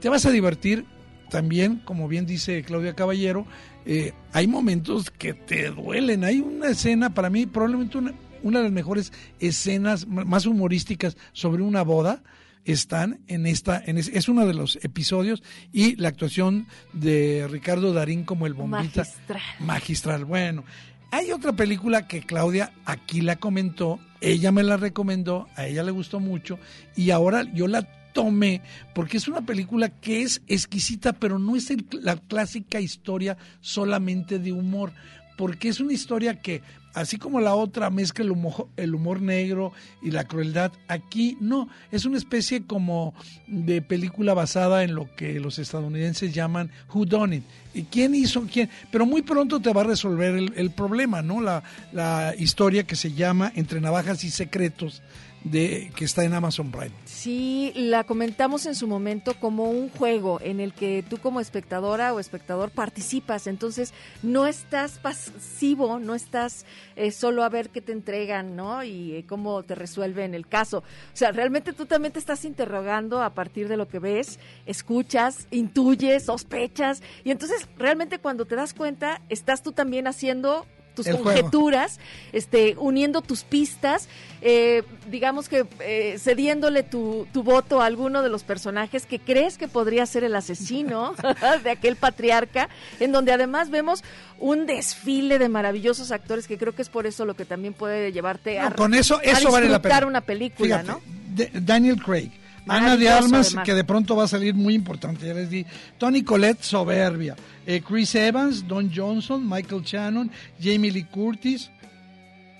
te 0.00 0.08
vas 0.08 0.24
a 0.24 0.30
divertir 0.30 0.86
también, 1.28 1.82
como 1.84 2.08
bien 2.08 2.26
dice 2.26 2.62
Claudia 2.62 2.94
Caballero, 2.94 3.46
eh, 3.86 4.12
hay 4.32 4.46
momentos 4.46 5.10
que 5.10 5.34
te 5.34 5.70
duelen. 5.70 6.24
Hay 6.24 6.40
una 6.40 6.68
escena, 6.68 7.12
para 7.12 7.30
mí, 7.30 7.46
probablemente 7.46 7.98
una, 7.98 8.14
una 8.42 8.58
de 8.58 8.64
las 8.64 8.72
mejores 8.72 9.12
escenas 9.40 10.06
más 10.06 10.46
humorísticas 10.46 11.16
sobre 11.32 11.62
una 11.62 11.82
boda 11.82 12.22
están 12.64 13.20
en 13.28 13.46
esta, 13.46 13.82
en 13.84 13.98
es, 13.98 14.08
es, 14.08 14.28
uno 14.28 14.46
de 14.46 14.54
los 14.54 14.76
episodios 14.82 15.42
y 15.72 15.96
la 15.96 16.08
actuación 16.08 16.66
de 16.92 17.46
Ricardo 17.50 17.92
Darín 17.92 18.24
como 18.24 18.46
el 18.46 18.54
bombita 18.54 19.02
magistral. 19.02 19.42
magistral. 19.60 20.24
Bueno, 20.24 20.64
hay 21.10 21.30
otra 21.30 21.52
película 21.52 22.08
que 22.08 22.22
Claudia 22.22 22.72
aquí 22.84 23.20
la 23.20 23.36
comentó, 23.36 24.00
ella 24.20 24.50
me 24.50 24.62
la 24.62 24.76
recomendó, 24.76 25.48
a 25.56 25.66
ella 25.66 25.82
le 25.82 25.92
gustó 25.92 26.20
mucho 26.20 26.58
y 26.96 27.10
ahora 27.10 27.44
yo 27.54 27.68
la 27.68 27.86
tomé 28.12 28.62
porque 28.94 29.18
es 29.18 29.28
una 29.28 29.42
película 29.42 29.90
que 29.90 30.22
es 30.22 30.40
exquisita, 30.48 31.12
pero 31.12 31.38
no 31.38 31.56
es 31.56 31.70
el, 31.70 31.86
la 31.92 32.16
clásica 32.16 32.80
historia 32.80 33.36
solamente 33.60 34.38
de 34.38 34.52
humor, 34.52 34.92
porque 35.36 35.68
es 35.68 35.80
una 35.80 35.92
historia 35.92 36.40
que, 36.40 36.62
así 36.94 37.18
como 37.18 37.40
la 37.40 37.54
otra 37.54 37.90
mezcla 37.90 38.24
el 38.24 38.30
humor, 38.30 38.68
el 38.76 38.94
humor 38.94 39.20
negro 39.20 39.72
y 40.02 40.10
la 40.10 40.24
crueldad, 40.24 40.72
aquí 40.88 41.36
no, 41.40 41.68
es 41.90 42.04
una 42.04 42.16
especie 42.16 42.64
como 42.64 43.14
de 43.46 43.82
película 43.82 44.34
basada 44.34 44.84
en 44.84 44.94
lo 44.94 45.14
que 45.14 45.38
los 45.40 45.58
estadounidenses 45.58 46.32
llaman 46.32 46.70
Who 46.92 47.04
Done 47.04 47.36
It. 47.36 47.44
¿Y 47.74 47.82
quién 47.84 48.14
hizo 48.14 48.46
quién? 48.50 48.70
Pero 48.92 49.04
muy 49.04 49.22
pronto 49.22 49.60
te 49.60 49.72
va 49.72 49.80
a 49.80 49.84
resolver 49.84 50.36
el, 50.36 50.52
el 50.56 50.70
problema, 50.70 51.22
¿no? 51.22 51.40
La, 51.40 51.62
la 51.92 52.34
historia 52.38 52.84
que 52.84 52.94
se 52.94 53.12
llama 53.12 53.52
Entre 53.56 53.80
Navajas 53.80 54.22
y 54.22 54.30
Secretos 54.30 55.02
de 55.44 55.92
que 55.94 56.06
está 56.06 56.24
en 56.24 56.32
Amazon 56.32 56.70
Prime. 56.70 56.90
Sí, 57.04 57.72
la 57.76 58.04
comentamos 58.04 58.66
en 58.66 58.74
su 58.74 58.88
momento 58.88 59.34
como 59.38 59.70
un 59.70 59.90
juego 59.90 60.40
en 60.40 60.58
el 60.58 60.72
que 60.72 61.04
tú 61.08 61.18
como 61.18 61.38
espectadora 61.40 62.14
o 62.14 62.18
espectador 62.18 62.70
participas, 62.70 63.46
entonces 63.46 63.92
no 64.22 64.46
estás 64.46 64.98
pasivo, 64.98 65.98
no 65.98 66.14
estás 66.14 66.64
eh, 66.96 67.10
solo 67.10 67.44
a 67.44 67.50
ver 67.50 67.68
qué 67.68 67.82
te 67.82 67.92
entregan, 67.92 68.56
¿no? 68.56 68.82
Y 68.82 69.16
eh, 69.16 69.24
cómo 69.28 69.62
te 69.62 69.74
resuelven 69.74 70.34
el 70.34 70.48
caso. 70.48 70.78
O 70.78 71.16
sea, 71.16 71.30
realmente 71.30 71.72
tú 71.72 71.86
también 71.86 72.12
te 72.12 72.18
estás 72.18 72.44
interrogando 72.44 73.22
a 73.22 73.34
partir 73.34 73.68
de 73.68 73.76
lo 73.76 73.86
que 73.86 73.98
ves, 73.98 74.38
escuchas, 74.64 75.46
intuyes, 75.50 76.24
sospechas, 76.24 77.02
y 77.22 77.30
entonces 77.30 77.68
realmente 77.76 78.18
cuando 78.18 78.46
te 78.46 78.56
das 78.56 78.72
cuenta, 78.72 79.20
estás 79.28 79.62
tú 79.62 79.72
también 79.72 80.06
haciendo 80.06 80.66
tus 80.94 81.06
El 81.06 81.16
conjeturas, 81.16 81.98
este, 82.32 82.76
uniendo 82.78 83.20
tus 83.20 83.44
pistas, 83.44 84.08
eh, 84.40 84.82
digamos 85.10 85.48
que 85.48 85.66
eh, 85.80 86.16
cediéndole 86.18 86.82
tu, 86.82 87.26
tu, 87.32 87.42
voto 87.42 87.80
a 87.80 87.86
alguno 87.86 88.22
de 88.22 88.28
los 88.28 88.44
personajes 88.44 89.06
que 89.06 89.18
crees 89.18 89.58
que 89.58 89.68
podría 89.68 90.06
ser 90.06 90.24
el 90.24 90.34
asesino 90.36 91.14
de 91.64 91.70
aquel 91.70 91.96
patriarca, 91.96 92.68
en 93.00 93.12
donde 93.12 93.32
además 93.32 93.70
vemos 93.70 94.02
un 94.38 94.66
desfile 94.66 95.38
de 95.38 95.48
maravillosos 95.48 96.12
actores 96.12 96.46
que 96.46 96.58
creo 96.58 96.74
que 96.74 96.82
es 96.82 96.88
por 96.88 97.06
eso 97.06 97.24
lo 97.24 97.34
que 97.34 97.44
también 97.44 97.74
puede 97.74 98.12
llevarte 98.12 98.58
a, 98.58 98.70
con 98.70 98.94
eso, 98.94 99.20
eso 99.22 99.48
a 99.48 99.52
vale 99.52 99.68
la 99.68 99.80
pena. 99.80 100.06
una 100.06 100.20
película, 100.20 100.80
Fíjate, 100.80 101.00
¿no? 101.00 101.60
Daniel 101.60 102.00
Craig. 102.02 102.30
Ana 102.66 102.96
de 102.96 103.08
Armas, 103.08 103.48
además. 103.48 103.64
que 103.64 103.74
de 103.74 103.84
pronto 103.84 104.16
va 104.16 104.24
a 104.24 104.28
salir 104.28 104.54
muy 104.54 104.74
importante, 104.74 105.26
ya 105.26 105.34
les 105.34 105.50
di. 105.50 105.66
Tony 105.98 106.22
Collette, 106.22 106.62
soberbia. 106.62 107.36
Eh, 107.66 107.82
Chris 107.86 108.14
Evans, 108.14 108.66
Don 108.66 108.90
Johnson, 108.94 109.46
Michael 109.48 109.82
Shannon, 109.82 110.30
Jamie 110.60 110.90
Lee 110.90 111.04
Curtis, 111.04 111.70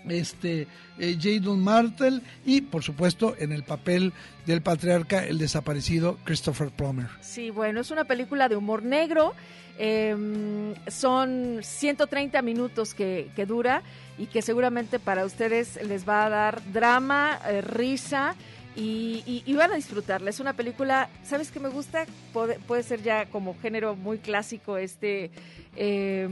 este, 0.08 0.66
eh, 0.98 1.16
Jadon 1.20 1.62
Martel 1.62 2.22
y, 2.44 2.60
por 2.60 2.82
supuesto, 2.82 3.34
en 3.38 3.52
el 3.52 3.64
papel 3.64 4.12
del 4.46 4.62
patriarca, 4.62 5.24
el 5.24 5.38
desaparecido 5.38 6.18
Christopher 6.24 6.70
Plummer. 6.70 7.08
Sí, 7.20 7.50
bueno, 7.50 7.80
es 7.80 7.90
una 7.90 8.04
película 8.04 8.48
de 8.48 8.56
humor 8.56 8.82
negro. 8.82 9.34
Eh, 9.76 10.74
son 10.86 11.58
130 11.62 12.40
minutos 12.42 12.94
que, 12.94 13.28
que, 13.34 13.44
dura 13.44 13.82
y 14.18 14.26
que 14.26 14.40
seguramente 14.40 15.00
para 15.00 15.24
ustedes 15.24 15.80
les 15.84 16.08
va 16.08 16.26
a 16.26 16.28
dar 16.28 16.62
drama, 16.72 17.40
eh, 17.48 17.60
risa. 17.60 18.36
Y, 18.76 19.22
y, 19.24 19.42
y, 19.46 19.54
van 19.54 19.70
a 19.70 19.76
disfrutarla. 19.76 20.30
Es 20.30 20.40
una 20.40 20.54
película, 20.54 21.08
¿sabes 21.22 21.52
qué 21.52 21.60
me 21.60 21.68
gusta? 21.68 22.06
Puede, 22.32 22.58
puede 22.58 22.82
ser 22.82 23.02
ya 23.02 23.26
como 23.26 23.56
género 23.60 23.94
muy 23.96 24.18
clásico 24.18 24.76
este... 24.76 25.30
Eh, 25.76 26.28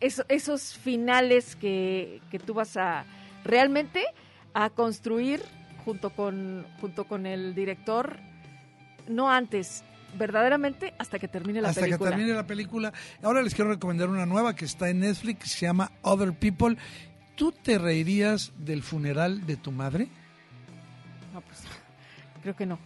eso, 0.00 0.24
esos 0.28 0.74
finales 0.74 1.56
que, 1.56 2.20
que, 2.30 2.38
tú 2.38 2.52
vas 2.52 2.76
a 2.76 3.06
realmente 3.44 4.04
a 4.52 4.70
construir 4.70 5.42
junto 5.84 6.10
con, 6.10 6.66
junto 6.80 7.04
con 7.04 7.26
el 7.26 7.54
director, 7.54 8.18
no 9.08 9.30
antes, 9.30 9.84
verdaderamente 10.18 10.94
hasta 10.98 11.18
que 11.18 11.28
termine 11.28 11.60
la 11.60 11.68
hasta 11.68 11.82
película. 11.82 12.08
Hasta 12.08 12.16
que 12.16 12.16
termine 12.16 12.36
la 12.36 12.46
película. 12.46 12.92
Ahora 13.22 13.42
les 13.42 13.54
quiero 13.54 13.70
recomendar 13.70 14.08
una 14.08 14.26
nueva 14.26 14.54
que 14.54 14.64
está 14.64 14.88
en 14.90 15.00
Netflix, 15.00 15.52
se 15.52 15.66
llama 15.66 15.92
Other 16.02 16.32
People. 16.32 16.76
¿Tú 17.36 17.52
te 17.52 17.78
reirías 17.78 18.52
del 18.58 18.82
funeral 18.82 19.46
de 19.46 19.56
tu 19.56 19.70
madre? 19.70 20.08
No, 21.36 21.42
pues 21.42 21.58
creo 22.40 22.56
que 22.56 22.64
no. 22.64 22.78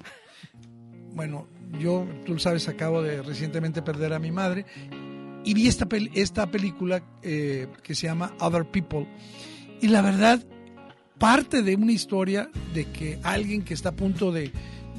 Bueno, 1.15 1.47
yo, 1.79 2.05
tú 2.27 2.37
sabes, 2.41 2.67
acabo 2.69 3.01
de 3.01 3.23
recientemente 3.23 3.81
perder 3.81 4.13
a 4.13 4.19
mi 4.19 4.33
madre 4.33 4.67
y 5.45 5.55
vi 5.55 5.69
esta, 5.69 5.87
esta 6.15 6.51
película 6.51 7.01
eh, 7.23 7.69
que 7.85 7.95
se 7.95 8.09
llama 8.09 8.35
Other 8.41 8.65
People. 8.65 9.07
Y 9.81 9.87
la 9.87 10.03
verdad, 10.03 10.45
parte 11.17 11.63
de 11.63 11.77
una 11.77 11.93
historia 11.93 12.51
de 12.75 12.87
que 12.87 13.21
alguien 13.23 13.63
que 13.63 13.73
está 13.73 13.91
a 13.91 13.93
punto 13.93 14.33
de, 14.33 14.51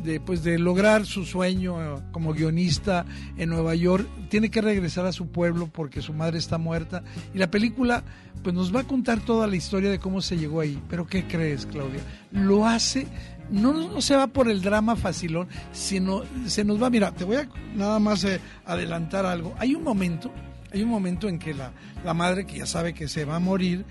de, 0.02 0.22
pues, 0.22 0.44
de 0.44 0.58
lograr 0.58 1.06
su 1.06 1.26
sueño 1.26 1.98
eh, 1.98 2.02
como 2.14 2.34
guionista 2.34 3.06
en 3.38 3.50
Nueva 3.50 3.76
York 3.76 4.08
tiene 4.30 4.50
que 4.50 4.62
regresar 4.62 5.06
a 5.06 5.12
su 5.12 5.28
pueblo 5.28 5.68
porque 5.68 6.02
su 6.02 6.14
madre 6.14 6.38
está 6.38 6.58
muerta. 6.58 7.04
Y 7.34 7.38
la 7.38 7.52
película 7.52 8.04
pues, 8.44 8.56
nos 8.56 8.74
va 8.74 8.82
a 8.82 8.88
contar 8.88 9.20
toda 9.20 9.48
la 9.48 9.56
historia 9.56 9.92
de 9.92 10.00
cómo 10.00 10.22
se 10.22 10.38
llegó 10.38 10.62
ahí. 10.62 10.82
Pero 10.90 11.06
¿qué 11.06 11.26
crees, 11.28 11.66
Claudia? 11.66 12.02
Lo 12.32 12.66
hace 12.66 13.08
no, 13.52 13.74
no, 13.74 14.02
se 14.02 14.16
va 14.16 14.28
por 14.28 14.50
el 14.50 14.62
drama 14.62 14.96
facilón, 14.96 15.48
sino 15.74 16.24
se 16.48 16.64
nos 16.64 16.82
va, 16.82 16.90
mira, 16.90 17.12
te 17.12 17.26
voy 17.26 17.36
a 17.36 17.50
nada 17.76 18.00
más 18.00 18.24
eh, 18.24 18.40
adelantar 18.66 19.26
algo. 19.26 19.54
Hay 19.60 19.76
un 19.76 19.84
momento, 19.84 20.32
hay 20.72 20.84
un 20.84 20.90
momento 20.90 21.28
en 21.28 21.38
que 21.38 21.54
la, 21.54 21.72
la 22.04 22.14
madre, 22.14 22.46
que 22.46 22.60
ya 22.60 22.66
sabe 22.66 22.94
que 22.94 23.08
se 23.08 23.26
va 23.26 23.36
a 23.36 23.40
morir, 23.40 23.86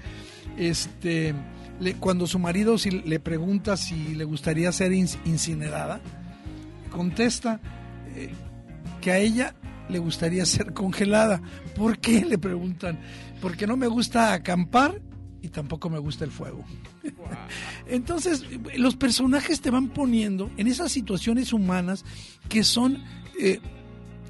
este, 0.56 1.34
cuando 1.98 2.26
su 2.26 2.38
marido 2.38 2.78
si, 2.78 2.90
le 2.90 3.20
pregunta 3.20 3.76
si 3.76 4.14
le 4.14 4.24
gustaría 4.24 4.72
ser 4.72 4.92
incinerada, 4.92 6.00
contesta, 6.90 7.60
eh, 8.16 8.30
que 9.00 9.12
a 9.12 9.18
ella 9.18 9.54
le 9.88 9.98
gustaría 9.98 10.46
ser 10.46 10.72
congelada. 10.72 11.42
¿Por 11.76 11.98
qué? 11.98 12.24
Le 12.24 12.38
preguntan. 12.38 12.98
Porque 13.40 13.66
no 13.66 13.76
me 13.76 13.86
gusta 13.86 14.32
acampar 14.32 15.00
y 15.42 15.48
tampoco 15.48 15.90
me 15.90 15.98
gusta 15.98 16.24
el 16.24 16.30
fuego. 16.30 16.64
Entonces, 17.86 18.44
los 18.76 18.96
personajes 18.96 19.60
te 19.60 19.70
van 19.70 19.88
poniendo 19.88 20.50
en 20.56 20.66
esas 20.66 20.92
situaciones 20.92 21.52
humanas 21.52 22.04
que 22.48 22.64
son 22.64 23.02
eh, 23.38 23.60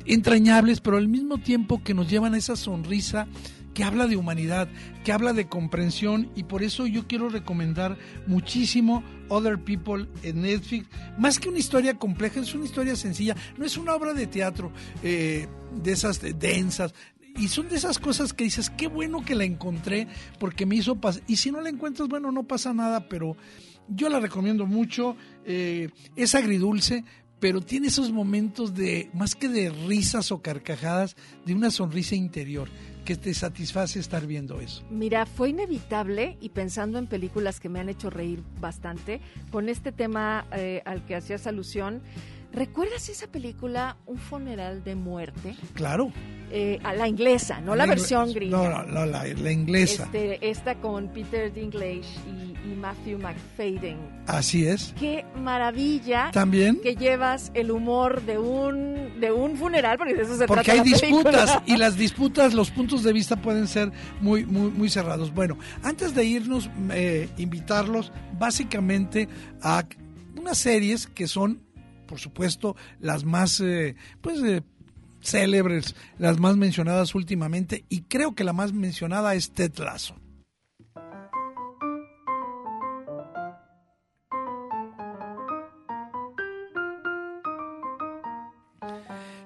entrañables, 0.07 0.81
pero 0.81 0.97
al 0.97 1.09
mismo 1.09 1.39
tiempo 1.39 1.83
que 1.83 1.95
nos 1.95 2.09
llevan 2.09 2.35
a 2.35 2.39
esa 2.39 2.57
sonrisa 2.57 3.27
que 3.75 3.85
habla 3.85 4.07
de 4.07 4.17
humanidad, 4.17 4.69
que 5.05 5.13
habla 5.13 5.33
de 5.33 5.49
comprensión 5.49 6.31
y 6.35 6.45
por 6.45 6.63
eso 6.63 6.87
yo 6.87 7.07
quiero 7.07 7.29
recomendar 7.29 7.97
muchísimo 8.27 9.03
Other 9.29 9.59
People 9.59 10.09
en 10.23 10.43
Netflix. 10.43 10.89
Más 11.19 11.39
que 11.39 11.49
una 11.49 11.59
historia 11.59 11.95
compleja, 11.95 12.41
es 12.41 12.55
una 12.55 12.65
historia 12.65 12.97
sencilla, 12.97 13.37
no 13.57 13.65
es 13.65 13.77
una 13.77 13.95
obra 13.95 14.13
de 14.13 14.27
teatro 14.27 14.73
eh, 15.03 15.47
de 15.83 15.93
esas 15.93 16.21
densas. 16.39 16.95
Y 17.37 17.49
son 17.49 17.69
de 17.69 17.77
esas 17.77 17.99
cosas 17.99 18.33
que 18.33 18.45
dices, 18.45 18.71
qué 18.71 18.89
bueno 18.89 19.25
que 19.25 19.35
la 19.35 19.45
encontré 19.45 20.09
porque 20.39 20.67
me 20.67 20.77
hizo 20.77 20.97
pasar. 20.97 21.23
Y 21.27 21.37
si 21.37 21.51
no 21.51 21.61
la 21.61 21.69
encuentras, 21.69 22.09
bueno, 22.09 22.33
no 22.33 22.45
pasa 22.45 22.75
nada, 22.75 23.09
pero 23.09 23.37
yo 23.89 24.09
la 24.09 24.21
recomiendo 24.21 24.67
mucho. 24.67 25.17
Eh, 25.45 25.91
es 26.17 26.35
agridulce, 26.35 27.05
pero 27.41 27.63
tiene 27.63 27.89
esos 27.89 28.13
momentos 28.13 28.75
de, 28.75 29.11
más 29.15 29.35
que 29.35 29.49
de 29.49 29.71
risas 29.71 30.31
o 30.31 30.43
carcajadas, 30.43 31.17
de 31.47 31.55
una 31.55 31.71
sonrisa 31.71 32.15
interior 32.15 32.69
que 33.05 33.17
te 33.17 33.33
satisface 33.33 33.99
estar 33.99 34.27
viendo 34.27 34.61
eso. 34.61 34.85
Mira, 34.91 35.25
fue 35.27 35.49
inevitable 35.49 36.37
y 36.41 36.51
pensando 36.51 36.99
en 36.99 37.07
películas 37.07 37.59
que 37.59 37.71
me 37.71 37.81
han 37.81 37.89
hecho 37.89 38.11
reír 38.11 38.43
bastante, 38.61 39.21
con 39.51 39.69
este 39.69 39.91
tema 39.91 40.47
eh, 40.53 40.83
al 40.85 41.05
que 41.07 41.17
hacías 41.17 41.47
alusión, 41.47 42.03
¿recuerdas 42.53 43.09
esa 43.09 43.27
película 43.27 43.97
Un 44.07 44.19
funeral 44.19 44.85
de 44.85 44.95
muerte? 44.95 45.57
Claro. 45.75 46.13
Eh, 46.53 46.81
a 46.83 46.93
la 46.95 47.07
inglesa, 47.07 47.61
no 47.61 47.77
la, 47.77 47.87
versión 47.87 48.33
gringa. 48.33 48.57
No, 48.57 48.83
no, 48.83 49.07
la, 49.07 49.25
la, 49.25 49.53
inglesa. 49.53 50.05
Este, 50.05 50.51
esta 50.51 50.75
con 50.75 51.07
Peter 51.09 51.53
Dinklage 51.53 52.09
y, 52.27 52.51
Matthew 52.75 53.19
McFadden. 53.19 53.99
Así 54.27 54.67
es. 54.67 54.95
Qué 54.99 55.25
maravilla. 55.37 56.31
También. 56.33 56.81
Que 56.81 56.97
llevas 56.97 57.51
el 57.55 57.71
humor 57.71 58.23
de 58.23 58.39
un 58.39 59.21
de 59.21 59.31
un 59.33 59.57
funeral, 59.57 59.99
porque 59.99 60.15
de 60.15 60.23
eso 60.23 60.37
se 60.37 60.47
porque 60.47 60.65
trata. 60.65 60.83
Porque 60.83 61.01
hay 61.01 61.11
disputas 61.11 61.63
y 61.67 61.77
las 61.77 61.97
disputas, 61.99 62.55
los 62.55 62.71
puntos 62.71 63.03
de 63.03 63.13
vista 63.13 63.37
pueden 63.37 63.69
ser 63.69 63.93
muy 64.21 64.45
muy 64.45 64.71
muy 64.71 64.89
cerrados. 64.89 65.33
Bueno, 65.33 65.59
antes 65.83 66.15
de 66.15 66.25
irnos, 66.25 66.71
eh, 66.93 67.29
invitarlos 67.37 68.13
básicamente 68.39 69.29
a 69.63 69.85
unas 70.37 70.59
series 70.59 71.07
que 71.07 71.29
son, 71.29 71.61
por 72.11 72.19
supuesto, 72.19 72.75
las 72.99 73.23
más 73.23 73.61
eh, 73.61 73.95
pues 74.21 74.43
eh, 74.43 74.63
célebres, 75.23 75.95
las 76.19 76.41
más 76.41 76.57
mencionadas 76.57 77.15
últimamente, 77.15 77.85
y 77.89 78.03
creo 78.03 78.35
que 78.35 78.43
la 78.43 78.53
más 78.53 78.73
mencionada 78.73 79.37
es 79.37 79.53
Ted 79.53 79.79
Lasso. 79.79 80.17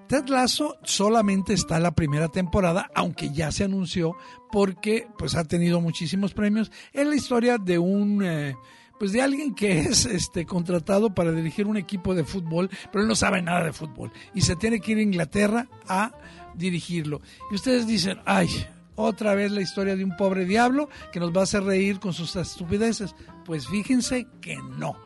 Ted 0.07 0.27
Lasso 0.29 0.79
solamente 0.85 1.53
está 1.53 1.79
la 1.79 1.95
primera 1.95 2.29
temporada, 2.29 2.91
aunque 2.95 3.31
ya 3.31 3.53
se 3.53 3.65
anunció 3.65 4.17
porque 4.51 5.07
pues 5.19 5.35
ha 5.35 5.45
tenido 5.45 5.83
muchísimos 5.83 6.33
premios. 6.33 6.73
Es 6.95 7.07
la 7.07 7.15
historia 7.15 7.59
de 7.59 7.79
un 7.79 8.25
eh, 8.25 8.55
pues 8.99 9.13
de 9.13 9.23
alguien 9.23 9.55
que 9.55 9.79
es 9.81 10.07
este 10.07 10.47
contratado 10.47 11.15
para 11.15 11.33
dirigir 11.33 11.67
un 11.67 11.77
equipo 11.77 12.15
de 12.15 12.25
fútbol, 12.25 12.71
pero 12.91 13.03
él 13.03 13.09
no 13.09 13.15
sabe 13.15 13.43
nada 13.43 13.65
de 13.65 13.73
fútbol 13.73 14.13
y 14.35 14.43
se 14.43 14.57
tiene 14.57 14.81
que 14.81 14.93
ir 14.93 14.99
a 14.99 15.03
Inglaterra 15.03 15.69
a 15.89 16.13
dirigirlo. 16.55 17.21
Y 17.51 17.55
ustedes 17.55 17.87
dicen, 17.87 18.19
"Ay, 18.25 18.49
otra 18.97 19.35
vez 19.35 19.51
la 19.51 19.61
historia 19.61 19.97
de 19.97 20.05
un 20.05 20.17
pobre 20.17 20.45
diablo 20.45 20.89
que 21.13 21.21
nos 21.21 21.35
va 21.35 21.41
a 21.41 21.45
hacer 21.45 21.65
reír 21.65 22.01
con 22.01 22.13
sus 22.13 22.37
estupideces." 22.37 23.15
Pues 23.45 23.67
fíjense 23.67 24.27
que 24.41 24.57
no. 24.79 24.97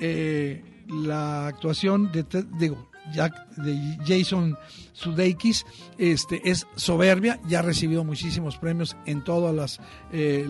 Eh, 0.00 0.64
la 0.88 1.46
actuación 1.46 2.10
de 2.10 2.24
digo, 2.58 2.89
Jack, 3.12 3.34
de 3.56 3.98
Jason 4.06 4.56
Sudeikis 4.92 5.64
este, 5.98 6.50
es 6.50 6.66
soberbia, 6.76 7.40
ya 7.48 7.60
ha 7.60 7.62
recibido 7.62 8.04
muchísimos 8.04 8.56
premios 8.56 8.96
en 9.06 9.24
todas 9.24 9.54
las, 9.54 9.80
eh, 10.12 10.46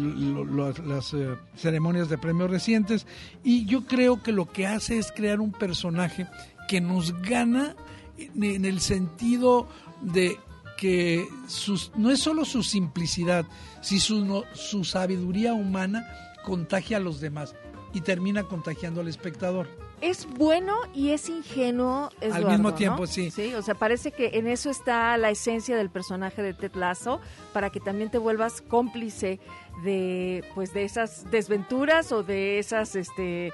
las 0.87 1.15
eh, 1.15 1.37
ceremonias 1.57 2.09
de 2.09 2.19
premios 2.19 2.51
recientes 2.51 3.07
y 3.45 3.65
yo 3.67 3.87
creo 3.87 4.23
que 4.23 4.33
lo 4.33 4.47
que 4.47 4.67
hace 4.67 4.99
es 4.99 5.13
crear 5.13 5.41
un 5.41 5.53
personaje 5.53 6.27
que 6.69 6.81
nos 6.81 7.21
gana 7.23 7.75
en, 8.19 8.65
el 8.65 8.81
sentido 8.81 9.69
de 10.03 10.39
que 10.77 11.27
sus, 11.47 11.93
no 11.97 12.11
es 12.11 12.21
solo 12.21 12.45
su 12.45 12.63
simplicidad, 12.63 13.47
sino 13.81 14.45
su 14.55 14.85
sabiduría 14.85 15.55
humana 15.55 16.07
contagia 16.45 16.97
a 16.97 17.01
los 17.01 17.21
demás 17.21 17.55
y 17.93 18.01
termina 18.01 18.45
contagiando 18.45 19.01
al 19.01 19.09
espectador 19.09 19.69
es 20.01 20.27
bueno 20.27 20.77
y 20.95 21.11
es 21.11 21.29
ingenuo. 21.29 22.11
Al 22.33 22.47
mismo 22.47 22.75
tiempo, 22.75 23.07
sí. 23.07 23.31
Sí, 23.31 23.55
o 23.55 23.63
sea, 23.63 23.75
parece 23.75 24.13
que 24.13 24.31
en 24.35 24.47
eso 24.47 24.71
está 24.71 25.17
la 25.17 25.31
esencia 25.31 25.77
del 25.77 25.91
personaje 25.91 26.43
de 26.43 26.55
Ted 26.55 26.75
Lasso, 26.75 27.21
para 27.53 27.71
que 27.71 27.81
también 27.81 28.11
te 28.11 28.19
vuelvas 28.19 28.63
cómplice 28.63 29.41
de, 29.83 30.45
pues, 30.55 30.73
de 30.73 30.85
esas 30.85 31.31
desventuras 31.31 32.13
o 32.13 32.23
de 32.23 32.59
esas, 32.59 32.97
este, 32.97 33.53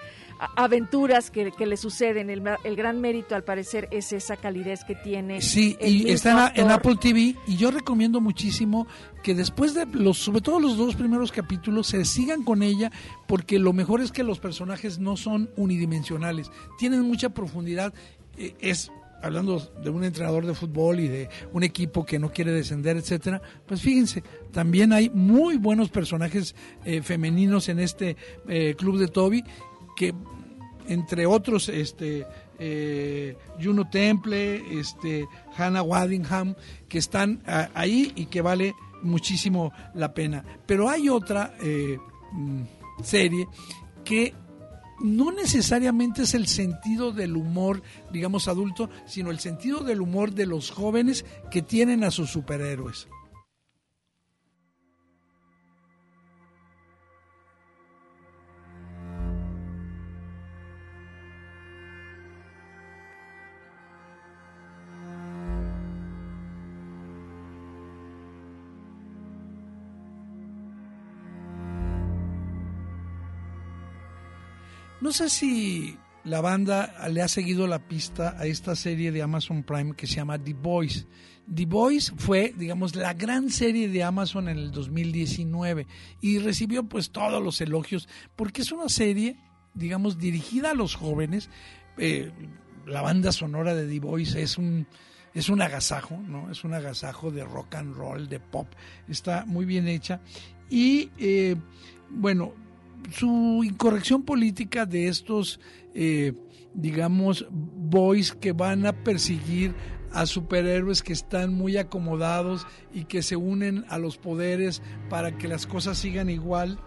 aventuras 0.57 1.31
que, 1.31 1.53
le 1.59 1.77
suceden. 1.77 2.31
El, 2.31 2.43
el, 2.65 2.77
gran 2.77 3.01
mérito, 3.01 3.35
al 3.35 3.45
parecer, 3.45 3.89
es 3.91 4.13
esa 4.13 4.37
calidez 4.37 4.85
que 4.85 4.95
tiene. 4.95 5.41
Sí, 5.41 5.77
y 5.81 6.11
está 6.11 6.53
en, 6.55 6.71
Apple 6.71 6.97
TV. 7.01 7.37
Y 7.47 7.57
yo 7.57 7.71
recomiendo 7.71 8.21
muchísimo 8.21 8.87
que 9.23 9.35
después 9.35 9.75
de 9.75 9.87
los, 9.87 10.19
sobre 10.19 10.41
todo 10.41 10.61
los 10.61 10.77
dos 10.77 10.95
primeros 10.95 11.33
capítulos, 11.33 11.89
se 11.89 12.05
sigan 12.05 12.43
con 12.43 12.63
ella, 12.63 12.91
porque 13.27 13.59
lo 13.59 13.73
mejor 13.73 14.01
es 14.01 14.13
que 14.13 14.23
los 14.23 14.39
personajes 14.39 14.99
no 14.99 15.17
son 15.17 15.51
unidimensionales, 15.57 16.51
tienen 16.79 17.03
mucha 17.03 17.31
profundidad. 17.31 17.93
Eh, 18.39 18.55
es 18.61 18.91
hablando 19.23 19.59
de 19.83 19.91
un 19.91 20.05
entrenador 20.05 20.47
de 20.47 20.55
fútbol 20.55 21.01
y 21.01 21.09
de 21.09 21.29
un 21.53 21.63
equipo 21.63 22.05
que 22.05 22.19
no 22.19 22.31
quiere 22.33 22.53
descender, 22.53 22.97
etcétera, 22.97 23.41
pues 23.67 23.81
fíjense, 23.81 24.23
también 24.53 24.93
hay 24.93 25.11
muy 25.11 25.57
buenos 25.57 25.91
personajes 25.91 26.55
eh, 26.85 27.03
femeninos 27.03 27.69
en 27.69 27.79
este 27.79 28.17
eh, 28.49 28.75
club 28.77 28.99
de 28.99 29.09
Toby 29.09 29.45
que 29.97 30.15
entre 30.89 31.27
otros 31.27 31.69
este 31.69 32.27
eh, 32.59 33.37
Juno 33.63 33.89
Temple, 33.89 34.79
este 34.79 35.27
Hannah 35.57 35.83
Waddingham, 35.83 36.55
que 36.89 36.99
están 36.99 37.43
ahí 37.75 38.13
y 38.15 38.27
que 38.27 38.41
vale 38.41 38.75
muchísimo 39.03 39.73
la 39.95 40.13
pena. 40.13 40.45
Pero 40.67 40.89
hay 40.89 41.09
otra 41.09 41.55
eh, 41.61 41.99
mm, 42.33 42.63
serie 43.03 43.49
que 44.05 44.35
no 45.01 45.33
necesariamente 45.33 46.23
es 46.23 46.35
el 46.35 46.47
sentido 46.47 47.13
del 47.13 47.37
humor, 47.37 47.83
digamos, 48.13 48.49
adulto, 48.49 48.91
sino 49.07 49.31
el 49.31 49.39
sentido 49.39 49.81
del 49.81 50.01
humor 50.01 50.33
de 50.33 50.47
los 50.47 50.71
jóvenes 50.71 51.25
que 51.51 51.63
tienen 51.63 52.05
a 52.05 52.11
sus 52.11 52.31
superhéroes. 52.31 53.09
No 75.01 75.13
sé 75.13 75.29
si 75.29 75.99
la 76.25 76.41
banda 76.41 77.09
le 77.11 77.21
ha 77.21 77.29
seguido 77.29 77.67
la 77.67 77.87
pista 77.87 78.35
a 78.39 78.47
esta 78.47 78.75
serie 78.75 79.13
de 79.13 79.23
Amazon 79.23 79.63
Prime 79.63 79.95
que 79.95 80.07
se 80.07 80.17
llama 80.17 80.43
The 80.43 80.55
Boys. 80.55 81.07
The 81.55 81.67
Boys 81.67 82.13
fue, 82.17 82.55
digamos, 82.57 82.97
la 82.97 83.13
gran 83.13 83.51
serie 83.51 83.89
de 83.89 84.03
Amazon 84.03 84.49
en 84.49 84.59
el 84.59 84.73
2019 84.73 85.87
y 86.23 86.39
recibió 86.39 86.85
pues 86.85 87.11
todos 87.11 87.43
los 87.43 87.61
elogios 87.61 88.09
porque 88.35 88.63
es 88.63 88.73
una 88.73 88.89
serie, 88.89 89.37
digamos, 89.75 90.19
dirigida 90.19 90.71
a 90.71 90.75
los 90.75 90.95
jóvenes. 90.95 91.51
Eh, 91.99 92.33
la 92.87 93.03
banda 93.03 93.33
sonora 93.33 93.75
de 93.75 93.87
The 93.87 94.01
Boys 94.01 94.35
es 94.35 94.57
un 94.57 94.87
es 95.35 95.51
un 95.51 95.61
agasajo, 95.61 96.17
¿no? 96.17 96.51
Es 96.51 96.65
un 96.65 96.73
agasajo 96.73 97.31
de 97.31 97.45
rock 97.45 97.75
and 97.75 97.95
roll, 97.95 98.27
de 98.29 98.41
pop. 98.41 98.69
Está 99.07 99.45
muy 99.45 99.67
bien 99.67 99.87
hecha 99.87 100.23
y 100.71 101.11
eh, 101.19 101.57
bueno, 102.09 102.55
su 103.11 103.63
incorrección 103.65 104.23
política 104.23 104.87
de 104.87 105.09
estos, 105.09 105.61
eh, 105.95 106.33
digamos, 106.75 107.47
boys 107.51 108.33
que 108.33 108.53
van 108.53 108.87
a 108.87 108.93
perseguir 108.93 109.75
a 110.13 110.27
superhéroes 110.27 111.03
que 111.03 111.13
están 111.13 111.53
muy 111.53 111.77
acomodados 111.77 112.67
y 112.95 113.05
que 113.05 113.23
se 113.23 113.37
unen 113.37 113.85
a 113.89 113.99
los 113.99 114.17
poderes 114.17 114.83
para 115.11 115.37
que 115.37 115.49
las 115.49 115.67
cosas 115.67 115.99
sigan 115.99 116.31
igual. 116.31 116.79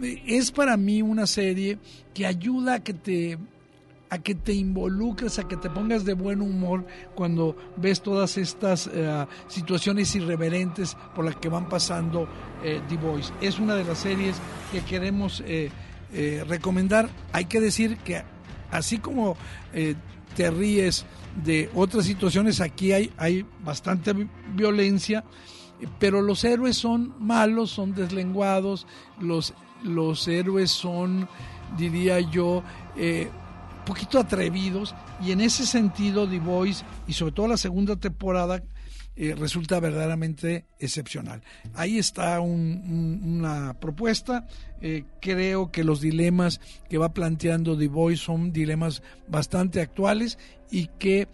Es 0.00 0.50
para 0.52 0.76
mí 0.76 1.02
una 1.02 1.26
serie 1.26 1.78
que 2.14 2.26
ayuda 2.26 2.74
a 2.74 2.84
que 2.84 2.94
te 2.94 3.38
a 4.10 4.18
que 4.18 4.34
te 4.34 4.52
involucres, 4.52 5.38
a 5.38 5.46
que 5.46 5.56
te 5.56 5.70
pongas 5.70 6.04
de 6.04 6.14
buen 6.14 6.42
humor 6.42 6.84
cuando 7.14 7.56
ves 7.76 8.02
todas 8.02 8.36
estas 8.36 8.90
eh, 8.92 9.26
situaciones 9.46 10.14
irreverentes 10.16 10.96
por 11.14 11.24
las 11.24 11.36
que 11.36 11.48
van 11.48 11.68
pasando 11.68 12.28
eh, 12.64 12.80
The 12.88 12.96
Voice. 12.96 13.32
Es 13.40 13.60
una 13.60 13.76
de 13.76 13.84
las 13.84 13.98
series 13.98 14.36
que 14.72 14.80
queremos 14.80 15.42
eh, 15.46 15.70
recomendar. 16.48 17.08
Hay 17.32 17.44
que 17.44 17.60
decir 17.60 17.98
que 17.98 18.24
así 18.72 18.98
como 18.98 19.36
te 20.34 20.50
ríes 20.50 21.06
de 21.44 21.70
otras 21.72 22.04
situaciones, 22.04 22.60
aquí 22.60 22.92
hay, 22.92 23.12
hay 23.16 23.46
bastante 23.64 24.12
violencia, 24.52 25.22
pero 26.00 26.20
los 26.20 26.42
héroes 26.42 26.76
son 26.76 27.14
malos, 27.20 27.70
son 27.70 27.94
deslenguados, 27.94 28.88
los, 29.20 29.54
los 29.84 30.26
héroes 30.26 30.72
son, 30.72 31.28
diría 31.78 32.18
yo, 32.18 32.64
poquito 33.84 34.18
atrevidos 34.18 34.94
y 35.24 35.32
en 35.32 35.40
ese 35.40 35.66
sentido 35.66 36.28
The 36.28 36.38
Voice 36.38 36.84
y 37.06 37.12
sobre 37.12 37.32
todo 37.32 37.48
la 37.48 37.56
segunda 37.56 37.96
temporada 37.96 38.62
eh, 39.16 39.34
resulta 39.34 39.80
verdaderamente 39.80 40.64
excepcional. 40.78 41.42
Ahí 41.74 41.98
está 41.98 42.40
una 42.40 43.74
propuesta. 43.78 44.46
Eh, 44.80 45.04
creo 45.20 45.70
que 45.70 45.84
los 45.84 46.00
dilemas 46.00 46.60
que 46.88 46.96
va 46.96 47.12
planteando 47.12 47.76
The 47.76 47.88
Voice 47.88 48.22
son 48.24 48.50
dilemas 48.52 49.02
bastante 49.28 49.82
actuales 49.82 50.38
y 50.70 50.86
que 50.98 51.28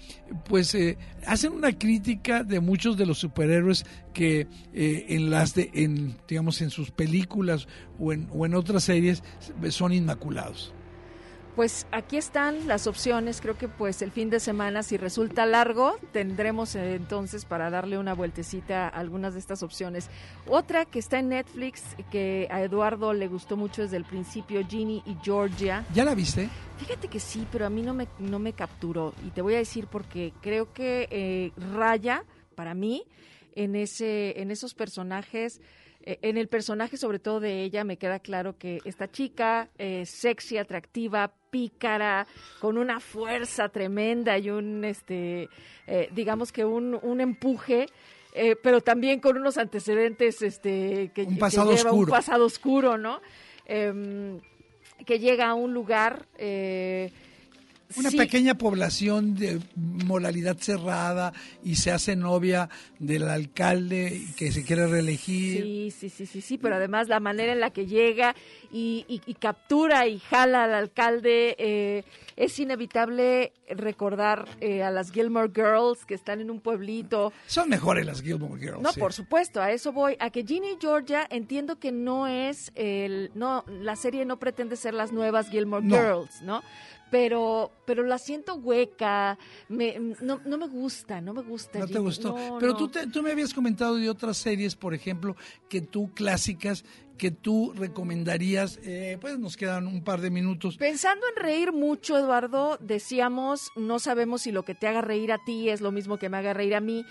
pues 0.48 0.74
eh, 0.74 0.98
hacen 1.26 1.52
una 1.52 1.78
crítica 1.78 2.42
de 2.42 2.58
muchos 2.58 2.96
de 2.96 3.06
los 3.06 3.18
superhéroes 3.18 3.84
que 4.12 4.48
en 4.72 5.30
las 5.30 5.54
de, 5.54 5.70
en 5.74 6.16
digamos 6.26 6.62
en 6.62 6.70
sus 6.70 6.90
películas 6.90 7.68
o 8.00 8.12
en, 8.12 8.28
o 8.32 8.46
en 8.46 8.54
otras 8.54 8.82
series 8.82 9.22
son 9.68 9.92
inmaculados. 9.92 10.74
Pues 11.56 11.86
aquí 11.90 12.18
están 12.18 12.68
las 12.68 12.86
opciones. 12.86 13.40
Creo 13.40 13.56
que 13.56 13.66
pues 13.66 14.02
el 14.02 14.10
fin 14.10 14.28
de 14.28 14.40
semana, 14.40 14.82
si 14.82 14.98
resulta 14.98 15.46
largo, 15.46 15.96
tendremos 16.12 16.74
eh, 16.74 16.96
entonces 16.96 17.46
para 17.46 17.70
darle 17.70 17.96
una 17.96 18.12
vueltecita 18.12 18.84
a 18.84 18.88
algunas 18.88 19.32
de 19.32 19.40
estas 19.40 19.62
opciones. 19.62 20.10
Otra 20.46 20.84
que 20.84 20.98
está 20.98 21.18
en 21.18 21.30
Netflix, 21.30 21.82
que 22.10 22.46
a 22.50 22.60
Eduardo 22.60 23.14
le 23.14 23.26
gustó 23.26 23.56
mucho 23.56 23.80
desde 23.80 23.96
el 23.96 24.04
principio, 24.04 24.66
Ginny 24.68 25.02
y 25.06 25.16
Georgia. 25.22 25.86
¿Ya 25.94 26.04
la 26.04 26.14
viste? 26.14 26.50
Fíjate 26.76 27.08
que 27.08 27.20
sí, 27.20 27.46
pero 27.50 27.64
a 27.64 27.70
mí 27.70 27.80
no 27.80 27.94
me, 27.94 28.06
no 28.18 28.38
me 28.38 28.52
capturó. 28.52 29.14
Y 29.26 29.30
te 29.30 29.40
voy 29.40 29.54
a 29.54 29.58
decir 29.58 29.86
porque 29.86 30.34
creo 30.42 30.74
que 30.74 31.08
eh, 31.10 31.52
raya, 31.72 32.24
para 32.54 32.74
mí, 32.74 33.04
en, 33.54 33.76
ese, 33.76 34.42
en 34.42 34.50
esos 34.50 34.74
personajes 34.74 35.62
eh, 36.06 36.20
en 36.22 36.38
el 36.38 36.48
personaje, 36.48 36.96
sobre 36.96 37.18
todo 37.18 37.40
de 37.40 37.64
ella, 37.64 37.82
me 37.82 37.98
queda 37.98 38.20
claro 38.20 38.56
que 38.56 38.78
esta 38.84 39.10
chica, 39.10 39.68
eh, 39.76 40.06
sexy, 40.06 40.56
atractiva, 40.56 41.34
pícara, 41.56 42.26
con 42.60 42.76
una 42.76 43.00
fuerza 43.00 43.70
tremenda 43.70 44.36
y 44.36 44.50
un, 44.50 44.84
este, 44.84 45.48
eh, 45.86 46.10
digamos 46.12 46.52
que 46.52 46.66
un, 46.66 46.98
un 47.00 47.20
empuje, 47.22 47.86
pero 48.62 48.82
también 48.82 49.18
con 49.18 49.38
unos 49.38 49.56
antecedentes, 49.56 50.42
este, 50.42 51.10
que, 51.14 51.22
un 51.22 51.38
pasado 51.38 51.70
lleva 51.70 51.88
oscuro. 51.90 52.04
un 52.04 52.10
pasado 52.10 52.44
oscuro, 52.44 52.98
¿no? 52.98 53.22
Em, 53.64 54.38
que 55.06 55.18
llega 55.18 55.48
a 55.48 55.54
un 55.54 55.72
lugar 55.72 56.26
una 57.94 58.10
pequeña 58.10 58.58
población 58.58 59.34
de 59.34 59.60
moralidad 59.76 60.56
cerrada 60.58 61.32
y 61.62 61.76
se 61.76 61.92
hace 61.92 62.16
novia 62.16 62.68
del 62.98 63.28
alcalde 63.28 64.22
que 64.36 64.50
se 64.52 64.64
quiere 64.64 64.86
reelegir. 64.86 65.62
Sí, 65.62 65.90
sí, 65.96 66.10
sí, 66.10 66.26
sí, 66.26 66.40
sí, 66.40 66.58
pero 66.58 66.76
además 66.76 67.08
la 67.08 67.20
manera 67.20 67.52
en 67.52 67.60
la 67.60 67.70
que 67.70 67.86
llega 67.86 68.34
y, 68.72 69.20
captura 69.38 70.06
y 70.06 70.18
jala 70.18 70.64
al 70.64 70.74
alcalde, 70.74 71.56
eh, 71.58 72.04
es 72.36 72.58
inevitable 72.58 73.52
recordar 73.70 74.46
eh, 74.60 74.82
a 74.82 74.90
las 74.90 75.10
Gilmore 75.10 75.50
Girls 75.54 76.04
que 76.04 76.14
están 76.14 76.40
en 76.40 76.50
un 76.50 76.60
pueblito. 76.60 77.32
Son 77.46 77.68
mejores 77.68 78.04
las 78.04 78.22
Gilmore 78.22 78.60
Girls. 78.60 78.82
No, 78.82 78.92
por 78.92 79.12
supuesto, 79.12 79.60
a 79.60 79.72
eso 79.72 79.92
voy. 79.92 80.16
A 80.20 80.30
que 80.30 80.44
Ginny 80.44 80.76
Georgia 80.80 81.26
entiendo 81.30 81.78
que 81.78 81.92
no 81.92 82.26
es 82.26 82.72
el, 82.74 83.30
no, 83.34 83.64
la 83.66 83.96
serie 83.96 84.24
no 84.24 84.38
pretende 84.38 84.76
ser 84.76 84.94
las 84.94 85.12
nuevas 85.12 85.48
Gilmore 85.48 85.86
Girls, 85.86 86.42
¿no? 86.42 86.62
Pero 87.10 87.72
pero 87.84 88.02
la 88.02 88.18
siento 88.18 88.54
hueca, 88.54 89.38
me, 89.68 89.98
no, 90.20 90.40
no 90.44 90.58
me 90.58 90.66
gusta, 90.66 91.20
no 91.20 91.32
me 91.32 91.42
gusta. 91.42 91.78
No 91.78 91.86
te 91.86 91.98
gustó. 91.98 92.34
pero 92.58 92.76
Tú, 92.76 92.90
tú 93.12 93.22
me 93.22 93.30
habías 93.30 93.54
comentado 93.54 93.96
de 93.96 94.10
otras 94.10 94.36
series, 94.36 94.74
por 94.74 94.92
ejemplo, 94.92 95.36
que 95.68 95.80
tú 95.80 96.10
clásicas, 96.14 96.84
que 97.16 97.30
tú 97.30 97.72
recomendarías, 97.74 98.78
eh, 98.82 99.18
pues 99.20 99.38
nos 99.38 99.56
quedan 99.56 99.86
un 99.86 100.02
par 100.02 100.20
de 100.20 100.30
minutos. 100.30 100.76
Pensando 100.76 101.26
en 101.34 101.42
reír 101.42 101.72
mucho, 101.72 102.18
Eduardo, 102.18 102.76
decíamos, 102.80 103.70
no 103.76 103.98
sabemos 103.98 104.42
si 104.42 104.52
lo 104.52 104.64
que 104.64 104.74
te 104.74 104.86
haga 104.86 105.00
reír 105.00 105.32
a 105.32 105.38
ti 105.44 105.68
es 105.68 105.80
lo 105.80 105.92
mismo 105.92 106.18
que 106.18 106.28
me 106.28 106.36
haga 106.36 106.54
reír 106.54 106.74
a 106.74 106.80
mí. 106.80 107.04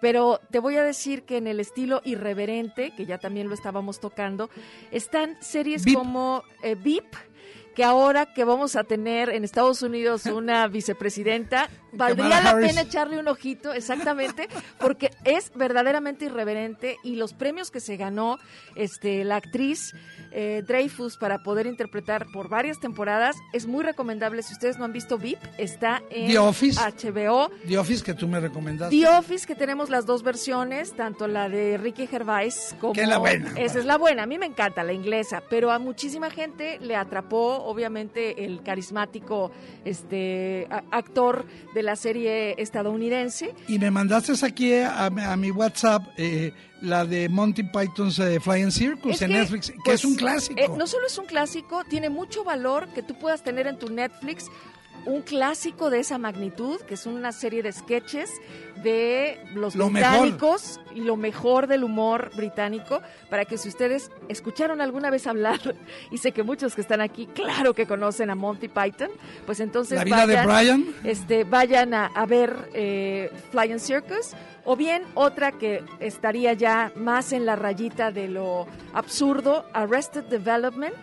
Pero 0.00 0.40
te 0.50 0.60
voy 0.60 0.76
a 0.76 0.84
decir 0.84 1.24
que 1.24 1.38
en 1.38 1.48
el 1.48 1.58
estilo 1.58 2.02
irreverente, 2.04 2.92
que 2.96 3.04
ya 3.04 3.18
también 3.18 3.48
lo 3.48 3.54
estábamos 3.54 3.98
tocando, 3.98 4.48
están 4.92 5.36
series 5.40 5.84
como 5.92 6.44
eh, 6.62 6.76
VIP, 6.76 7.16
que 7.74 7.84
ahora 7.84 8.32
que 8.32 8.44
vamos 8.44 8.76
a 8.76 8.84
tener 8.84 9.28
en 9.28 9.44
Estados 9.44 9.82
Unidos 9.82 10.26
una 10.26 10.66
vicepresidenta, 10.68 11.68
valdría 11.92 12.40
la 12.40 12.56
pena 12.56 12.82
echarle 12.82 13.18
un 13.18 13.28
ojito, 13.28 13.72
exactamente, 13.72 14.48
porque 14.78 15.10
es 15.24 15.50
verdaderamente 15.54 16.26
irreverente 16.26 16.96
y 17.02 17.16
los 17.16 17.34
premios 17.34 17.70
que 17.70 17.80
se 17.80 17.96
ganó 17.96 18.38
este 18.76 19.24
la 19.24 19.36
actriz 19.36 19.94
eh, 20.30 20.62
Dreyfus 20.66 21.16
para 21.16 21.42
poder 21.42 21.66
interpretar 21.66 22.26
por 22.32 22.48
varias 22.48 22.78
temporadas 22.80 23.36
es 23.52 23.66
muy 23.66 23.82
recomendable. 23.82 24.42
Si 24.42 24.52
ustedes 24.52 24.78
no 24.78 24.84
han 24.84 24.92
visto 24.92 25.18
VIP, 25.18 25.38
está 25.56 26.02
en 26.10 26.34
HBO. 26.34 27.50
The 27.66 27.78
Office 27.78 28.04
que 28.04 28.14
tú 28.14 28.28
me 28.28 28.40
recomendaste. 28.40 28.96
The 28.96 29.08
Office 29.08 29.46
que 29.46 29.54
tenemos 29.54 29.90
las 29.90 30.06
dos 30.06 30.22
versiones, 30.22 30.94
tanto 30.94 31.26
la 31.28 31.48
de 31.48 31.78
Ricky 31.78 32.06
Gervais 32.06 32.76
como 32.80 32.92
que 32.92 33.02
es 33.02 33.08
la 33.08 33.18
buena. 33.18 33.52
Esa 33.56 33.78
es 33.78 33.84
la 33.84 33.96
buena. 33.96 34.24
A 34.24 34.26
mí 34.26 34.38
me 34.38 34.46
encanta 34.46 34.82
la 34.82 34.92
inglesa, 34.92 35.42
pero 35.48 35.70
a 35.70 35.78
muchísima 35.78 36.30
gente 36.30 36.78
le 36.80 36.96
atrapó, 36.96 37.64
obviamente, 37.64 38.44
el 38.44 38.62
carismático 38.62 39.50
este 39.84 40.68
actor 40.90 41.46
de 41.74 41.77
la 41.82 41.96
serie 41.96 42.54
estadounidense. 42.58 43.54
Y 43.66 43.78
me 43.78 43.90
mandaste 43.90 44.32
aquí 44.44 44.74
a, 44.74 45.10
mi 45.36 45.50
WhatsApp 45.50 46.02
eh, 46.16 46.52
la 46.80 47.04
de 47.04 47.28
Monty 47.28 47.64
Python's 47.64 48.18
eh, 48.18 48.40
Flying 48.40 48.70
Circus 48.70 49.20
en 49.22 49.32
Netflix, 49.32 49.72
que 49.84 49.92
es 49.92 50.04
un 50.04 50.12
pues, 50.12 50.22
clásico. 50.22 50.60
Eh, 50.60 50.68
no 50.76 50.86
solo 50.86 51.06
es 51.06 51.18
un 51.18 51.26
clásico, 51.26 51.84
tiene 51.88 52.10
mucho 52.10 52.44
valor 52.44 52.88
que 52.88 53.02
tú 53.02 53.18
puedas 53.18 53.42
tener 53.42 53.66
en 53.66 53.78
tu 53.78 53.88
Netflix 53.88 54.46
un 55.06 55.22
clásico 55.22 55.90
de 55.90 56.00
esa 56.00 56.18
magnitud, 56.18 56.80
que 56.82 56.94
es 56.94 57.06
una 57.06 57.32
serie 57.32 57.62
de 57.62 57.72
sketches 57.72 58.30
de 58.82 59.40
los 59.54 59.76
británicos 59.76 60.80
y 60.94 61.00
lo 61.00 61.16
mejor 61.16 61.66
del 61.66 61.84
humor 61.84 62.30
británico, 62.36 63.00
para 63.28 63.44
que 63.44 63.58
si 63.58 63.68
ustedes 63.68 64.10
escucharon 64.28 64.80
alguna 64.80 65.10
vez 65.10 65.26
hablar, 65.26 65.58
y 66.10 66.18
sé 66.18 66.32
que 66.32 66.42
muchos 66.42 66.74
que 66.74 66.80
están 66.80 67.00
aquí, 67.00 67.26
claro 67.26 67.74
que 67.74 67.86
conocen 67.86 68.30
a 68.30 68.34
Monty 68.34 68.68
Python, 68.68 69.10
pues 69.46 69.60
entonces 69.60 69.98
vayan, 70.08 70.94
Este, 71.04 71.44
vayan 71.44 71.94
a, 71.94 72.26
ver 72.26 72.70
eh, 72.74 73.30
Flying 73.50 73.80
Circus, 73.80 74.34
o 74.64 74.76
bien 74.76 75.02
otra 75.14 75.52
que 75.52 75.82
estaría 75.98 76.52
ya 76.52 76.92
más 76.94 77.32
en 77.32 77.46
la 77.46 77.56
rayita 77.56 78.10
de 78.10 78.28
lo 78.28 78.66
absurdo, 78.92 79.64
Arrested 79.72 80.24
Development, 80.24 80.94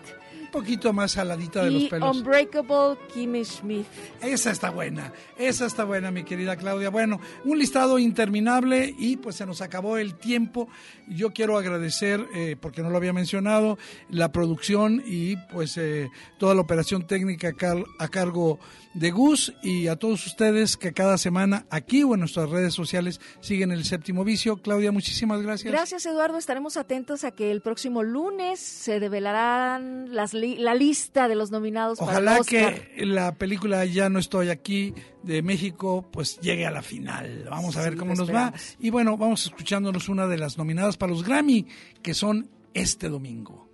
poquito 0.56 0.94
más 0.94 1.12
saladita 1.12 1.64
de 1.66 1.72
los 1.72 1.84
pelos. 1.86 2.18
Unbreakable 2.18 2.98
Kimmy 3.14 3.44
Schmidt. 3.44 3.86
Esa 4.22 4.52
está 4.52 4.70
buena, 4.70 5.12
esa 5.38 5.66
está 5.66 5.84
buena, 5.84 6.12
mi 6.12 6.24
querida 6.24 6.56
Claudia. 6.56 6.90
Bueno, 6.90 7.20
un 7.44 7.60
listado 7.60 8.00
interminable 8.00 8.96
y 8.98 9.18
pues 9.18 9.36
se 9.36 9.46
nos 9.46 9.62
acabó 9.62 9.98
el 9.98 10.16
tiempo. 10.16 10.70
Yo 11.08 11.32
quiero 11.32 11.58
agradecer, 11.58 12.26
eh, 12.34 12.56
porque 12.58 12.82
no 12.82 12.90
lo 12.90 12.96
había 12.96 13.12
mencionado, 13.12 13.78
la 14.10 14.32
producción 14.32 15.04
y 15.06 15.36
pues 15.52 15.78
eh, 15.78 16.10
toda 16.40 16.56
la 16.56 16.62
operación 16.62 17.06
técnica 17.06 17.54
a 18.00 18.08
cargo 18.08 18.60
de 18.96 19.12
Gus 19.12 19.54
y 19.62 19.88
a 19.88 19.98
todos 19.98 20.26
ustedes 20.26 20.78
que 20.78 20.94
cada 20.94 21.18
semana 21.18 21.66
aquí 21.70 22.04
o 22.04 22.14
en 22.14 22.22
nuestras 22.22 22.50
redes 22.50 22.74
sociales 22.74 23.20
siguen 23.42 23.72
el 23.72 23.84
séptimo 23.84 24.24
vicio. 24.24 24.58
Claudia, 24.58 24.92
muchísimas 24.92 25.42
gracias. 25.42 25.72
Gracias, 25.72 26.06
Eduardo. 26.06 26.38
Estaremos 26.38 26.78
atentos 26.78 27.24
a 27.26 27.32
que 27.32 27.52
el 27.52 27.62
próximo 27.62 28.04
lunes 28.04 28.60
se 28.60 29.00
develarán 29.00 30.16
las 30.16 30.34
la 30.34 30.74
lista 30.74 31.28
de 31.28 31.36
los 31.36 31.52
nominados. 31.52 32.00
Ojalá 32.02 32.32
para 32.32 32.42
Oscar. 32.42 32.82
que 32.90 33.06
la 33.06 33.36
película 33.36 33.86
Ya 33.86 34.10
no 34.10 34.18
estoy 34.18 34.50
aquí 34.50 34.94
de 35.24 35.42
México 35.42 36.10
pues 36.12 36.40
llegue 36.40 36.66
a 36.66 36.72
la 36.72 36.82
final. 36.82 37.48
Vamos 37.50 37.76
a 37.78 37.82
ver 37.82 37.98
cómo 37.98 38.16
nos 38.16 38.34
va. 38.34 38.54
Y 38.80 38.90
bueno, 38.90 39.18
vamos 39.18 39.46
escuchándonos 39.46 40.08
una 40.08 40.26
de 40.26 40.38
las 40.38 40.58
nominadas 40.58 40.96
para 40.96 41.12
los 41.12 41.24
Grammy 41.24 41.68
que 42.02 42.14
son 42.14 42.50
este 42.74 43.10
domingo. 43.10 43.66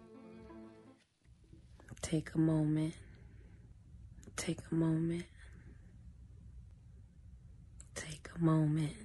Take 2.02 2.32
a 2.34 2.40
moment. 2.40 3.01
Take 4.42 4.58
a 4.72 4.74
moment. 4.74 5.26
Take 7.94 8.28
a 8.36 8.44
moment. 8.44 8.96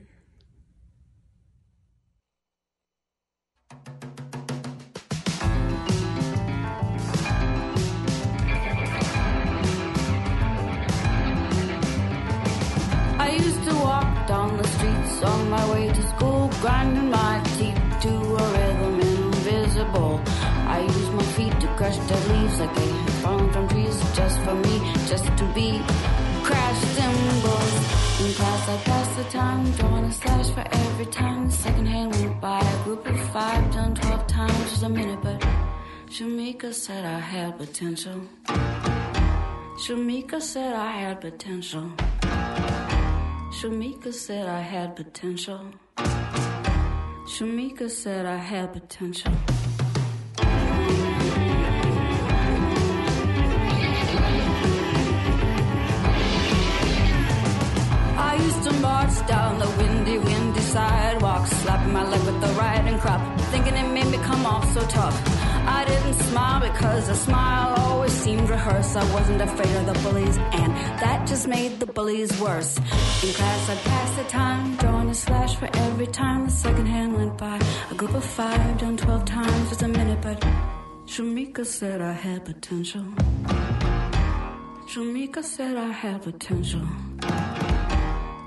I 13.19 13.29
used 13.29 13.63
to 13.65 13.75
walk 13.75 14.27
down 14.27 14.57
the 14.57 14.67
streets 14.67 15.23
on 15.23 15.51
my 15.51 15.71
way 15.71 15.89
to 15.89 16.03
school, 16.17 16.51
grinding 16.63 17.11
my 17.11 17.43
teeth 17.59 17.79
to 18.05 18.09
a 18.09 18.53
rhythm 18.55 19.01
invisible. 19.01 20.23
I 20.67 20.81
used 20.81 21.13
my 21.13 21.23
feet 21.37 21.61
to 21.61 21.67
crush 21.77 21.99
dead 22.09 22.27
leaves 22.29 22.59
like 22.59 22.75
a 22.75 23.07
found 23.21 23.53
from 23.53 23.67
trees 23.97 24.17
just 24.17 24.41
for 24.41 24.55
me, 24.55 24.81
just 25.09 25.25
to 25.25 25.45
be 25.55 25.81
crash 26.43 26.79
cymbals. 26.97 27.75
In 28.21 28.33
class, 28.35 28.69
I 28.69 28.77
pass 28.85 29.17
the 29.17 29.25
time, 29.25 29.71
drawing 29.73 30.05
a 30.05 30.13
slash 30.13 30.51
for 30.51 30.65
every 30.71 31.07
time. 31.07 31.47
The 31.47 31.53
second 31.53 31.87
hand 31.87 32.15
went 32.17 32.41
by. 32.41 32.61
A 32.61 32.85
group 32.85 33.07
of 33.07 33.19
five, 33.31 33.73
done 33.73 33.95
twelve 33.95 34.27
times 34.27 34.71
was 34.71 34.83
a 34.83 34.89
minute, 34.89 35.21
but 35.23 35.41
Shamika 36.09 36.73
said 36.73 37.05
I 37.05 37.19
had 37.19 37.59
potential. 37.59 38.21
Shamika 39.85 40.41
said 40.41 40.75
I 40.75 40.91
had 40.93 41.21
potential. 41.21 41.93
Shamika 43.59 44.13
said 44.13 44.49
I 44.49 44.61
had 44.61 44.97
potential. 44.97 45.61
Shamika 47.27 47.91
said 47.91 48.27
I 48.27 48.37
had 48.37 48.73
potential. 48.73 49.33
To 58.67 58.73
march 58.81 59.27
down 59.29 59.61
the 59.61 59.71
windy, 59.79 60.19
windy 60.19 60.61
sidewalk, 60.61 61.47
slapping 61.47 61.93
my 61.93 62.03
leg 62.03 62.21
with 62.29 62.41
the 62.41 62.53
riding 62.59 62.99
crop, 62.99 63.21
thinking 63.53 63.75
it 63.77 63.89
made 63.93 64.07
me 64.07 64.19
come 64.31 64.45
off 64.45 64.65
so 64.75 64.81
tough. 64.89 65.17
I 65.79 65.85
didn't 65.85 66.15
smile 66.15 66.61
because 66.69 67.09
a 67.09 67.15
smile 67.15 67.75
always 67.79 68.13
seemed 68.13 68.49
rehearsed. 68.51 68.97
I 68.97 69.05
wasn't 69.13 69.41
afraid 69.41 69.73
of 69.81 69.87
the 69.87 69.97
bullies, 70.05 70.37
and 70.61 70.71
that 71.03 71.29
just 71.29 71.47
made 71.47 71.79
the 71.79 71.87
bullies 71.87 72.33
worse. 72.41 72.77
In 73.25 73.31
class, 73.39 73.71
I'd 73.71 73.83
pass 73.91 74.17
the 74.17 74.25
time, 74.25 74.77
drawing 74.77 75.11
a 75.11 75.15
slash 75.15 75.55
for 75.55 75.69
every 75.87 76.09
time 76.09 76.47
the 76.47 76.53
second 76.53 76.87
hand 76.87 77.15
went 77.15 77.39
by. 77.39 77.61
A 77.93 77.95
group 77.95 78.15
of 78.15 78.25
five, 78.25 78.79
done 78.79 78.97
twelve 78.97 79.25
times 79.27 79.71
was 79.71 79.83
a 79.83 79.89
minute, 79.89 80.21
but 80.23 80.41
Shamika 81.07 81.65
said 81.65 82.01
I 82.01 82.13
had 82.13 82.45
potential. 82.45 83.05
Shamika 84.91 85.45
said 85.45 85.77
I 85.77 85.93
had 85.93 86.23
potential. 86.23 86.87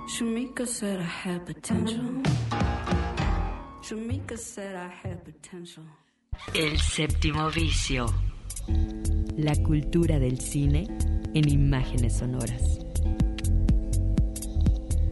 Shamika 0.10 0.66
said 0.66 1.00
I 1.00 1.04
had 1.04 1.46
potential. 1.46 2.04
Shamika 3.84 4.38
said 4.40 4.76
I 4.76 4.90
had 4.90 5.24
potential. 5.24 5.84
El 6.56 6.80
séptimo 6.80 7.52
vicio. 7.52 8.08
La 9.38 9.56
cultura 9.58 10.18
del 10.18 10.40
cine 10.40 10.88
en 11.36 11.48
imágenes 11.48 12.18
sonoras. 12.18 12.80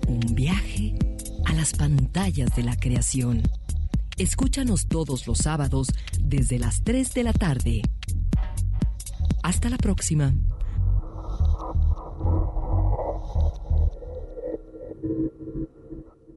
Un 0.07 0.33
viaje 0.33 0.95
a 1.45 1.53
las 1.53 1.73
pantallas 1.73 2.55
de 2.55 2.63
la 2.63 2.75
creación. 2.75 3.43
Escúchanos 4.17 4.87
todos 4.87 5.27
los 5.27 5.37
sábados 5.37 5.89
desde 6.19 6.57
las 6.57 6.83
3 6.83 7.13
de 7.13 7.23
la 7.23 7.33
tarde. 7.33 7.81
Hasta 9.43 9.69
la 9.69 9.77
próxima. 9.77 10.33
Thank 15.07 15.31
you. 15.39 15.46